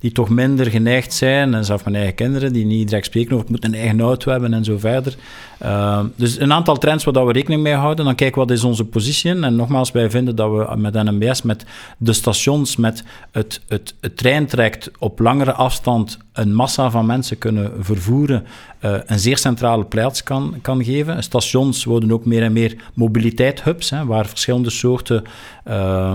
die 0.05 0.13
toch 0.13 0.29
minder 0.29 0.65
geneigd 0.69 1.13
zijn, 1.13 1.53
en 1.53 1.65
zelfs 1.65 1.83
mijn 1.83 1.95
eigen 1.95 2.15
kinderen, 2.15 2.53
die 2.53 2.65
niet 2.65 2.87
direct 2.87 3.05
spreken 3.05 3.31
over 3.31 3.45
ik 3.45 3.51
moet 3.51 3.63
een 3.63 3.73
eigen 3.73 4.01
auto 4.01 4.31
hebben 4.31 4.53
en 4.53 4.63
zo 4.63 4.77
verder. 4.77 5.15
Uh, 5.63 6.03
dus 6.15 6.39
een 6.39 6.53
aantal 6.53 6.77
trends 6.77 7.03
waar 7.03 7.25
we 7.25 7.31
rekening 7.31 7.61
mee 7.61 7.73
houden. 7.73 8.05
Dan 8.05 8.15
kijken 8.15 8.39
wat 8.39 8.51
is 8.51 8.63
onze 8.63 8.85
positie. 8.85 9.41
En 9.41 9.55
nogmaals, 9.55 9.91
wij 9.91 10.09
vinden 10.09 10.35
dat 10.35 10.51
we 10.51 10.75
met 10.75 10.93
NMBS, 10.93 11.41
met 11.41 11.65
de 11.97 12.13
stations, 12.13 12.75
met 12.75 13.03
het, 13.31 13.61
het, 13.67 13.95
het 13.99 14.91
op 14.99 15.19
langere 15.19 15.53
afstand 15.53 16.17
een 16.35 16.53
massa 16.53 16.89
van 16.89 17.05
mensen 17.05 17.37
kunnen 17.37 17.71
vervoeren, 17.79 18.45
uh, 18.81 18.95
een 19.05 19.19
zeer 19.19 19.37
centrale 19.37 19.83
plaats 19.83 20.23
kan, 20.23 20.55
kan 20.61 20.83
geven. 20.83 21.23
Stations 21.23 21.83
worden 21.83 22.11
ook 22.11 22.25
meer 22.25 22.43
en 22.43 22.53
meer 22.53 22.75
mobiliteit-hubs, 22.93 23.93
waar 24.05 24.25
verschillende 24.25 24.69
soorten 24.69 25.23
uh, 25.67 26.13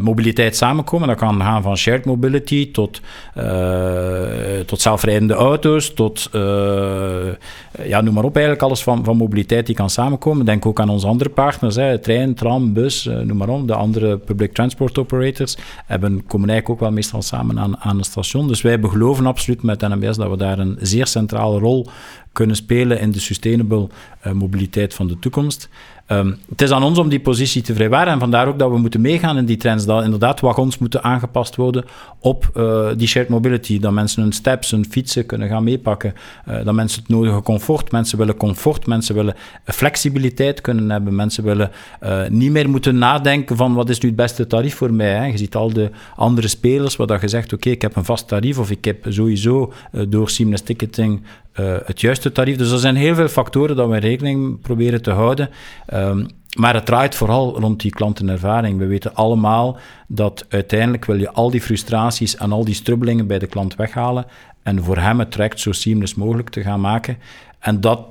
mobiliteit 0.00 0.56
samenkomen. 0.56 1.08
Dat 1.08 1.16
kan 1.16 1.40
gaan 1.40 1.62
van 1.62 1.76
shared 1.76 2.04
mobility 2.04 2.70
tot, 2.72 3.00
uh, 3.38 3.44
tot 4.66 4.80
zelfrijdende 4.80 5.34
auto's, 5.34 5.94
tot, 5.94 6.28
ja, 7.84 8.00
noem 8.00 8.14
maar 8.14 8.24
op, 8.24 8.34
eigenlijk 8.34 8.64
alles 8.64 8.82
van, 8.82 9.04
van 9.04 9.16
mobiliteit 9.16 9.66
die 9.66 9.74
kan 9.74 9.90
samenkomen. 9.90 10.46
Denk 10.46 10.66
ook 10.66 10.80
aan 10.80 10.88
onze 10.88 11.06
andere 11.06 11.30
partners, 11.30 11.76
hè, 11.76 11.98
trein, 11.98 12.34
tram, 12.34 12.72
bus, 12.72 13.04
noem 13.04 13.36
maar 13.36 13.48
op. 13.48 13.66
De 13.66 13.74
andere 13.74 14.18
public 14.18 14.52
transport 14.52 14.98
operators 14.98 15.56
hebben, 15.86 16.26
komen 16.26 16.48
eigenlijk 16.48 16.68
ook 16.68 16.80
wel 16.80 16.96
meestal 16.96 17.22
samen 17.22 17.58
aan, 17.58 17.78
aan 17.78 17.98
een 17.98 18.04
station. 18.04 18.48
Dus 18.48 18.62
wij 18.62 18.78
geloven 18.82 19.26
absoluut 19.26 19.51
met 19.60 19.80
NMBS 19.80 20.16
dat 20.16 20.30
we 20.30 20.36
daar 20.36 20.58
een 20.58 20.78
zeer 20.80 21.06
centrale 21.06 21.58
rol 21.58 21.86
kunnen 22.32 22.56
spelen 22.56 23.00
in 23.00 23.10
de 23.10 23.20
sustainable 23.20 23.88
uh, 24.26 24.32
mobiliteit 24.32 24.94
van 24.94 25.06
de 25.06 25.18
toekomst. 25.18 25.68
Um, 26.18 26.38
het 26.48 26.62
is 26.62 26.70
aan 26.70 26.82
ons 26.82 26.98
om 26.98 27.08
die 27.08 27.20
positie 27.20 27.62
te 27.62 27.74
vrijwaren 27.74 28.12
en 28.12 28.18
vandaar 28.18 28.48
ook 28.48 28.58
dat 28.58 28.70
we 28.70 28.78
moeten 28.78 29.00
meegaan 29.00 29.36
in 29.36 29.44
die 29.44 29.56
trends. 29.56 29.84
Dat 29.84 30.04
inderdaad 30.04 30.40
wagons 30.40 30.78
moeten 30.78 31.02
aangepast 31.02 31.56
worden 31.56 31.84
op 32.18 32.50
uh, 32.56 32.88
die 32.96 33.08
shared 33.08 33.28
mobility. 33.28 33.78
Dat 33.78 33.92
mensen 33.92 34.22
hun 34.22 34.32
steps, 34.32 34.70
hun 34.70 34.86
fietsen 34.90 35.26
kunnen 35.26 35.48
gaan 35.48 35.64
meepakken. 35.64 36.14
Uh, 36.48 36.64
dat 36.64 36.74
mensen 36.74 37.00
het 37.00 37.10
nodige 37.10 37.42
comfort, 37.42 37.92
mensen 37.92 38.18
willen 38.18 38.36
comfort, 38.36 38.86
mensen 38.86 39.14
willen 39.14 39.34
flexibiliteit 39.64 40.60
kunnen 40.60 40.90
hebben. 40.90 41.14
Mensen 41.14 41.44
willen 41.44 41.70
niet 42.28 42.50
meer 42.50 42.70
moeten 42.70 42.98
nadenken 42.98 43.56
van 43.56 43.74
wat 43.74 43.88
is 43.88 44.00
nu 44.00 44.08
het 44.08 44.16
beste 44.16 44.46
tarief 44.46 44.74
voor 44.74 44.92
mij. 44.92 45.12
Hè? 45.12 45.24
Je 45.24 45.38
ziet 45.38 45.54
al 45.54 45.72
de 45.72 45.90
andere 46.16 46.48
spelers 46.48 46.96
waar 46.96 47.06
dat 47.06 47.20
je 47.20 47.28
zegt, 47.28 47.52
oké, 47.52 47.70
ik 47.70 47.82
heb 47.82 47.96
een 47.96 48.04
vast 48.04 48.28
tarief 48.28 48.58
of 48.58 48.70
ik 48.70 48.84
heb 48.84 49.06
sowieso 49.08 49.72
door 50.08 50.30
seamless 50.30 50.62
ticketing 50.62 51.22
uh, 51.60 51.76
het 51.84 52.00
juiste 52.00 52.32
tarief. 52.32 52.56
Dus 52.56 52.70
er 52.70 52.78
zijn 52.78 52.96
heel 52.96 53.14
veel 53.14 53.28
factoren 53.28 53.76
dat 53.76 53.88
we 53.88 53.96
rekening 53.96 54.60
proberen 54.60 55.02
te 55.02 55.10
houden. 55.10 55.50
Um, 55.94 56.26
maar 56.58 56.74
het 56.74 56.86
draait 56.86 57.14
vooral 57.14 57.60
rond 57.60 57.80
die 57.80 57.90
klantenervaring. 57.90 58.78
We 58.78 58.86
weten 58.86 59.14
allemaal 59.14 59.78
dat 60.08 60.46
uiteindelijk 60.48 61.04
wil 61.04 61.18
je 61.18 61.30
al 61.30 61.50
die 61.50 61.60
frustraties 61.60 62.36
en 62.36 62.52
al 62.52 62.64
die 62.64 62.74
strubbelingen 62.74 63.26
bij 63.26 63.38
de 63.38 63.46
klant 63.46 63.74
weghalen 63.74 64.24
en 64.62 64.84
voor 64.84 64.96
hem 64.96 65.18
het 65.18 65.30
traject 65.30 65.60
zo 65.60 65.72
seamless 65.72 66.14
mogelijk 66.14 66.48
te 66.48 66.62
gaan 66.62 66.80
maken. 66.80 67.18
En 67.58 67.80
dat 67.80 68.06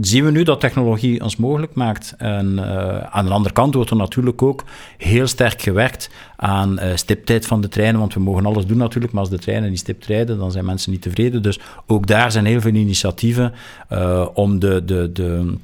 zien 0.00 0.24
we 0.24 0.30
nu 0.30 0.42
dat 0.42 0.60
technologie 0.60 1.22
ons 1.22 1.36
mogelijk 1.36 1.74
maakt. 1.74 2.14
En 2.18 2.52
uh, 2.58 2.98
aan 2.98 3.24
de 3.24 3.32
andere 3.32 3.54
kant 3.54 3.74
wordt 3.74 3.90
er 3.90 3.96
natuurlijk 3.96 4.42
ook 4.42 4.64
heel 4.98 5.26
sterk 5.26 5.62
gewerkt 5.62 6.10
aan 6.36 6.72
uh, 6.72 6.90
stiptijd 6.94 7.46
van 7.46 7.60
de 7.60 7.68
treinen, 7.68 8.00
want 8.00 8.14
we 8.14 8.20
mogen 8.20 8.46
alles 8.46 8.66
doen 8.66 8.78
natuurlijk, 8.78 9.12
maar 9.12 9.22
als 9.22 9.30
de 9.30 9.38
treinen 9.38 9.70
niet 9.70 9.78
stipt 9.78 10.06
rijden, 10.06 10.38
dan 10.38 10.52
zijn 10.52 10.64
mensen 10.64 10.90
niet 10.90 11.02
tevreden. 11.02 11.42
Dus 11.42 11.60
ook 11.86 12.06
daar 12.06 12.32
zijn 12.32 12.46
heel 12.46 12.60
veel 12.60 12.74
initiatieven 12.74 13.52
uh, 13.92 14.26
om 14.34 14.58
de, 14.58 14.84
de, 14.84 15.12
de 15.12 15.54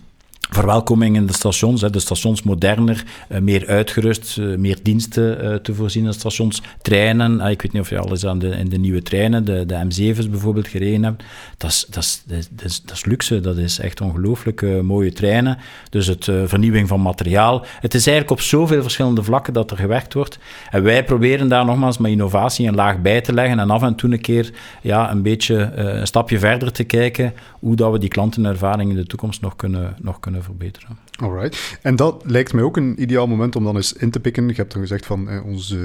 verwelkoming 0.50 1.16
in 1.16 1.26
de 1.26 1.32
stations. 1.32 1.80
De 1.80 1.98
stations 1.98 2.42
moderner, 2.42 3.04
uh, 3.28 3.38
meer 3.38 3.66
uitgerust, 3.66 4.36
uh, 4.36 4.56
meer 4.56 4.78
diensten 4.82 5.44
uh, 5.44 5.54
te 5.54 5.74
voorzien 5.74 6.04
in 6.04 6.12
stations. 6.12 6.62
Treinen, 6.82 7.40
ik 7.40 7.62
weet 7.62 7.72
niet 7.72 7.82
of 7.82 7.90
je 7.90 7.98
al 7.98 8.10
eens 8.10 8.26
aan 8.26 8.38
de, 8.38 8.48
in 8.48 8.68
de 8.68 8.78
nieuwe 8.78 9.02
treinen, 9.02 9.44
de, 9.44 9.66
de 9.66 9.74
M7's 9.74 10.30
bijvoorbeeld, 10.30 10.68
gereden 10.68 11.02
hebt. 11.02 11.24
Dat 11.56 11.70
is, 11.70 11.86
dat 11.90 12.02
is, 12.02 12.22
dat 12.26 12.64
is, 12.64 12.82
dat 12.82 12.96
is 12.96 13.04
luxe, 13.04 13.40
dat 13.40 13.56
is 13.56 13.78
echt 13.78 14.00
ongelooflijk 14.00 14.82
mooie 14.82 15.12
treinen. 15.12 15.58
Dus 15.90 16.06
het 16.06 16.24
vernieuwing 16.24 16.88
van 16.88 17.00
materiaal. 17.00 17.64
Het 17.80 17.94
is 17.94 18.06
eigenlijk 18.06 18.40
op 18.40 18.46
zoveel 18.46 18.82
verschillende 18.82 19.22
vlakken 19.22 19.52
dat 19.52 19.70
er 19.70 19.76
gewerkt 19.76 20.14
wordt. 20.14 20.38
En 20.70 20.82
wij 20.82 21.04
proberen 21.04 21.48
daar 21.48 21.64
nogmaals 21.64 21.98
met 21.98 22.10
innovatie 22.10 22.68
een 22.68 22.74
laag 22.74 23.00
bij 23.00 23.20
te 23.20 23.32
leggen 23.32 23.58
en 23.58 23.70
af 23.70 23.82
en 23.82 23.94
toe 23.94 24.12
een 24.12 24.20
keer 24.20 24.50
ja, 24.82 25.10
een 25.10 25.22
beetje 25.22 25.56
een 25.74 26.06
stapje 26.06 26.38
verder 26.38 26.72
te 26.72 26.84
kijken 26.84 27.32
hoe 27.60 27.76
dat 27.76 27.92
we 27.92 27.98
die 27.98 28.08
klantenervaring 28.08 28.90
in 28.90 28.96
de 28.96 29.06
toekomst 29.06 29.40
nog 29.40 29.56
kunnen, 29.56 29.96
nog 30.02 30.20
kunnen 30.20 30.39
verbeteren. 30.42 30.98
Alright. 31.22 31.78
En 31.82 31.96
dat 31.96 32.22
lijkt 32.26 32.52
mij 32.52 32.62
ook 32.62 32.76
een 32.76 33.02
ideaal 33.02 33.26
moment 33.26 33.56
om 33.56 33.64
dan 33.64 33.76
eens 33.76 33.92
in 33.92 34.10
te 34.10 34.20
pikken. 34.20 34.48
Je 34.48 34.54
hebt 34.54 34.72
dan 34.72 34.80
gezegd 34.80 35.06
van 35.06 35.28
eh, 35.28 35.44
ons, 35.44 35.76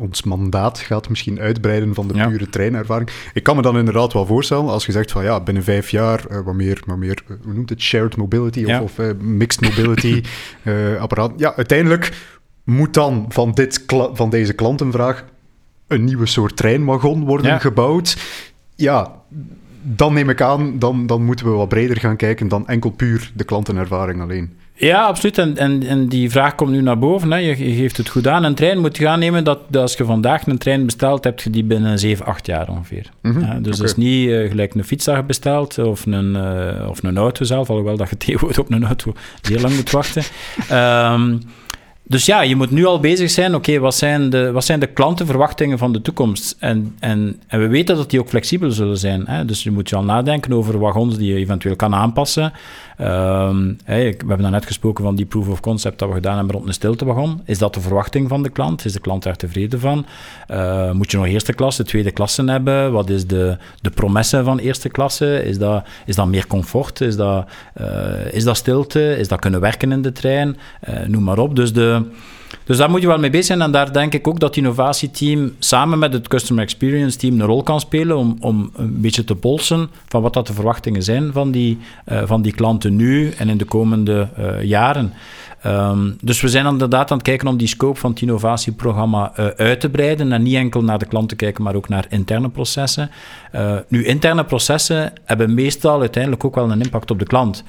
ons 0.00 0.22
mandaat 0.22 0.78
gaat 0.78 1.08
misschien 1.08 1.40
uitbreiden 1.40 1.94
van 1.94 2.08
de 2.08 2.14
pure 2.14 2.48
treinervaring. 2.48 3.10
Ik 3.32 3.42
kan 3.42 3.56
me 3.56 3.62
dan 3.62 3.78
inderdaad 3.78 4.12
wel 4.12 4.26
voorstellen 4.26 4.68
als 4.68 4.86
je 4.86 4.92
zegt 4.92 5.10
van 5.10 5.24
ja, 5.24 5.40
binnen 5.40 5.62
vijf 5.62 5.90
jaar 5.90 6.24
uh, 6.30 6.40
wat 6.44 6.54
meer, 6.54 6.82
wat 6.86 6.96
meer 6.96 7.22
uh, 7.28 7.36
hoe 7.44 7.52
noemt 7.52 7.70
het, 7.70 7.80
shared 7.80 8.16
mobility 8.16 8.64
of, 8.64 8.80
of 8.80 9.14
mixed 9.20 9.60
mobility 9.60 10.22
apparaat. 11.00 11.32
Ja, 11.36 11.54
uiteindelijk 11.56 12.12
moet 12.64 12.94
dan 12.94 13.26
van, 13.28 13.52
dit 13.52 13.84
van 14.12 14.30
deze 14.30 14.52
klantenvraag 14.52 15.24
een 15.86 16.04
nieuwe 16.04 16.26
soort 16.26 16.56
treinwagon 16.56 17.24
worden 17.24 17.60
gebouwd. 17.60 18.16
Ja, 18.74 19.22
dan 19.96 20.12
neem 20.12 20.28
ik 20.28 20.40
aan, 20.40 20.78
dan, 20.78 21.06
dan 21.06 21.24
moeten 21.24 21.46
we 21.46 21.52
wat 21.52 21.68
breder 21.68 21.96
gaan 21.96 22.16
kijken 22.16 22.48
dan 22.48 22.68
enkel 22.68 22.90
puur 22.90 23.30
de 23.34 23.44
klantenervaring 23.44 24.20
alleen. 24.20 24.56
Ja, 24.78 25.02
absoluut. 25.02 25.38
En, 25.38 25.56
en, 25.56 25.82
en 25.82 26.08
die 26.08 26.30
vraag 26.30 26.54
komt 26.54 26.70
nu 26.70 26.80
naar 26.82 26.98
boven. 26.98 27.30
Hè. 27.30 27.38
Je, 27.38 27.54
geeft 27.56 27.96
het 27.96 28.08
goed 28.08 28.26
aan. 28.26 28.44
Een 28.44 28.54
trein 28.54 28.78
moet 28.78 28.96
je 28.96 29.08
aannemen 29.08 29.44
dat, 29.44 29.58
dat, 29.68 29.82
als 29.82 29.94
je 29.94 30.04
vandaag 30.04 30.46
een 30.46 30.58
trein 30.58 30.84
bestelt, 30.84 31.24
heb 31.24 31.40
je 31.40 31.50
die 31.50 31.64
binnen 31.64 31.98
7, 31.98 32.26
8 32.26 32.46
jaar 32.46 32.68
ongeveer. 32.68 33.10
Mm 33.22 33.40
ja, 33.40 33.58
dus 33.60 33.74
okay. 33.74 33.86
is 33.86 33.96
niet 33.96 34.28
uh, 34.28 34.48
gelijk 34.48 34.74
een 34.74 34.84
fiets 34.84 35.04
dat 35.04 35.16
je 35.16 35.22
bestelt 35.22 35.78
of 35.78 36.06
een, 36.06 36.34
uh, 36.34 36.88
of 36.88 37.02
een 37.02 37.16
auto 37.16 37.44
zelf, 37.44 37.70
alhoewel 37.70 37.96
dat 37.96 38.10
je 38.10 38.16
tegenwoordig 38.26 38.58
op 38.58 38.70
een 38.70 38.84
auto 38.84 39.12
heel 39.42 39.60
lang 39.60 39.74
moet 39.74 39.90
wachten. 39.90 40.22
Um, 40.72 41.40
dus 42.08 42.26
ja, 42.26 42.40
je 42.40 42.56
moet 42.56 42.70
nu 42.70 42.84
al 42.84 43.00
bezig 43.00 43.30
zijn, 43.30 43.54
oké, 43.54 43.78
wat, 43.78 43.94
zijn 43.94 44.30
de, 44.30 44.52
wat 44.52 44.64
zijn 44.64 44.80
de 44.80 44.86
klantenverwachtingen 44.86 45.78
van 45.78 45.92
de 45.92 46.02
toekomst? 46.02 46.56
En, 46.58 46.94
en, 46.98 47.40
en 47.46 47.60
we 47.60 47.66
weten 47.66 47.96
dat 47.96 48.10
die 48.10 48.20
ook 48.20 48.28
flexibel 48.28 48.70
zullen 48.70 48.98
zijn. 48.98 49.26
Hè? 49.26 49.44
Dus 49.44 49.62
je 49.62 49.70
moet 49.70 49.88
je 49.88 49.96
al 49.96 50.04
nadenken 50.04 50.52
over 50.52 50.78
wagons 50.78 51.16
die 51.16 51.32
je 51.32 51.38
eventueel 51.38 51.76
kan 51.76 51.94
aanpassen. 51.94 52.52
Um, 53.00 53.76
hey, 53.84 54.14
we 54.18 54.28
hebben 54.28 54.50
net 54.50 54.66
gesproken 54.66 55.04
van 55.04 55.14
die 55.14 55.26
proof 55.26 55.48
of 55.48 55.60
concept 55.60 55.98
dat 55.98 56.08
we 56.08 56.14
gedaan 56.14 56.36
hebben 56.36 56.54
rond 56.54 56.66
een 56.66 56.74
stiltewagon. 56.74 57.40
Is 57.44 57.58
dat 57.58 57.74
de 57.74 57.80
verwachting 57.80 58.28
van 58.28 58.42
de 58.42 58.48
klant? 58.48 58.84
Is 58.84 58.92
de 58.92 59.00
klant 59.00 59.22
daar 59.22 59.36
tevreden 59.36 59.80
van? 59.80 60.06
Uh, 60.50 60.92
moet 60.92 61.10
je 61.10 61.16
nog 61.16 61.26
eerste 61.26 61.52
klasse, 61.52 61.84
tweede 61.84 62.10
klasse 62.10 62.44
hebben? 62.44 62.92
Wat 62.92 63.10
is 63.10 63.26
de, 63.26 63.56
de 63.80 63.90
promesse 63.90 64.44
van 64.44 64.58
eerste 64.58 64.88
klasse? 64.88 65.44
Is 65.44 65.58
dat, 65.58 65.84
is 66.06 66.16
dat 66.16 66.26
meer 66.26 66.46
comfort? 66.46 67.00
Is 67.00 67.16
dat, 67.16 67.48
uh, 67.80 68.32
is 68.32 68.44
dat 68.44 68.56
stilte? 68.56 69.16
Is 69.16 69.28
dat 69.28 69.40
kunnen 69.40 69.60
werken 69.60 69.92
in 69.92 70.02
de 70.02 70.12
trein? 70.12 70.56
Uh, 70.88 71.06
noem 71.06 71.22
maar 71.22 71.38
op. 71.38 71.56
Dus 71.56 71.72
de 71.72 72.02
dus 72.68 72.76
daar 72.76 72.90
moet 72.90 73.00
je 73.00 73.06
wel 73.06 73.18
mee 73.18 73.30
bezig 73.30 73.46
zijn. 73.46 73.62
En 73.62 73.70
daar 73.70 73.92
denk 73.92 74.14
ik 74.14 74.28
ook 74.28 74.40
dat 74.40 74.48
het 74.48 74.58
innovatieteam 74.58 75.54
samen 75.58 75.98
met 75.98 76.12
het 76.12 76.28
Customer 76.28 76.62
Experience 76.64 77.18
team 77.18 77.40
een 77.40 77.46
rol 77.46 77.62
kan 77.62 77.80
spelen 77.80 78.16
om, 78.16 78.36
om 78.40 78.70
een 78.74 79.00
beetje 79.00 79.24
te 79.24 79.34
polsen 79.34 79.88
van 80.08 80.22
wat 80.22 80.32
dat 80.32 80.46
de 80.46 80.52
verwachtingen 80.52 81.02
zijn 81.02 81.32
van 81.32 81.50
die, 81.50 81.78
uh, 82.12 82.22
van 82.24 82.42
die 82.42 82.52
klanten 82.52 82.96
nu 82.96 83.30
en 83.30 83.48
in 83.48 83.56
de 83.56 83.64
komende 83.64 84.28
uh, 84.38 84.62
jaren. 84.62 85.12
Um, 85.66 86.16
dus 86.20 86.40
we 86.40 86.48
zijn 86.48 86.66
inderdaad 86.66 87.10
aan 87.10 87.16
het 87.16 87.26
kijken 87.26 87.48
om 87.48 87.56
die 87.56 87.68
scope 87.68 87.98
van 87.98 88.10
het 88.10 88.20
innovatieprogramma 88.20 89.32
uh, 89.36 89.46
uit 89.46 89.80
te 89.80 89.90
breiden 89.90 90.32
en 90.32 90.42
niet 90.42 90.54
enkel 90.54 90.82
naar 90.82 90.98
de 90.98 91.06
klant 91.06 91.28
te 91.28 91.36
kijken, 91.36 91.64
maar 91.64 91.74
ook 91.74 91.88
naar 91.88 92.06
interne 92.08 92.48
processen. 92.48 93.10
nu, 93.88 94.04
interne 94.04 94.44
processen 94.44 95.12
hebben 95.24 95.54
meestal 95.54 96.00
uiteindelijk 96.00 96.44
ook 96.44 96.54
wel 96.54 96.70
een 96.70 96.82
impact 96.82 97.10
op 97.10 97.18
de 97.18 97.26
klant. 97.26 97.64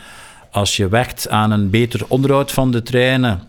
Als 0.51 0.77
je 0.77 0.87
werkt 0.87 1.29
aan 1.29 1.51
een 1.51 1.69
beter 1.69 2.05
onderhoud 2.07 2.51
van 2.51 2.71
de 2.71 2.81
treinen, 2.81 3.41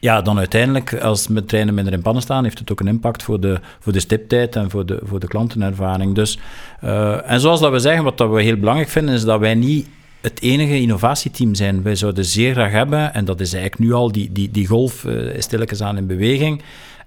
ja, 0.00 0.22
dan 0.22 0.38
uiteindelijk, 0.38 0.94
als 0.94 1.28
met 1.28 1.48
treinen 1.48 1.74
minder 1.74 1.92
in 1.92 2.02
pannen 2.02 2.22
staan, 2.22 2.44
heeft 2.44 2.58
het 2.58 2.70
ook 2.72 2.80
een 2.80 2.88
impact 2.88 3.22
voor 3.22 3.40
de, 3.40 3.60
voor 3.78 3.92
de 3.92 4.00
stiptijd 4.00 4.56
en 4.56 4.70
voor 4.70 4.86
de, 4.86 4.98
voor 5.02 5.20
de 5.20 5.26
klantenervaring. 5.26 6.14
Dus, 6.14 6.38
uh, 6.84 7.30
en 7.30 7.40
zoals 7.40 7.60
dat 7.60 7.72
we 7.72 7.78
zeggen, 7.78 8.04
wat 8.04 8.18
dat 8.18 8.30
we 8.30 8.42
heel 8.42 8.56
belangrijk 8.56 8.88
vinden, 8.90 9.14
is 9.14 9.24
dat 9.24 9.40
wij 9.40 9.54
niet 9.54 9.88
het 10.20 10.42
enige 10.42 10.80
innovatieteam 10.80 11.54
zijn. 11.54 11.82
Wij 11.82 11.94
zouden 11.94 12.24
zeer 12.24 12.52
graag 12.52 12.72
hebben, 12.72 13.14
en 13.14 13.24
dat 13.24 13.40
is 13.40 13.52
eigenlijk 13.52 13.82
nu 13.82 13.92
al, 13.92 14.12
die, 14.12 14.32
die, 14.32 14.50
die 14.50 14.66
golf 14.66 15.04
uh, 15.04 15.34
is 15.34 15.44
stilletjes 15.44 15.82
aan 15.82 15.96
in 15.96 16.06
beweging, 16.06 16.62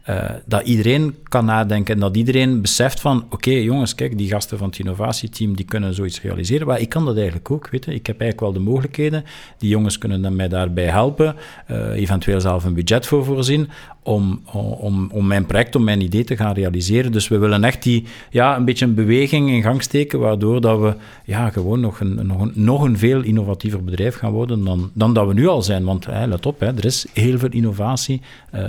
uh, 0.10 0.30
dat 0.46 0.62
iedereen 0.62 1.16
kan 1.24 1.46
nadenken 1.46 1.94
en 1.94 2.00
dat 2.00 2.18
iedereen 2.18 2.62
beseft 2.62 3.00
van 3.00 3.26
oké 3.30 3.52
jongens, 3.52 3.96
kijk, 3.96 4.18
die 4.18 4.30
gasten 4.30 4.58
van 4.58 4.68
het 4.68 4.80
innovatieteam 4.80 5.56
die 5.56 5.66
kunnen 5.66 5.94
zoiets 5.94 6.22
realiseren. 6.22 6.68
Maar 6.68 6.80
ik 6.80 6.90
kan 6.90 7.06
dat 7.06 7.16
eigenlijk 7.16 7.52
ook, 7.52 7.70
weet 7.70 7.86
je. 7.86 7.94
Ik 7.94 8.08
heb 8.08 8.22
eigenlijk 8.22 8.54
wel 8.54 8.64
de 8.64 8.70
mogelijkheden. 8.72 9.24
Die 9.58 9.70
jongens 9.70 9.98
kunnen 9.98 10.36
mij 10.36 10.48
daarbij 10.48 10.86
helpen, 10.86 11.36
uh, 11.72 11.78
eventueel 11.90 12.42
zelf 12.42 12.64
een 12.64 12.74
budget 12.74 13.06
voor 13.06 13.26
voorzien 13.26 13.70
om, 14.04 14.42
om, 14.80 15.10
om 15.12 15.28
mijn 15.28 15.46
project, 15.46 15.76
om 15.76 15.84
mijn 15.84 16.02
idee 16.02 16.24
te 16.24 16.38
gaan 16.38 16.54
realiseren. 16.54 17.12
Dus 17.12 17.28
we 17.28 17.38
willen 17.38 17.64
echt 17.64 17.84
die, 17.84 18.06
ja, 18.30 18.56
een 18.56 18.66
beetje 18.66 18.86
een 18.86 18.94
beweging 18.94 19.50
in 19.50 19.62
gang 19.62 19.82
steken, 19.82 20.20
waardoor 20.20 20.62
dat 20.62 20.80
we 20.80 20.96
ja, 21.26 21.50
gewoon 21.50 21.80
nog 21.80 22.00
een, 22.00 22.28
nog 22.28 22.42
een, 22.42 22.52
nog 22.56 22.84
een 22.84 22.98
veel 22.98 23.22
innovatiever 23.22 23.84
bedrijf 23.84 24.16
gaan 24.16 24.32
worden 24.32 24.64
dan, 24.64 24.92
dan 24.94 25.14
dat 25.14 25.28
we 25.28 25.34
nu 25.34 25.48
al 25.48 25.62
zijn. 25.62 25.84
Want 25.84 26.08
let 26.08 26.46
op, 26.46 26.60
hè, 26.60 26.68
er 26.68 26.86
is 26.86 27.06
heel 27.14 27.38
veel 27.38 27.52
innovatie 27.52 28.22
uh, 28.56 28.62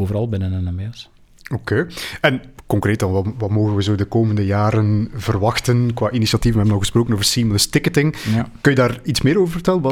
overal 0.00 0.28
binnen 0.28 0.64
NMS. 0.64 1.10
Oké. 1.52 1.86
En 2.20 2.40
concreet 2.66 2.98
dan, 2.98 3.12
wat, 3.12 3.26
wat, 3.38 3.50
mogen 3.50 3.76
we 3.76 3.82
zo 3.82 3.94
de 3.94 4.04
komende 4.04 4.46
jaren 4.46 5.08
verwachten 5.14 5.94
qua 5.94 6.10
initiatieven? 6.10 6.60
We 6.60 6.66
hebben 6.66 6.72
nog 6.72 6.78
gesproken 6.78 7.12
over 7.12 7.24
seamless 7.24 7.66
ticketing. 7.66 8.14
Ja. 8.34 8.48
Kun 8.60 8.70
je 8.72 8.78
daar 8.78 8.98
iets 9.02 9.20
meer 9.20 9.38
over 9.38 9.52
vertellen? 9.52 9.82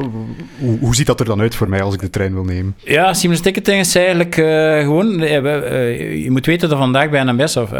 Hoe, 0.58 0.78
hoe, 0.78 0.94
ziet 0.94 1.06
dat 1.06 1.20
er 1.20 1.26
dan 1.26 1.40
uit 1.40 1.54
voor 1.54 1.68
mij 1.68 1.82
als 1.82 1.94
ik 1.94 2.00
de 2.00 2.10
trein 2.10 2.34
wil 2.34 2.44
nemen? 2.44 2.74
Ja, 2.76 3.14
seamless 3.14 3.42
ticketing 3.42 3.80
is 3.80 3.94
eigenlijk 3.94 4.36
uh, 4.36 4.78
gewoon... 4.78 5.20
Uh, 5.20 5.42
uh, 5.42 6.22
je 6.22 6.30
moet 6.30 6.46
weten 6.46 6.68
dat 6.68 6.78
vandaag 6.78 7.10
bij 7.10 7.22
NMS 7.22 7.56
of, 7.56 7.72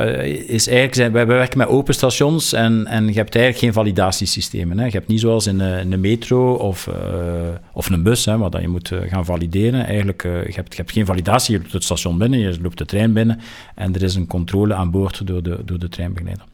is 0.47 0.69
eigenlijk... 0.69 1.13
Wij 1.13 1.27
werken 1.27 1.59
met 1.59 1.69
open 1.69 1.95
stations 1.95 2.53
en, 2.53 2.87
en 2.87 3.07
je 3.07 3.15
hebt 3.15 3.35
eigenlijk 3.35 3.65
geen 3.65 3.73
validatiesystemen. 3.73 4.79
Hè. 4.79 4.85
Je 4.85 4.91
hebt 4.91 5.09
niet 5.09 5.21
zoals 5.21 5.47
in, 5.47 5.61
in 5.61 5.91
de 5.91 5.97
metro 5.97 6.55
of, 6.55 6.89
of 7.73 7.91
een 7.91 8.03
bus, 8.03 8.25
hè, 8.25 8.39
waar 8.39 8.51
dat 8.51 8.61
je 8.61 8.69
moet 8.69 8.93
gaan 9.07 9.25
valideren. 9.25 9.87
Eigenlijk, 9.87 10.23
je, 10.23 10.53
hebt, 10.55 10.71
je 10.71 10.77
hebt 10.77 10.93
geen 10.93 11.07
validatie. 11.07 11.55
Je 11.55 11.61
loopt 11.61 11.73
het 11.73 11.85
station 11.85 12.19
binnen, 12.19 12.39
je 12.39 12.57
loopt 12.63 12.79
de 12.79 12.85
trein 12.85 13.13
binnen 13.13 13.41
en 13.75 13.95
er 13.95 14.03
is 14.03 14.15
een 14.15 14.27
controle 14.27 14.75
aan 14.75 14.84
aan 14.85 14.91
boord 14.91 15.27
door 15.27 15.43
de, 15.43 15.59
door 15.65 15.79
de 15.79 15.89
treinbegeleider. 15.89 16.45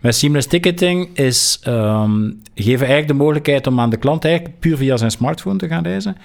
Met 0.00 0.14
seamless 0.14 0.46
ticketing 0.46 1.16
is, 1.16 1.60
um, 1.66 2.42
geven 2.54 2.86
eigenlijk 2.86 3.08
de 3.08 3.14
mogelijkheid 3.14 3.66
om 3.66 3.80
aan 3.80 3.90
de 3.90 3.96
klant 3.96 4.24
eigenlijk 4.24 4.58
puur 4.58 4.76
via 4.76 4.96
zijn 4.96 5.10
smartphone 5.10 5.58
te 5.58 5.68
gaan 5.68 5.82
reizen. 5.82 6.16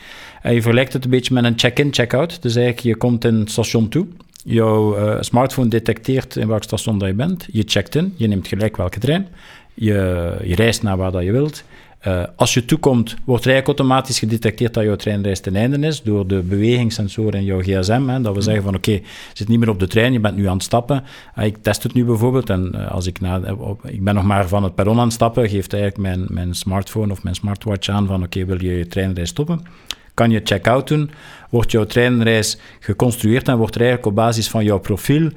En 0.42 0.54
je 0.54 0.62
vergelijkt 0.62 0.94
het 0.94 1.04
een 1.04 1.10
beetje 1.10 1.34
met 1.34 1.44
een 1.44 1.60
check-in, 1.60 1.94
check-out. 1.94 2.42
Dus 2.42 2.56
eigenlijk, 2.56 2.86
je 2.86 2.96
komt 2.96 3.26
in 3.26 3.36
het 3.36 3.52
station 3.52 3.90
toe. 3.90 4.08
Jouw 4.44 4.98
uh, 4.98 5.18
smartphone 5.20 5.68
detecteert 5.68 6.36
in 6.36 6.48
welk 6.48 6.64
station 6.64 6.98
dat 6.98 7.08
je 7.08 7.14
bent. 7.14 7.48
Je 7.52 7.64
checkt 7.66 7.96
in, 7.96 8.14
je 8.16 8.28
neemt 8.28 8.48
gelijk 8.48 8.78
welke 8.78 9.00
trein. 9.00 9.28
Je, 9.74 10.36
je 10.44 10.56
reist 10.56 10.84
naar 10.84 10.98
waar 10.98 11.12
dat 11.12 11.24
je 11.24 11.32
wilt. 11.32 11.64
Uh, 12.08 12.24
als 12.36 12.54
je 12.54 12.66
toekomt, 12.66 13.16
wordt 13.26 13.46
er 13.46 13.52
eigenlijk 13.52 13.80
automatisch 13.80 14.20
gedetecteerd 14.20 14.74
dat 14.74 14.84
jouw 14.84 14.96
treinreis 14.96 15.40
ten 15.40 15.56
einde 15.56 15.88
is 15.88 16.02
door 16.02 16.28
de 16.28 16.40
bewegingssensoren 16.40 17.34
in 17.34 17.44
jouw 17.44 17.62
gsm. 17.62 18.08
Hè, 18.08 18.22
dat 18.22 18.36
we 18.36 18.42
zeggen 18.42 18.64
van 18.64 18.76
oké, 18.76 18.92
je 18.92 19.02
zit 19.34 19.48
niet 19.48 19.60
meer 19.60 19.70
op 19.70 19.80
de 19.80 19.88
trein, 19.88 20.14
je 20.14 20.20
bent 20.20 20.36
nu 20.36 20.48
aan 20.48 20.54
het 20.54 20.64
stappen. 20.64 21.04
Uh, 21.38 21.46
ik 21.46 21.58
test 21.62 21.84
het 21.84 21.94
nu 21.94 22.06
bijvoorbeeld 22.06 22.50
en 22.50 22.72
uh, 22.76 22.92
als 22.92 23.08
ik, 23.08 23.20
na, 23.20 23.54
op, 23.54 23.86
ik 23.86 24.04
ben 24.04 24.16
nog 24.16 24.24
maar 24.24 24.48
van 24.48 24.64
het 24.64 24.76
perron 24.76 24.98
aan 24.98 25.04
het 25.04 25.14
stappen, 25.14 25.50
geeft 25.50 25.74
eigenlijk 25.74 26.02
mijn, 26.02 26.26
mijn 26.30 26.54
smartphone 26.54 27.12
of 27.12 27.24
mijn 27.24 27.36
smartwatch 27.36 27.90
aan 27.90 28.08
van 28.08 28.24
oké, 28.24 28.46
wil 28.46 28.64
je 28.64 28.78
je 28.78 28.88
treinreis 28.88 29.30
stoppen? 29.30 29.66
Kan 30.14 30.32
je 30.32 30.42
check-out 30.44 30.88
doen? 30.88 31.12
Wordt 31.50 31.72
jouw 31.72 31.86
treinreis 31.86 32.58
geconstrueerd 32.80 33.48
en 33.48 33.58
wordt 33.58 33.76
er 33.76 33.82
eigenlijk 33.82 34.10
op 34.10 34.16
basis 34.16 34.50
van 34.50 34.64
jouw 34.64 34.80
profiel, 34.80 35.30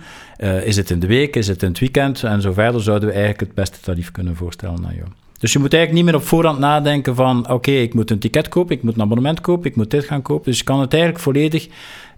is 0.65 0.77
het 0.77 0.91
in 0.91 1.01
de 1.01 1.07
week, 1.07 1.37
is 1.37 1.49
het 1.49 1.63
in 1.63 1.69
het 1.69 1.79
weekend 1.79 2.23
en 2.23 2.41
zo 2.41 2.53
verder, 2.53 2.83
zouden 2.83 3.09
we 3.09 3.15
eigenlijk 3.15 3.45
het 3.45 3.55
beste 3.55 3.81
tarief 3.81 4.11
kunnen 4.11 4.37
voorstellen 4.37 4.87
aan 4.87 4.95
jou. 4.95 5.09
Dus 5.45 5.53
je 5.53 5.59
moet 5.59 5.73
eigenlijk 5.75 6.05
niet 6.05 6.13
meer 6.13 6.23
op 6.23 6.29
voorhand 6.29 6.59
nadenken 6.59 7.15
van 7.15 7.51
oké, 7.51 7.71
ik 7.71 7.95
moet 7.95 8.11
een 8.11 8.19
ticket 8.19 8.49
kopen, 8.49 8.77
ik 8.77 8.83
moet 8.83 8.95
een 8.95 9.03
abonnement 9.03 9.41
kopen, 9.41 9.71
ik 9.71 9.77
moet 9.77 9.91
dit 9.91 10.05
gaan 10.05 10.23
kopen. 10.23 10.45
Dus 10.45 10.59
je 10.59 10.65
kan 10.65 10.81
het 10.81 10.93
eigenlijk 10.93 11.23
volledig 11.23 11.69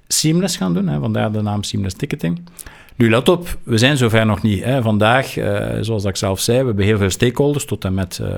seamless 0.08 0.56
gaan 0.56 0.74
doen, 0.74 0.88
hè, 0.88 0.98
vandaar 0.98 1.32
de 1.32 1.42
naam 1.42 1.62
seamless 1.62 1.96
ticketing. 1.96 2.40
Nu, 2.96 3.10
let 3.10 3.28
op, 3.28 3.58
we 3.62 3.78
zijn 3.78 3.96
zover 3.96 4.26
nog 4.26 4.42
niet. 4.42 4.64
Hè. 4.64 4.82
Vandaag, 4.82 5.36
uh, 5.36 5.68
zoals 5.80 6.04
ik 6.04 6.16
zelf 6.16 6.40
zei, 6.40 6.58
we 6.58 6.66
hebben 6.66 6.84
heel 6.84 6.98
veel 6.98 7.10
stakeholders, 7.10 7.64
tot 7.64 7.84
en 7.84 7.94
met 7.94 8.20
uh, 8.22 8.28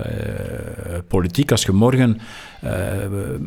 politiek. 1.09 1.51
Als 1.51 1.63
je 1.63 1.73
morgen, 1.73 2.21
uh, 2.65 2.71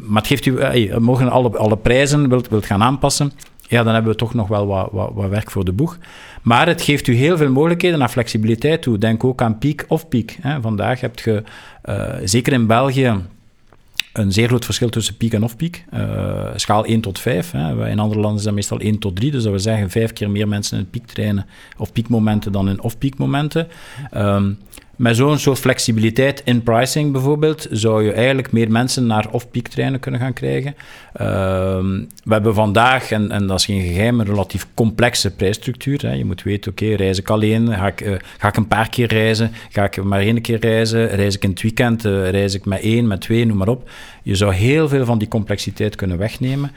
maar 0.08 0.26
geeft 0.26 0.46
u, 0.46 0.60
morgen 1.00 1.30
alle, 1.30 1.58
alle 1.58 1.78
prijzen 1.78 2.30
wilt, 2.30 2.50
wilt 2.50 2.66
gaan 2.66 2.84
aanpassen, 2.84 3.32
ja, 3.72 3.84
dan 3.84 3.94
hebben 3.94 4.12
we 4.12 4.18
toch 4.18 4.34
nog 4.34 4.48
wel 4.48 4.68
wat, 4.68 4.90
wat, 4.92 5.30
werk 5.30 5.52
voor 5.52 5.66
de 5.66 5.72
boeg. 5.72 5.98
Maar 6.42 6.68
het 6.68 6.82
geeft 6.82 7.08
u 7.08 7.14
heel 7.14 7.38
veel 7.38 7.52
mogelijkheden 7.52 8.00
naar 8.00 8.10
flexibiliteit 8.10 8.82
toe. 8.82 8.98
Denk 8.98 9.24
ook 9.24 9.42
aan 9.42 9.58
peak 9.58 9.86
of. 9.88 10.06
Hè. 10.42 10.62
Vandaag 10.62 11.02
heb 11.02 11.20
je, 11.20 11.44
uh, 11.86 12.14
zeker 12.24 12.54
in 12.54 12.68
België, 12.68 13.16
een 14.14 14.32
zeer 14.32 14.48
groot 14.48 14.66
verschil 14.66 14.90
tussen 14.90 15.18
piek 15.18 15.34
en 15.34 15.44
off-peak. 15.44 15.84
Uh, 15.94 16.46
schaal 16.56 16.86
1 16.86 17.02
tot 17.02 17.20
5. 17.20 17.52
Hè. 17.52 17.90
In 17.90 18.00
andere 18.00 18.20
landen 18.20 18.40
is 18.40 18.46
dat 18.46 18.54
meestal 18.54 18.80
1 18.80 19.00
tot 19.00 19.16
3. 19.16 19.32
Dus 19.32 19.44
dat 19.44 19.52
we 19.52 19.60
zeggen 19.60 19.90
vijf 19.90 20.14
keer 20.14 20.30
meer 20.30 20.48
mensen 20.48 20.78
in 20.78 20.90
piektreinen 20.90 21.46
of 21.78 21.92
piekmomenten 21.92 22.52
dan 22.52 22.70
in 22.70 22.82
off-peak-momenten. 22.82 23.68
Um, 24.18 24.58
met 25.02 25.16
zo'n 25.16 25.38
soort 25.38 25.60
flexibiliteit 25.60 26.42
in 26.46 26.64
pricing 26.64 27.12
bijvoorbeeld, 27.12 27.68
zou 27.72 28.04
je 28.04 28.12
eigenlijk 28.12 28.52
meer 28.52 28.72
mensen 28.72 29.06
naar 29.06 29.28
off-peak 29.32 29.68
treinen 29.68 30.00
kunnen 30.00 30.20
gaan 30.20 30.34
krijgen. 30.34 30.76
Ehm, 31.14 32.04
we 32.24 32.34
hebben 32.34 32.54
vandaag, 32.54 33.12
en, 33.12 33.32
en 33.32 33.48
dat 33.48 33.60
is 33.60 33.66
geen 33.66 33.82
geheim, 33.82 34.20
een 34.20 34.26
relatief 34.26 34.68
complexe 34.74 35.36
prijsstructuur. 35.36 36.02
Hè. 36.02 36.14
Je 36.14 36.26
moet 36.26 36.44
weten, 36.44 36.72
oké, 36.72 36.94
reis 36.96 37.18
ik 37.18 37.30
alleen? 37.30 37.74
Ga 37.74 37.88
ik, 37.88 38.02
uh, 38.02 38.16
ga 38.38 38.48
ik 38.48 38.58
een 38.58 38.68
paar 38.68 38.90
keer 38.90 39.08
reizen? 39.08 39.52
Ga 39.70 39.84
ik 39.84 40.04
maar 40.04 40.20
één 40.20 40.42
keer 40.42 40.60
reizen? 40.60 41.08
Reis 41.08 41.36
ik 41.36 41.44
in 41.44 41.50
het 41.50 41.62
weekend? 41.62 42.06
Uh, 42.06 42.30
reis 42.30 42.54
ik 42.54 42.66
met 42.66 42.82
één, 42.82 43.08
met 43.08 43.22
twee, 43.22 43.46
noem 43.46 43.58
maar 43.58 43.68
op. 43.68 43.90
Je 44.24 44.36
zou 44.36 44.54
heel 44.54 44.88
veel 44.88 45.06
van 45.06 45.18
die 45.18 45.28
complexiteit 45.28 45.96
kunnen 45.96 46.18
wegnemen, 46.18 46.72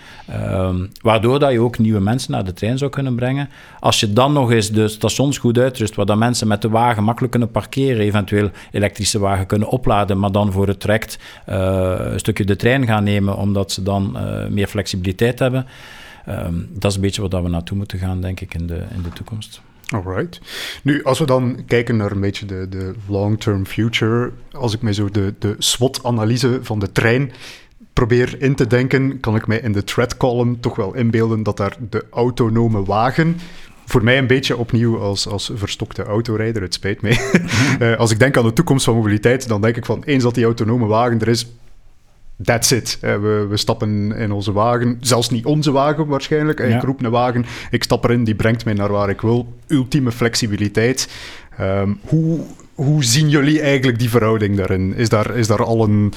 um, 0.53 0.91
waardoor 1.01 1.39
dat 1.39 1.53
je 1.53 1.61
ook 1.61 1.79
nieuwe 1.79 2.01
mensen 2.01 2.33
naar 2.33 2.45
de 2.45 2.53
trein 2.53 2.79
zou 2.79 2.91
kunnen 2.91 3.15
brengen. 3.15 3.49
Als 3.81 4.01
je 4.01 4.13
dan 4.13 4.33
nog 4.33 4.53
eens 4.53 4.71
de 4.71 4.89
stations 4.89 5.39
goed 5.39 5.59
uitrust, 5.59 5.95
waar 5.95 6.07
dat 6.07 6.17
mensen 6.17 6.49
met 6.49 6.63
de 6.63 6.69
wagen 6.69 7.05
makkelijk 7.05 7.33
kunnen 7.33 7.51
parkeren, 7.51 8.05
eventueel 8.15 8.51
elektrische 8.73 9.19
wagen 9.19 9.47
kunnen 9.47 9.69
opladen, 9.69 10.19
maar 10.19 10.33
dan 10.33 10.53
voor 10.53 10.67
het 10.67 10.81
traject 10.81 11.19
uh, 11.49 11.95
een 11.99 12.19
stukje 12.19 12.45
de 12.45 12.57
trein 12.57 12.87
gaan 12.87 13.05
nemen, 13.05 13.37
omdat 13.37 13.73
ze 13.73 13.83
dan 13.83 14.17
uh, 14.17 14.47
meer 14.47 14.67
flexibiliteit 14.67 15.39
hebben. 15.39 15.67
Um, 16.29 16.69
dat 16.73 16.91
is 16.91 16.97
een 16.97 17.03
beetje 17.03 17.23
wat 17.23 17.43
we 17.43 17.49
naartoe 17.49 17.77
moeten 17.77 17.99
gaan, 17.99 18.21
denk 18.21 18.41
ik, 18.41 18.55
in 18.55 18.67
de, 18.67 18.83
in 18.95 19.03
de 19.03 19.09
toekomst. 19.09 19.61
Alright. 19.89 20.41
Nu, 20.83 21.05
als 21.05 21.19
we 21.19 21.27
dan 21.27 21.65
kijken 21.67 21.97
naar 21.97 22.11
een 22.11 22.21
beetje 22.21 22.47
de, 22.47 22.69
de 22.69 22.95
long-term 23.07 23.67
future, 23.67 24.31
als 24.53 24.75
ik 24.75 24.83
mij 24.83 24.93
zo 24.93 25.11
de, 25.11 25.35
de 25.39 25.55
SWOT-analyse 25.59 26.59
van 26.63 26.79
de 26.79 26.93
trein 26.93 27.33
probeer 27.93 28.43
in 28.43 28.55
te 28.55 28.67
denken, 28.67 29.21
kan 29.21 29.37
ik 29.37 29.47
mij 29.47 29.59
in 29.59 29.73
de 29.73 29.85
thread 29.85 30.17
column 30.17 30.61
toch 30.61 30.77
wel 30.77 30.95
inbeelden 30.95 31.43
dat 31.43 31.57
daar 31.57 31.77
de 31.91 32.05
autonome 32.11 32.85
wagen 32.85 33.37
voor 33.87 34.05
mij 34.05 34.19
een 34.19 34.27
beetje 34.27 34.57
opnieuw 34.57 35.01
als, 35.01 35.29
als 35.29 35.51
verstokte 35.55 36.03
autorijder, 36.03 36.63
het 36.63 36.75
spijt 36.75 37.03
mij. 37.03 37.21
uh, 37.81 37.97
als 38.03 38.11
ik 38.11 38.19
denk 38.19 38.37
aan 38.37 38.45
de 38.45 38.53
toekomst 38.53 38.85
van 38.85 38.95
mobiliteit, 38.95 39.49
dan 39.49 39.61
denk 39.61 39.77
ik 39.77 39.85
van 39.85 40.03
eens 40.05 40.23
dat 40.23 40.35
die 40.35 40.45
autonome 40.45 40.87
wagen 40.87 41.21
er 41.21 41.29
is, 41.29 41.47
that's 42.43 42.71
it. 42.71 42.99
Uh, 43.03 43.15
we, 43.15 43.47
we 43.49 43.57
stappen 43.57 44.13
in 44.17 44.33
onze 44.33 44.53
wagen, 44.53 44.99
zelfs 45.01 45.31
niet 45.31 45.45
onze 45.45 45.73
wagen 45.73 46.07
waarschijnlijk. 46.07 46.59
Ja. 46.59 46.77
Ik 46.77 46.83
roep 46.83 47.03
een 47.03 47.11
wagen, 47.11 47.45
ik 47.71 47.83
stap 47.83 48.05
erin, 48.05 48.25
die 48.25 48.35
brengt 48.35 48.65
mij 48.65 48.75
naar 48.75 48.93
waar 48.93 49.09
ik 49.09 49.21
wil. 49.21 49.55
Ultieme 49.67 50.13
flexibiliteit. 50.13 51.09
Um, 51.61 52.01
hoe, 52.05 52.41
hoe 52.75 53.05
zien 53.05 53.29
jullie 53.29 53.61
eigenlijk 53.61 53.99
die 53.99 54.11
verhouding 54.11 54.57
daarin? 54.57 54.95
Is 54.95 55.09
daar, 55.09 55.37
is 55.37 55.47
daar 55.47 55.65
al 55.65 55.85
een 55.85 56.13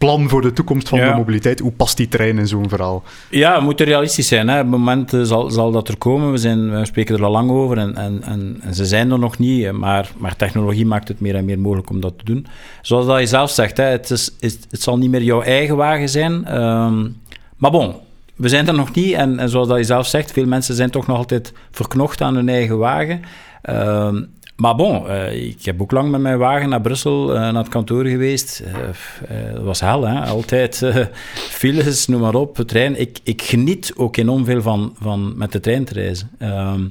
plan 0.00 0.28
voor 0.28 0.42
de 0.42 0.52
toekomst 0.52 0.88
van 0.88 0.98
ja. 0.98 1.10
de 1.10 1.16
mobiliteit? 1.16 1.60
Hoe 1.60 1.72
past 1.72 1.96
die 1.96 2.08
trein 2.08 2.38
in 2.38 2.46
zo'n 2.46 2.68
verhaal? 2.68 3.02
Ja, 3.30 3.58
we 3.58 3.64
moeten 3.64 3.86
realistisch 3.86 4.28
zijn. 4.28 4.48
Hè. 4.48 4.54
Op 4.54 4.60
het 4.60 4.70
moment 4.70 5.12
zal, 5.22 5.50
zal 5.50 5.70
dat 5.70 5.88
er 5.88 5.96
komen. 5.98 6.30
We, 6.30 6.38
zijn, 6.38 6.78
we 6.78 6.84
spreken 6.84 7.16
er 7.16 7.24
al 7.24 7.30
lang 7.30 7.50
over 7.50 7.78
en, 7.78 7.96
en, 7.96 8.22
en, 8.22 8.60
en, 8.62 8.74
ze 8.74 8.84
zijn 8.84 9.10
er 9.10 9.18
nog 9.18 9.38
niet. 9.38 9.72
Maar, 9.72 10.10
maar 10.16 10.36
technologie 10.36 10.86
maakt 10.86 11.08
het 11.08 11.20
meer 11.20 11.34
en 11.34 11.44
meer 11.44 11.58
mogelijk 11.58 11.90
om 11.90 12.00
dat 12.00 12.18
te 12.18 12.24
doen. 12.24 12.46
Zoals 12.82 13.06
dat 13.06 13.20
je 13.20 13.26
zelf 13.26 13.50
zegt, 13.50 13.76
hè, 13.76 13.84
het, 13.84 14.10
is, 14.10 14.30
het, 14.40 14.66
het 14.70 14.82
zal 14.82 14.98
niet 14.98 15.10
meer 15.10 15.22
jouw 15.22 15.42
eigen 15.42 15.76
wagen 15.76 16.08
zijn. 16.08 16.62
Um, 16.62 17.16
maar 17.56 17.70
bon, 17.70 17.94
we 18.36 18.48
zijn 18.48 18.68
er 18.68 18.74
nog 18.74 18.94
niet. 18.94 19.12
En, 19.12 19.38
en 19.38 19.48
zoals 19.48 19.68
dat 19.68 19.78
je 19.78 19.84
zelf 19.84 20.06
zegt, 20.06 20.32
veel 20.32 20.46
mensen 20.46 20.74
zijn 20.74 20.90
toch 20.90 21.06
nog 21.06 21.16
altijd 21.16 21.52
verknocht 21.70 22.20
aan 22.20 22.34
hun 22.34 22.48
eigen 22.48 22.78
wagen. 22.78 23.22
Um, 23.70 24.28
maar 24.60 24.74
bon, 24.74 25.06
uh, 25.06 25.46
ik 25.46 25.64
heb 25.64 25.82
ook 25.82 25.90
lang 25.90 26.10
met 26.10 26.20
mijn 26.20 26.38
wagen 26.38 26.68
naar 26.68 26.80
Brussel, 26.80 27.34
uh, 27.34 27.40
naar 27.40 27.54
het 27.54 27.68
kantoor 27.68 28.04
geweest. 28.04 28.62
Uh, 28.66 29.52
dat 29.54 29.62
was 29.62 29.80
hel, 29.80 30.06
hè? 30.06 30.20
altijd 30.20 30.90
files, 31.60 32.06
noem 32.06 32.20
maar 32.20 32.34
op, 32.34 32.56
trein. 32.56 33.00
Ik, 33.00 33.18
ik 33.22 33.42
geniet 33.42 33.92
ook 33.96 34.16
enorm 34.16 34.44
veel 34.44 34.62
van, 34.62 34.96
van 35.00 35.32
met 35.36 35.52
de 35.52 35.60
trein 35.60 35.84
te 35.84 35.92
reizen. 35.92 36.30
Ehm, 36.38 36.88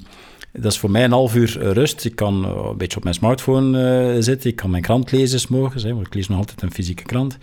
dat 0.53 0.71
is 0.71 0.79
voor 0.79 0.91
mij 0.91 1.03
een 1.03 1.11
half 1.11 1.35
uur 1.35 1.73
rust. 1.73 2.05
Ik 2.05 2.15
kan 2.15 2.45
een 2.45 2.77
beetje 2.77 2.97
op 2.97 3.03
mijn 3.03 3.15
smartphone 3.15 4.15
zitten. 4.19 4.49
Ik 4.49 4.55
kan 4.55 4.69
mijn 4.69 4.83
krant 4.83 5.11
lezen 5.11 5.39
s 5.39 5.47
want 5.47 5.75
ik 6.05 6.13
lees 6.13 6.27
nog 6.27 6.37
altijd 6.37 6.61
een 6.61 6.71
fysieke 6.71 7.03
krant. 7.03 7.37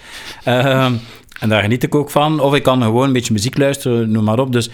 Ehm, 0.44 0.92
en 1.40 1.48
daar 1.48 1.62
geniet 1.62 1.82
ik 1.82 1.94
ook 1.94 2.10
van. 2.10 2.40
Of 2.40 2.54
ik 2.54 2.62
kan 2.62 2.82
gewoon 2.82 3.06
een 3.06 3.12
beetje 3.12 3.32
muziek 3.32 3.58
luisteren, 3.58 4.10
noem 4.10 4.24
maar 4.24 4.38
op. 4.38 4.52
Dus 4.52 4.70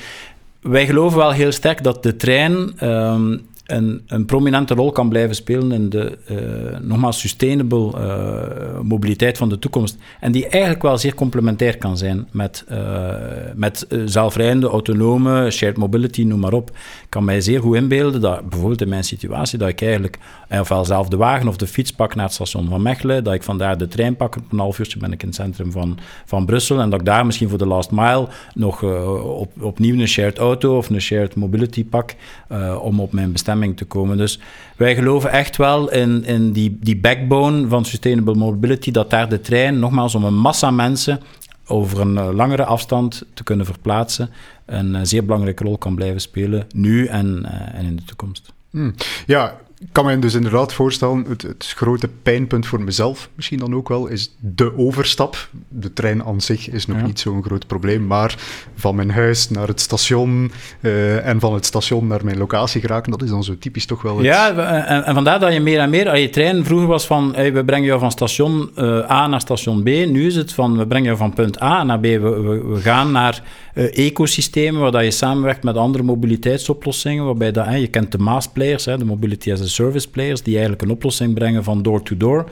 wij 0.60 0.86
geloven 0.86 1.18
wel 1.18 1.30
heel 1.30 1.52
sterk 1.52 1.82
dat 1.82 2.02
de 2.02 2.16
trein... 2.16 2.84
Um, 2.88 3.50
een, 3.72 4.02
een, 4.06 4.24
prominente 4.24 4.74
rol 4.74 4.92
kan 4.92 5.08
blijven 5.08 5.34
spelen 5.34 5.72
in 5.72 5.88
de, 5.88 6.18
uh, 6.30 6.78
nogmaals, 6.80 7.20
sustainable 7.20 7.92
uh, 7.94 8.80
mobiliteit 8.80 9.38
van 9.38 9.48
de 9.48 9.58
toekomst. 9.58 9.96
En 10.20 10.32
die 10.32 10.48
eigenlijk 10.48 10.82
wel 10.82 10.98
zeer 10.98 11.14
complementair 11.14 11.76
kan 11.78 11.96
zijn 11.96 12.28
met, 12.30 12.64
uh, 12.70 13.14
met 13.54 13.86
zelfrijdende, 14.04 14.66
autonome, 14.66 15.50
shared 15.50 15.76
mobility, 15.76 16.22
noem 16.22 16.40
maar 16.40 16.52
op. 16.52 16.70
Kan 17.12 17.24
mij 17.24 17.40
zeer 17.40 17.60
goed 17.60 17.76
inbeelden 17.76 18.20
dat, 18.20 18.48
bijvoorbeeld 18.48 18.80
in 18.80 18.88
mijn 18.88 19.04
situatie, 19.04 19.58
dat 19.58 19.68
ik 19.68 19.82
eigenlijk 19.82 20.18
ofwel 20.50 20.84
zelf 20.84 21.08
de 21.08 21.16
wagen 21.16 21.48
of 21.48 21.56
de 21.56 21.66
fiets 21.66 21.92
pak 21.92 22.14
naar 22.14 22.24
het 22.24 22.34
station 22.34 22.68
van 22.68 22.82
Mechelen, 22.82 23.24
dat 23.24 23.34
ik 23.34 23.42
vandaar 23.42 23.78
de 23.78 23.88
trein 23.88 24.16
pak, 24.16 24.36
op 24.36 24.52
een 24.52 24.58
half 24.58 24.78
uurtje 24.78 24.98
ben 24.98 25.12
ik 25.12 25.22
in 25.22 25.28
het 25.28 25.36
centrum 25.36 25.72
van, 25.72 25.98
van 26.24 26.46
Brussel, 26.46 26.80
en 26.80 26.90
dat 26.90 27.00
ik 27.00 27.06
daar 27.06 27.26
misschien 27.26 27.48
voor 27.48 27.58
de 27.58 27.66
last 27.66 27.90
mile 27.90 28.28
nog 28.54 28.82
op, 29.22 29.62
opnieuw 29.62 30.00
een 30.00 30.08
shared 30.08 30.38
auto 30.38 30.76
of 30.76 30.90
een 30.90 31.00
shared 31.00 31.34
mobility 31.34 31.84
pak, 31.84 32.14
om 32.80 33.00
op 33.00 33.12
mijn 33.12 33.32
bestemming 33.32 33.76
te 33.76 33.84
komen. 33.84 34.16
Dus 34.16 34.38
wij 34.76 34.94
geloven 34.94 35.30
echt 35.30 35.56
wel 35.56 35.90
in, 35.90 36.24
in 36.24 36.52
die, 36.52 36.78
die 36.80 36.96
backbone 36.96 37.68
van 37.68 37.84
sustainable 37.84 38.34
mobility, 38.34 38.90
dat 38.90 39.10
daar 39.10 39.28
de 39.28 39.40
trein, 39.40 39.78
nogmaals, 39.78 40.14
om 40.14 40.24
een 40.24 40.38
massa 40.38 40.70
mensen 40.70 41.20
over 41.66 42.00
een 42.00 42.18
eh, 42.18 42.28
langere 42.32 42.64
afstand 42.64 43.24
te 43.34 43.42
kunnen 43.42 43.66
verplaatsen, 43.66 44.30
een 44.72 44.94
eh, 44.94 45.00
zeer 45.02 45.24
belangrijke 45.24 45.64
rol 45.64 45.78
kan 45.78 45.94
blijven 45.94 46.20
spelen, 46.20 46.66
nu 46.74 47.06
en, 47.06 47.42
uh, 47.44 47.78
en 47.78 47.84
in 47.84 47.96
de 47.96 48.02
toekomst. 48.02 48.52
Hmm. 48.70 48.94
Ja, 49.26 49.60
kan 49.92 50.04
me 50.04 50.18
dus 50.18 50.34
inderdaad 50.34 50.72
voorstellen, 50.72 51.24
het, 51.28 51.42
het, 51.42 51.72
grote 51.76 52.08
pijnpunt 52.22 52.66
voor 52.66 52.80
mezelf 52.80 53.30
misschien 53.34 53.58
dan 53.58 53.74
ook 53.74 53.88
wel, 53.88 54.06
is 54.06 54.36
de 54.40 54.78
overstap. 54.78 55.48
De 55.68 55.92
trein 55.92 56.24
aan 56.24 56.40
zich 56.40 56.70
is 56.70 56.86
nog 56.86 56.98
ja. 56.98 57.06
niet 57.06 57.20
zo'n 57.20 57.42
groot 57.42 57.66
probleem, 57.66 58.06
maar 58.06 58.34
van 58.74 58.94
mijn 58.94 59.10
huis 59.10 59.50
naar 59.50 59.68
het 59.68 59.80
station 59.80 60.52
uh, 60.80 61.26
en 61.26 61.40
van 61.40 61.54
het 61.54 61.66
station 61.66 62.06
naar 62.06 62.24
mijn 62.24 62.38
locatie 62.38 62.80
geraken, 62.80 63.10
dat 63.10 63.22
is 63.22 63.30
dan 63.30 63.44
zo 63.44 63.58
typisch 63.58 63.86
toch 63.86 64.02
wel 64.02 64.16
het... 64.16 64.26
Ja, 64.26 64.54
en, 64.86 65.04
en 65.04 65.14
vandaar 65.14 65.40
dat 65.40 65.52
je 65.52 65.60
meer 65.60 65.78
en 65.78 65.90
meer, 65.90 66.08
als 66.08 66.18
je 66.18 66.30
trein 66.30 66.64
vroeger 66.64 66.88
was 66.88 67.06
van, 67.06 67.34
hey, 67.34 67.52
we 67.52 67.64
brengen 67.64 67.86
jou 67.86 68.00
van 68.00 68.10
station 68.10 68.70
uh, 68.76 69.10
A 69.10 69.26
naar 69.26 69.40
station 69.40 69.82
B, 69.82 69.86
nu 69.86 70.26
is 70.26 70.36
het 70.36 70.52
van, 70.52 70.78
we 70.78 70.86
brengen 70.86 71.06
jou 71.06 71.18
van 71.18 71.32
punt 71.32 71.62
A 71.62 71.84
naar 71.84 71.98
B, 71.98 72.02
we, 72.02 72.18
we, 72.18 72.64
we 72.64 72.80
gaan 72.80 73.12
naar 73.12 73.42
uh, 73.74 73.98
ecosystemen 73.98 74.80
waar 74.80 74.90
dat 74.90 75.04
je 75.04 75.10
samenwerkt 75.10 75.62
met 75.62 75.76
andere 75.76 76.04
mobiliteitsoplossingen, 76.04 77.24
waarbij 77.24 77.52
dat, 77.52 77.66
je 77.72 77.86
kent 77.86 78.12
de 78.12 78.18
MaaS-players, 78.18 78.84
de 78.84 79.04
Mobility 79.04 79.52
as 79.52 79.60
Service 79.72 80.10
players, 80.10 80.42
die 80.42 80.52
eigenlijk 80.52 80.82
een 80.82 80.90
oplossing 80.90 81.34
brengen 81.34 81.64
van 81.64 81.82
door-to-door. 81.82 82.50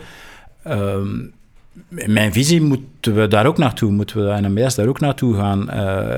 Um, 0.69 1.33
in 1.97 2.13
mijn 2.13 2.33
visie 2.33 2.63
moeten 2.63 3.15
we 3.15 3.29
daar 3.29 3.47
ook 3.47 3.59
naartoe, 3.59 3.91
moeten 3.91 4.27
we 4.27 4.41
NMBS 4.41 4.75
daar 4.75 4.89
ook 4.89 5.01
naartoe 5.01 5.35
gaan. 5.35 5.71
Uh, 5.71 6.15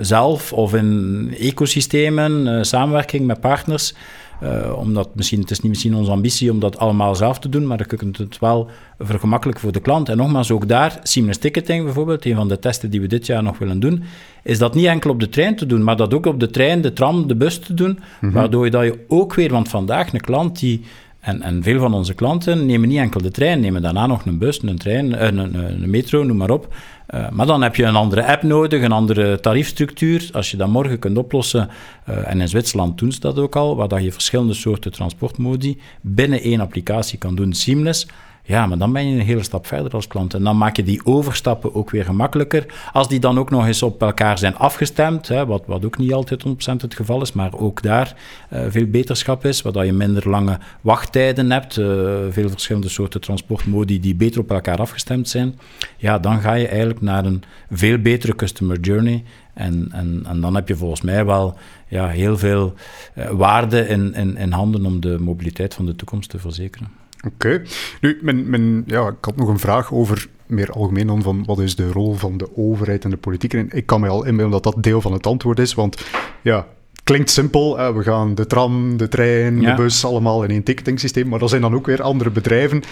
zelf 0.00 0.52
of 0.52 0.74
in 0.74 1.34
ecosystemen, 1.38 2.46
uh, 2.46 2.62
samenwerking 2.62 3.26
met 3.26 3.40
partners. 3.40 3.94
Uh, 4.42 4.78
omdat 4.78 5.08
misschien, 5.14 5.40
het 5.40 5.50
is 5.50 5.60
niet 5.60 5.70
misschien 5.70 5.94
onze 5.94 6.10
ambitie 6.10 6.50
om 6.50 6.60
dat 6.60 6.78
allemaal 6.78 7.14
zelf 7.14 7.38
te 7.38 7.48
doen, 7.48 7.66
maar 7.66 7.76
dan 7.76 7.86
kunnen 7.86 8.16
we 8.16 8.22
het 8.22 8.38
wel 8.38 8.68
vergemakkelijken 8.98 9.62
voor 9.62 9.72
de 9.72 9.80
klant. 9.80 10.08
En 10.08 10.16
nogmaals, 10.16 10.50
ook 10.50 10.68
daar, 10.68 11.00
seamless 11.02 11.38
ticketing 11.38 11.84
bijvoorbeeld, 11.84 12.24
een 12.24 12.34
van 12.34 12.48
de 12.48 12.58
testen 12.58 12.90
die 12.90 13.00
we 13.00 13.06
dit 13.06 13.26
jaar 13.26 13.42
nog 13.42 13.58
willen 13.58 13.80
doen, 13.80 14.02
is 14.42 14.58
dat 14.58 14.74
niet 14.74 14.86
enkel 14.86 15.10
op 15.10 15.20
de 15.20 15.28
trein 15.28 15.56
te 15.56 15.66
doen, 15.66 15.84
maar 15.84 15.96
dat 15.96 16.14
ook 16.14 16.26
op 16.26 16.40
de 16.40 16.50
trein, 16.50 16.80
de 16.80 16.92
tram, 16.92 17.26
de 17.26 17.36
bus 17.36 17.58
te 17.58 17.74
doen, 17.74 17.90
mm 17.90 17.98
-hmm. 18.20 18.30
waardoor 18.30 18.64
je 18.64 18.70
dat 18.70 18.84
je 18.84 19.04
ook 19.08 19.34
weer, 19.34 19.50
want 19.50 19.68
vandaag 19.68 20.12
een 20.12 20.20
klant 20.20 20.58
die 20.58 20.84
en, 21.28 21.62
veel 21.62 21.78
van 21.78 21.94
onze 21.94 22.14
klanten 22.14 22.66
nemen 22.66 22.88
niet 22.88 22.98
enkel 22.98 23.22
de 23.22 23.30
trein, 23.30 23.60
nemen 23.60 23.82
daarna 23.82 24.06
nog 24.06 24.24
een 24.24 24.38
bus, 24.38 24.62
een 24.62 24.78
trein, 24.78 25.24
een, 25.26 25.38
een, 25.38 25.82
een 25.82 25.90
metro, 25.90 26.22
noem 26.22 26.36
maar 26.36 26.50
op. 26.50 26.74
Uh, 27.14 27.30
maar 27.30 27.46
dan 27.46 27.62
heb 27.62 27.76
je 27.76 27.84
een 27.84 27.96
andere 27.96 28.26
app 28.26 28.42
nodig, 28.42 28.82
een 28.82 28.92
andere 28.92 29.40
tariefstructuur. 29.40 30.28
Als 30.32 30.50
je 30.50 30.56
dat 30.56 30.68
morgen 30.68 30.98
kunt 30.98 31.18
oplossen, 31.18 31.68
uh, 32.08 32.30
en 32.30 32.40
in 32.40 32.48
Zwitserland 32.48 32.98
doen 32.98 33.12
ze 33.12 33.20
dat 33.20 33.38
ook 33.38 33.56
al, 33.56 33.76
waar 33.76 33.88
dat 33.88 34.02
je 34.02 34.12
verschillende 34.12 34.54
soorten 34.54 34.92
transportmodi 34.92 35.80
binnen 36.00 36.40
één 36.40 36.60
applicatie 36.60 37.18
kan 37.18 37.34
doen, 37.34 37.52
seamless. 37.52 38.06
Ja, 38.48 38.66
maar 38.66 38.78
dan 38.78 38.92
ben 38.92 39.08
je 39.08 39.20
een 39.20 39.26
hele 39.26 39.42
stap 39.42 39.66
verder 39.66 39.92
als 39.92 40.06
klant. 40.06 40.34
En 40.34 40.44
dan 40.44 40.56
maak 40.56 40.76
je 40.76 40.82
die 40.82 41.06
overstappen 41.06 41.74
ook 41.74 41.90
weer 41.90 42.04
gemakkelijker. 42.04 42.66
Als 42.92 43.08
die 43.08 43.20
dan 43.20 43.38
ook 43.38 43.50
nog 43.50 43.66
eens 43.66 43.82
op 43.82 44.02
elkaar 44.02 44.38
zijn 44.38 44.56
afgestemd, 44.56 45.28
hè, 45.28 45.46
wat, 45.46 45.62
wat 45.66 45.84
ook 45.84 45.98
niet 45.98 46.12
altijd 46.12 46.44
100% 46.46 46.50
het 46.80 46.94
geval 46.94 47.22
is, 47.22 47.32
maar 47.32 47.52
ook 47.54 47.82
daar 47.82 48.14
uh, 48.52 48.60
veel 48.68 48.86
beterschap 48.86 49.44
is, 49.44 49.62
waar 49.62 49.86
je 49.86 49.92
minder 49.92 50.28
lange 50.28 50.58
wachttijden 50.80 51.50
hebt, 51.50 51.76
uh, 51.76 51.86
veel 52.30 52.48
verschillende 52.48 52.88
soorten 52.88 53.20
transportmodi 53.20 54.00
die 54.00 54.14
beter 54.14 54.40
op 54.40 54.50
elkaar 54.50 54.78
afgestemd 54.78 55.28
zijn, 55.28 55.58
ja, 55.96 56.18
dan 56.18 56.40
ga 56.40 56.54
je 56.54 56.68
eigenlijk 56.68 57.00
naar 57.00 57.24
een 57.24 57.42
veel 57.70 57.98
betere 57.98 58.34
customer 58.34 58.80
journey. 58.80 59.24
En, 59.54 59.88
en, 59.92 60.22
en 60.26 60.40
dan 60.40 60.54
heb 60.54 60.68
je 60.68 60.76
volgens 60.76 61.00
mij 61.00 61.24
wel 61.24 61.56
ja, 61.88 62.08
heel 62.08 62.38
veel 62.38 62.74
uh, 63.14 63.30
waarde 63.30 63.88
in, 63.88 64.36
in 64.36 64.52
handen 64.52 64.86
om 64.86 65.00
de 65.00 65.18
mobiliteit 65.18 65.74
van 65.74 65.86
de 65.86 65.96
toekomst 65.96 66.30
te 66.30 66.38
verzekeren. 66.38 67.07
Oké. 67.26 67.34
Okay. 67.34 67.62
Nu, 68.00 68.18
men, 68.22 68.50
men, 68.50 68.84
ja, 68.86 69.08
ik 69.08 69.24
had 69.24 69.36
nog 69.36 69.48
een 69.48 69.58
vraag 69.58 69.92
over 69.92 70.28
meer 70.46 70.70
algemeen 70.70 71.06
dan 71.06 71.22
van 71.22 71.44
wat 71.44 71.58
is 71.58 71.76
de 71.76 71.92
rol 71.92 72.14
van 72.14 72.36
de 72.36 72.56
overheid 72.56 73.04
en 73.04 73.10
de 73.10 73.16
politiek. 73.16 73.54
En 73.54 73.68
ik 73.70 73.86
kan 73.86 74.00
me 74.00 74.08
al 74.08 74.24
inbeelden 74.24 74.62
dat 74.62 74.74
dat 74.74 74.82
deel 74.82 75.00
van 75.00 75.12
het 75.12 75.26
antwoord 75.26 75.58
is, 75.58 75.74
want 75.74 76.04
ja, 76.42 76.66
klinkt 77.04 77.30
simpel. 77.30 77.94
we 77.94 78.02
gaan 78.02 78.34
de 78.34 78.46
tram, 78.46 78.96
de 78.96 79.08
trein, 79.08 79.60
de 79.60 79.74
bus 79.74 80.04
allemaal 80.04 80.44
in 80.44 80.50
één 80.50 80.62
ticketingsysteem. 80.62 81.28
Maar 81.28 81.42
er 81.42 81.48
zijn 81.48 81.62
dan 81.62 81.74
ook 81.74 81.86
weer 81.86 82.02
andere 82.02 82.30
bedrijven. 82.30 82.82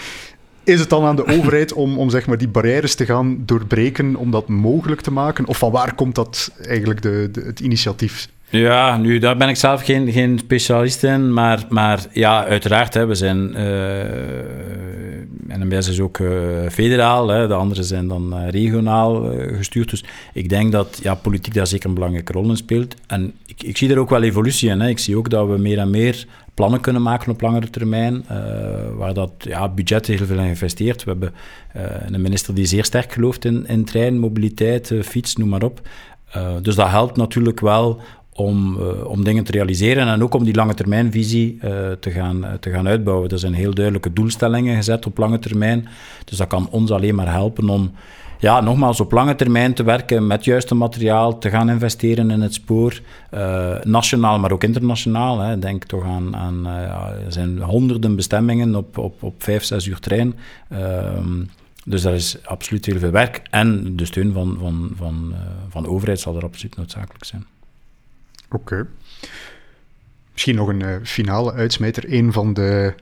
Is 0.64 0.80
het 0.80 0.90
dan 0.90 1.04
aan 1.04 1.16
de 1.16 1.26
overheid 1.38 1.72
om, 1.72 1.98
om 1.98 2.10
zeg 2.10 2.26
maar, 2.26 2.38
die 2.38 2.48
barrières 2.48 2.94
te 2.94 3.04
gaan 3.04 3.42
doorbreken 3.44 4.16
om 4.16 4.30
dat 4.30 4.48
mogelijk 4.48 5.00
te 5.00 5.12
maken? 5.12 5.46
Of 5.46 5.58
van 5.58 5.70
waar 5.70 5.94
komt 5.94 6.14
dat 6.14 6.50
eigenlijk 6.62 7.02
de, 7.02 7.28
de 7.32 7.40
het 7.40 7.60
initiatief? 7.60 8.28
Ja, 8.50 8.96
nu, 8.96 9.18
daar 9.18 9.36
ben 9.36 9.48
ik 9.48 9.56
zelf 9.56 9.82
geen, 9.82 10.12
geen 10.12 10.38
specialist 10.38 11.04
in, 11.04 11.32
maar, 11.32 11.64
maar 11.68 12.06
ja, 12.12 12.44
uiteraard, 12.44 12.94
hè, 12.94 13.06
we 13.06 13.14
zijn... 13.14 13.56
Uh, 13.56 15.58
NMBS 15.58 15.88
is 15.88 16.00
ook 16.00 16.18
uh, 16.18 16.30
federaal, 16.70 17.28
hè, 17.28 17.46
de 17.46 17.54
andere 17.54 17.82
zijn 17.82 18.08
dan 18.08 18.38
uh, 18.38 18.48
regionaal 18.48 19.32
gestuurd. 19.56 19.90
Dus 19.90 20.04
ik 20.32 20.48
denk 20.48 20.72
dat 20.72 20.98
ja, 21.02 21.14
politiek 21.14 21.54
daar 21.54 21.66
zeker 21.66 21.88
een 21.88 21.94
belangrijke 21.94 22.32
rol 22.32 22.48
in 22.48 22.56
speelt. 22.56 22.94
En 23.06 23.34
ik, 23.46 23.62
ik 23.62 23.76
zie 23.76 23.90
er 23.90 23.98
ook 23.98 24.10
wel 24.10 24.22
evolutie 24.22 24.70
in. 24.70 24.80
Hè. 24.80 24.88
Ik 24.88 24.98
zie 24.98 25.16
ook 25.16 25.30
dat 25.30 25.48
we 25.48 25.58
meer 25.58 25.78
en 25.78 25.90
meer 25.90 26.26
plannen 26.54 26.80
kunnen 26.80 27.02
maken 27.02 27.32
op 27.32 27.40
langere 27.40 27.70
termijn, 27.70 28.24
waar 28.96 29.14
dat 29.14 29.30
ja, 29.38 29.68
budget 29.68 30.06
heel 30.06 30.26
veel 30.26 30.36
in 30.36 30.42
geïnvesteerd. 30.42 31.04
We 31.04 31.10
hebben 31.10 31.34
een 32.14 32.22
minister 32.22 32.54
die 32.54 32.66
zeer 32.66 32.84
sterk 32.84 33.12
gelooft 33.12 33.44
in, 33.44 33.66
in 33.66 33.84
trein, 33.84 34.18
mobiliteit, 34.18 34.94
fiets, 35.02 35.36
noem 35.36 35.48
maar 35.48 35.62
op. 35.62 35.80
dus 36.62 36.74
dat 36.74 36.88
helpt 36.88 37.16
natuurlijk 37.16 37.60
wel 37.60 38.00
om, 38.36 38.76
uh, 38.80 39.06
om 39.06 39.24
dingen 39.24 39.44
te 39.44 39.52
realiseren 39.52 40.08
en 40.08 40.22
ook 40.22 40.34
om 40.34 40.44
die 40.44 40.54
lange 40.54 40.74
termijnvisie 40.74 41.54
uh, 41.54 41.60
te, 42.00 42.10
gaan, 42.10 42.44
uh, 42.44 42.52
te 42.60 42.70
gaan 42.70 42.88
uitbouwen. 42.88 43.28
Er 43.28 43.38
zijn 43.38 43.54
heel 43.54 43.74
duidelijke 43.74 44.12
doelstellingen 44.12 44.76
gezet 44.76 45.06
op 45.06 45.18
lange 45.18 45.38
termijn. 45.38 45.88
Dus 46.24 46.38
dat 46.38 46.46
kan 46.46 46.68
ons 46.70 46.90
alleen 46.90 47.14
maar 47.14 47.32
helpen 47.32 47.68
om 47.68 47.92
ja, 48.38 48.60
nogmaals 48.60 49.00
op 49.00 49.12
lange 49.12 49.34
termijn 49.34 49.74
te 49.74 49.82
werken 49.82 50.26
met 50.26 50.44
juiste 50.44 50.74
materiaal, 50.74 51.38
te 51.38 51.50
gaan 51.50 51.70
investeren 51.70 52.30
in 52.30 52.40
het 52.40 52.54
spoor, 52.54 53.00
nationaal, 53.82 54.38
maar 54.38 54.52
ook 54.52 54.64
internationaal. 54.64 55.38
Hè. 55.38 55.58
Denk 55.58 55.84
toch 55.84 56.04
aan, 56.04 56.36
aan 56.36 56.66
er 56.66 57.32
zijn 57.32 57.58
honderden 57.58 58.16
bestemmingen 58.16 58.74
op, 58.74 58.98
op, 58.98 59.22
op 59.22 59.42
vijf, 59.42 59.64
zes 59.64 59.86
uur 59.86 59.98
trein. 59.98 60.34
Ehm, 60.68 61.42
dus 61.84 62.02
daar 62.02 62.14
is 62.14 62.36
absoluut 62.44 62.86
heel 62.86 62.98
veel 62.98 63.10
werk. 63.10 63.42
En 63.50 63.96
de 63.96 64.04
steun 64.04 64.32
van, 64.32 64.56
van, 64.60 64.90
van, 64.96 65.34
van 65.68 65.82
de 65.82 65.88
overheid 65.88 66.20
zal 66.20 66.36
er 66.36 66.44
absoluut 66.44 66.76
noodzakelijk 66.76 67.24
zijn. 67.24 67.46
Oké. 68.50 68.86
Misschien 70.32 70.54
nog 70.54 70.68
een 70.68 70.80
uh, 70.80 70.96
finale 71.02 71.52
uitsmijter. 71.52 72.04
Een 72.12 72.32
van 72.32 72.54
de 72.54 72.94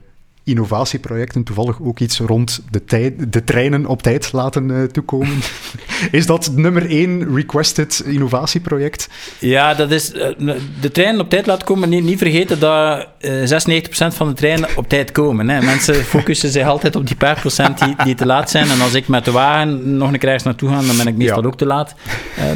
innovatieprojecten, 0.45 1.43
toevallig 1.43 1.81
ook 1.81 1.99
iets 1.99 2.19
rond 2.19 2.63
de, 2.71 2.83
tijd, 2.83 3.33
de 3.33 3.43
treinen 3.43 3.85
op 3.85 4.01
tijd 4.01 4.31
laten 4.31 4.69
uh, 4.69 4.83
toekomen. 4.83 5.37
is 6.11 6.25
dat 6.25 6.51
nummer 6.55 6.89
één 6.89 7.35
requested 7.35 8.03
innovatieproject? 8.05 9.09
Ja, 9.39 9.73
dat 9.73 9.91
is 9.91 10.13
uh, 10.13 10.53
de 10.81 10.91
treinen 10.91 11.21
op 11.21 11.29
tijd 11.29 11.45
laten 11.45 11.65
komen. 11.65 11.89
Niet, 11.89 12.03
niet 12.03 12.17
vergeten 12.17 12.59
dat 12.59 13.07
uh, 13.19 13.41
96% 13.41 13.87
van 13.89 14.27
de 14.27 14.33
treinen 14.33 14.69
op 14.75 14.89
tijd 14.89 15.11
komen. 15.11 15.49
Hè. 15.49 15.61
Mensen 15.61 15.95
focussen 16.15 16.49
zich 16.49 16.67
altijd 16.67 16.95
op 16.95 17.07
die 17.07 17.15
paar 17.15 17.39
procent 17.39 17.79
die, 17.79 17.95
die 18.03 18.15
te 18.15 18.25
laat 18.25 18.49
zijn. 18.49 18.69
En 18.69 18.81
als 18.81 18.93
ik 18.93 19.07
met 19.07 19.25
de 19.25 19.31
wagen 19.31 19.97
nog 19.97 20.13
een 20.13 20.19
keer 20.19 20.41
naartoe 20.43 20.69
ga, 20.69 20.81
dan 20.81 20.97
ben 20.97 21.07
ik 21.07 21.15
meestal 21.15 21.43
ook 21.43 21.57
te 21.57 21.65
laat. 21.65 21.95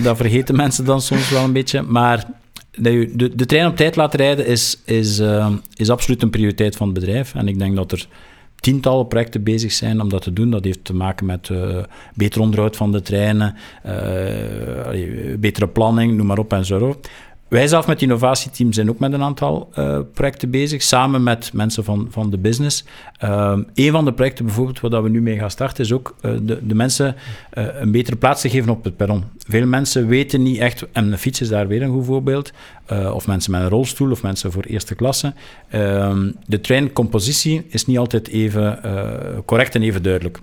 dat 0.01 0.17
vergeten 0.17 0.55
mensen 0.55 0.85
dan 0.85 1.01
soms 1.01 1.29
wel 1.29 1.43
een 1.43 1.53
beetje. 1.53 1.81
Maar 1.81 2.25
de, 2.79 3.11
de, 3.15 3.35
de, 3.35 3.45
trein 3.45 3.67
op 3.67 3.75
tijd 3.75 3.95
laten 3.95 4.19
rijden 4.19 4.45
is, 4.45 4.81
is, 4.85 5.19
uh, 5.19 5.51
is 5.75 5.89
absoluut 5.89 6.21
een 6.21 6.29
prioriteit 6.29 6.75
van 6.75 6.87
het 6.87 6.99
bedrijf. 6.99 7.35
En 7.35 7.47
ik 7.47 7.59
denk 7.59 7.75
dat 7.75 7.91
er 7.91 8.07
tientallen 8.55 9.07
projecten 9.07 9.43
bezig 9.43 9.71
zijn 9.71 10.01
om 10.01 10.09
dat 10.09 10.21
te 10.21 10.33
doen. 10.33 10.49
Dat 10.49 10.63
heeft 10.63 10.83
te 10.83 10.93
maken 10.95 11.25
met 11.25 11.49
uh, 11.49 11.77
beter 12.13 12.41
onderhoud 12.41 12.75
van 12.75 12.91
de 12.91 13.01
treinen, 13.01 13.55
uh, 13.85 13.91
betere 15.39 15.67
planning, 15.67 16.17
noem 16.17 16.25
maar 16.25 16.37
op 16.37 16.53
en 16.53 16.65
zo. 16.65 16.99
Wij 17.49 17.67
zelf 17.67 17.87
met 17.87 17.99
het 17.99 18.09
innovatieteam 18.09 18.73
zijn 18.73 18.89
ook 18.89 18.99
met 18.99 19.13
een 19.13 19.21
aantal 19.21 19.69
uh, 19.79 19.99
projecten 20.13 20.49
bezig, 20.49 20.81
samen 20.81 21.23
met 21.23 21.53
mensen 21.53 21.83
van, 21.83 22.07
van 22.09 22.29
de 22.29 22.37
business. 22.37 22.83
Uh, 23.23 23.57
een 23.73 23.91
van 23.91 24.05
de 24.05 24.13
projecten 24.13 24.45
bijvoorbeeld 24.45 24.79
waar 24.79 25.03
we 25.03 25.09
nu 25.09 25.21
mee 25.21 25.37
gaan 25.37 25.51
starten, 25.51 25.83
is 25.83 25.91
ook 25.91 26.15
uh, 26.21 26.31
de, 26.41 26.67
de 26.67 26.75
mensen 26.75 27.15
een 27.53 27.91
betere 27.91 28.15
plaats 28.15 28.41
te 28.41 28.49
geven 28.49 28.69
op 28.69 28.83
het 28.83 28.97
perron. 28.97 29.23
Veel 29.47 29.65
mensen 29.65 30.07
weten 30.07 30.43
niet 30.43 30.57
echt, 30.57 30.85
en 30.91 31.09
de 31.09 31.17
fiets 31.17 31.41
is 31.41 31.49
daar 31.49 31.67
weer 31.67 31.81
een 31.81 31.91
goed 31.91 32.05
voorbeeld, 32.05 32.51
of 33.13 33.27
mensen 33.27 33.51
met 33.51 33.61
een 33.61 33.69
rolstoel 33.69 34.11
of 34.11 34.23
mensen 34.23 34.51
voor 34.51 34.63
eerste 34.63 34.95
klasse. 34.95 35.33
Ehm, 35.69 36.31
de 36.45 36.61
treincompositie 36.61 37.65
is 37.69 37.85
niet 37.85 37.97
altijd 37.97 38.27
even 38.27 38.79
correct 39.45 39.75
en 39.75 39.81
even 39.81 40.03
duidelijk. 40.03 40.39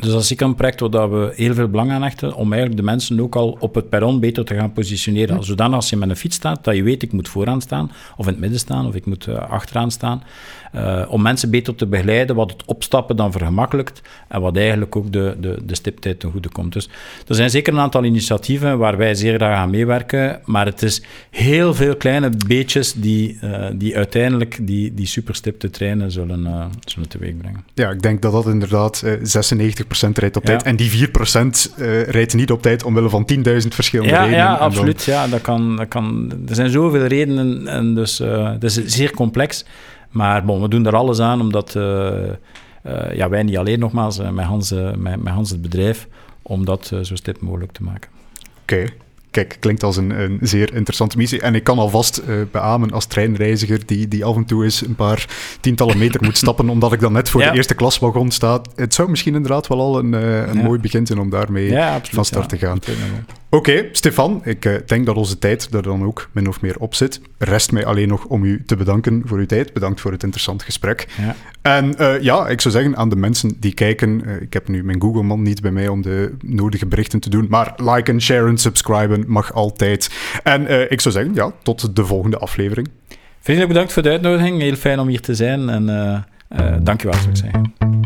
Dus 0.00 0.10
dat 0.10 0.20
is 0.20 0.26
zeker 0.26 0.46
een 0.46 0.54
project 0.54 0.80
waar 0.80 1.10
we 1.10 1.32
heel 1.34 1.54
veel 1.54 1.68
belang 1.68 1.90
aan 1.90 2.02
hechten, 2.02 2.34
om 2.34 2.52
eigenlijk 2.52 2.80
de 2.80 2.86
mensen 2.86 3.20
ook 3.20 3.36
al 3.36 3.56
op 3.60 3.74
het 3.74 3.88
perron 3.88 4.20
beter 4.20 4.44
te 4.44 4.54
gaan 4.54 4.72
positioneren. 4.72 5.44
Zodat 5.44 5.72
als 5.72 5.90
je 5.90 5.96
met 5.96 6.08
een 6.08 6.16
fiets 6.16 6.36
staat, 6.36 6.64
dat 6.64 6.76
je 6.76 6.82
weet, 6.82 7.02
ik 7.02 7.12
moet 7.12 7.28
vooraan 7.28 7.60
staan, 7.60 7.90
of 8.16 8.26
in 8.26 8.32
het 8.32 8.40
midden 8.40 8.58
staan, 8.58 8.86
of 8.86 8.94
ik 8.94 9.06
moet 9.06 9.26
uh, 9.26 9.36
achteraan 9.36 9.90
staan. 9.90 10.22
Uh, 10.74 11.02
om 11.08 11.22
mensen 11.22 11.50
beter 11.50 11.74
te 11.74 11.86
begeleiden, 11.86 12.36
wat 12.36 12.50
het 12.50 12.64
opstappen 12.64 13.16
dan 13.16 13.32
vergemakkelijkt 13.32 14.00
en 14.28 14.40
wat 14.40 14.56
eigenlijk 14.56 14.96
ook 14.96 15.12
de, 15.12 15.36
de, 15.40 15.58
de 15.64 15.74
stiptijd 15.74 16.20
ten 16.20 16.30
goede 16.30 16.48
komt. 16.48 16.72
Dus 16.72 16.88
er 17.26 17.34
zijn 17.34 17.50
zeker 17.50 17.72
een 17.72 17.78
aantal 17.78 18.04
initiatieven 18.04 18.78
waar 18.78 18.96
wij 18.96 19.14
zeer 19.14 19.34
graag 19.34 19.56
aan 19.56 19.70
meewerken, 19.70 20.40
maar 20.44 20.66
het 20.66 20.82
is 20.82 21.02
heel 21.30 21.74
veel 21.74 21.96
kleine 21.96 22.30
beetjes 22.46 22.92
die, 22.92 23.38
uh, 23.44 23.66
die 23.74 23.96
uiteindelijk 23.96 24.58
die, 24.62 24.94
die 24.94 25.06
superstipte 25.06 25.70
treinen 25.70 26.10
zullen, 26.10 26.70
zullen 26.84 27.08
teweegbrengen. 27.08 27.64
Ja, 27.74 27.90
ik 27.90 28.02
denk 28.02 28.22
dat 28.22 28.32
dat 28.32 28.46
inderdaad 28.46 29.04
96% 29.04 29.87
rijdt 30.12 30.36
op 30.36 30.44
tijd 30.44 30.62
en 30.62 30.76
die 30.76 31.08
4% 31.08 31.10
rijdt 32.06 32.34
niet 32.34 32.50
op 32.50 32.62
tijd 32.62 32.84
omwille 32.84 33.08
van 33.08 33.30
10.000 33.32 33.40
verschillende 33.68 34.12
ja, 34.12 34.20
redenen. 34.20 34.44
Ja, 34.44 34.54
absoluut. 34.54 35.04
Ja, 35.04 35.26
dat 35.26 35.40
kan, 35.40 35.76
dat 35.76 35.88
kan, 35.88 36.32
er 36.48 36.54
zijn 36.54 36.70
zoveel 36.70 37.06
redenen 37.06 37.66
en 37.66 37.94
dus 37.94 38.18
het 38.18 38.64
is 38.64 38.84
zeer 38.84 39.10
complex. 39.10 39.64
Maar 40.10 40.44
bon, 40.44 40.62
we 40.62 40.68
doen 40.68 40.86
er 40.86 40.96
alles 40.96 41.20
aan, 41.20 41.40
omdat 41.40 41.74
uh, 41.74 41.82
uh, 42.86 43.14
ja, 43.14 43.28
wij 43.28 43.42
niet 43.42 43.56
alleen 43.56 43.78
nogmaals, 43.78 44.18
uh, 44.18 44.30
met, 44.30 44.44
Hans, 44.44 44.70
met, 44.96 45.22
met 45.22 45.32
Hans 45.32 45.50
het 45.50 45.62
bedrijf, 45.62 46.08
om 46.42 46.64
dat 46.64 46.86
zo 47.02 47.14
stip 47.14 47.40
mogelijk 47.40 47.72
te 47.72 47.82
maken. 47.82 48.10
Oké. 48.62 48.86
Kijk, 49.30 49.56
klinkt 49.60 49.82
als 49.82 49.96
een, 49.96 50.10
een, 50.10 50.38
zeer 50.40 50.74
interessante 50.74 51.16
missie. 51.16 51.40
En 51.40 51.54
ik 51.54 51.64
kan 51.64 51.78
alvast 51.78 52.22
uh, 52.28 52.34
beamen 52.50 52.90
als 52.90 53.06
treinreiziger 53.06 53.86
die, 53.86 54.08
die 54.08 54.24
af 54.24 54.36
en 54.36 54.44
toe 54.44 54.64
eens 54.64 54.86
een 54.86 54.94
paar 54.94 55.26
tientallen 55.60 55.98
meter 55.98 56.22
moet 56.24 56.38
stappen, 56.44 56.68
omdat 56.68 56.92
ik 56.92 57.00
dan 57.00 57.12
net 57.12 57.28
voor 57.28 57.40
de 57.40 57.52
eerste 57.52 57.74
klaswagon 57.74 58.30
sta. 58.30 58.60
Het 58.74 58.94
zou 58.94 59.10
misschien 59.10 59.34
inderdaad 59.34 59.66
wel 59.66 59.80
al 59.80 59.98
een, 59.98 60.12
uh, 60.12 60.46
een 60.46 60.56
ja. 60.56 60.62
mooi 60.62 60.80
begin 60.80 61.06
zijn 61.06 61.18
om 61.18 61.30
daarmee 61.30 61.78
van 62.02 62.24
start 62.24 62.48
te 62.48 62.58
gaan. 62.58 62.78
Oké, 63.50 63.70
okay, 63.70 63.88
Stefan, 63.92 64.40
ik 64.44 64.64
uh, 64.64 64.74
denk 64.86 65.06
dat 65.06 65.16
onze 65.16 65.38
tijd 65.38 65.68
er 65.74 65.82
dan 65.82 66.04
ook 66.04 66.28
min 66.32 66.48
of 66.48 66.60
meer 66.60 66.78
op 66.78 66.94
zit. 66.94 67.20
Rest 67.38 67.72
mij 67.72 67.86
alleen 67.86 68.08
nog 68.08 68.24
om 68.24 68.44
u 68.44 68.62
te 68.66 68.76
bedanken 68.76 69.22
voor 69.24 69.38
uw 69.38 69.46
tijd. 69.46 69.72
Bedankt 69.72 70.00
voor 70.00 70.12
het 70.12 70.22
interessante 70.22 70.64
gesprek. 70.64 71.08
Ja. 71.18 71.34
En 71.62 71.94
uh, 72.00 72.20
ja, 72.20 72.48
ik 72.48 72.60
zou 72.60 72.74
zeggen 72.74 72.96
aan 72.96 73.08
de 73.08 73.16
mensen 73.16 73.56
die 73.60 73.74
kijken, 73.74 74.22
uh, 74.26 74.40
ik 74.40 74.52
heb 74.52 74.68
nu 74.68 74.84
mijn 74.84 75.00
Google-man 75.00 75.42
niet 75.42 75.60
bij 75.60 75.70
mij 75.70 75.88
om 75.88 76.02
de 76.02 76.34
nodige 76.40 76.86
berichten 76.86 77.20
te 77.20 77.30
doen, 77.30 77.46
maar 77.48 77.74
liken, 77.76 78.20
sharen, 78.20 78.58
subscriben 78.58 79.24
mag 79.26 79.52
altijd. 79.52 80.10
En 80.42 80.90
ik 80.90 81.00
zou 81.00 81.14
zeggen, 81.14 81.34
ja, 81.34 81.52
tot 81.62 81.96
de 81.96 82.04
volgende 82.04 82.38
aflevering. 82.38 82.88
Vriendelijk 83.40 83.72
bedankt 83.72 83.92
voor 83.92 84.02
de 84.02 84.10
uitnodiging. 84.10 84.60
Heel 84.60 84.74
fijn 84.74 84.98
om 84.98 85.08
hier 85.08 85.20
te 85.20 85.34
zijn 85.34 85.68
en 85.68 85.86
dankjewel, 86.82 87.18
zou 87.18 87.30
ik 87.30 87.36
zeggen. 87.36 87.97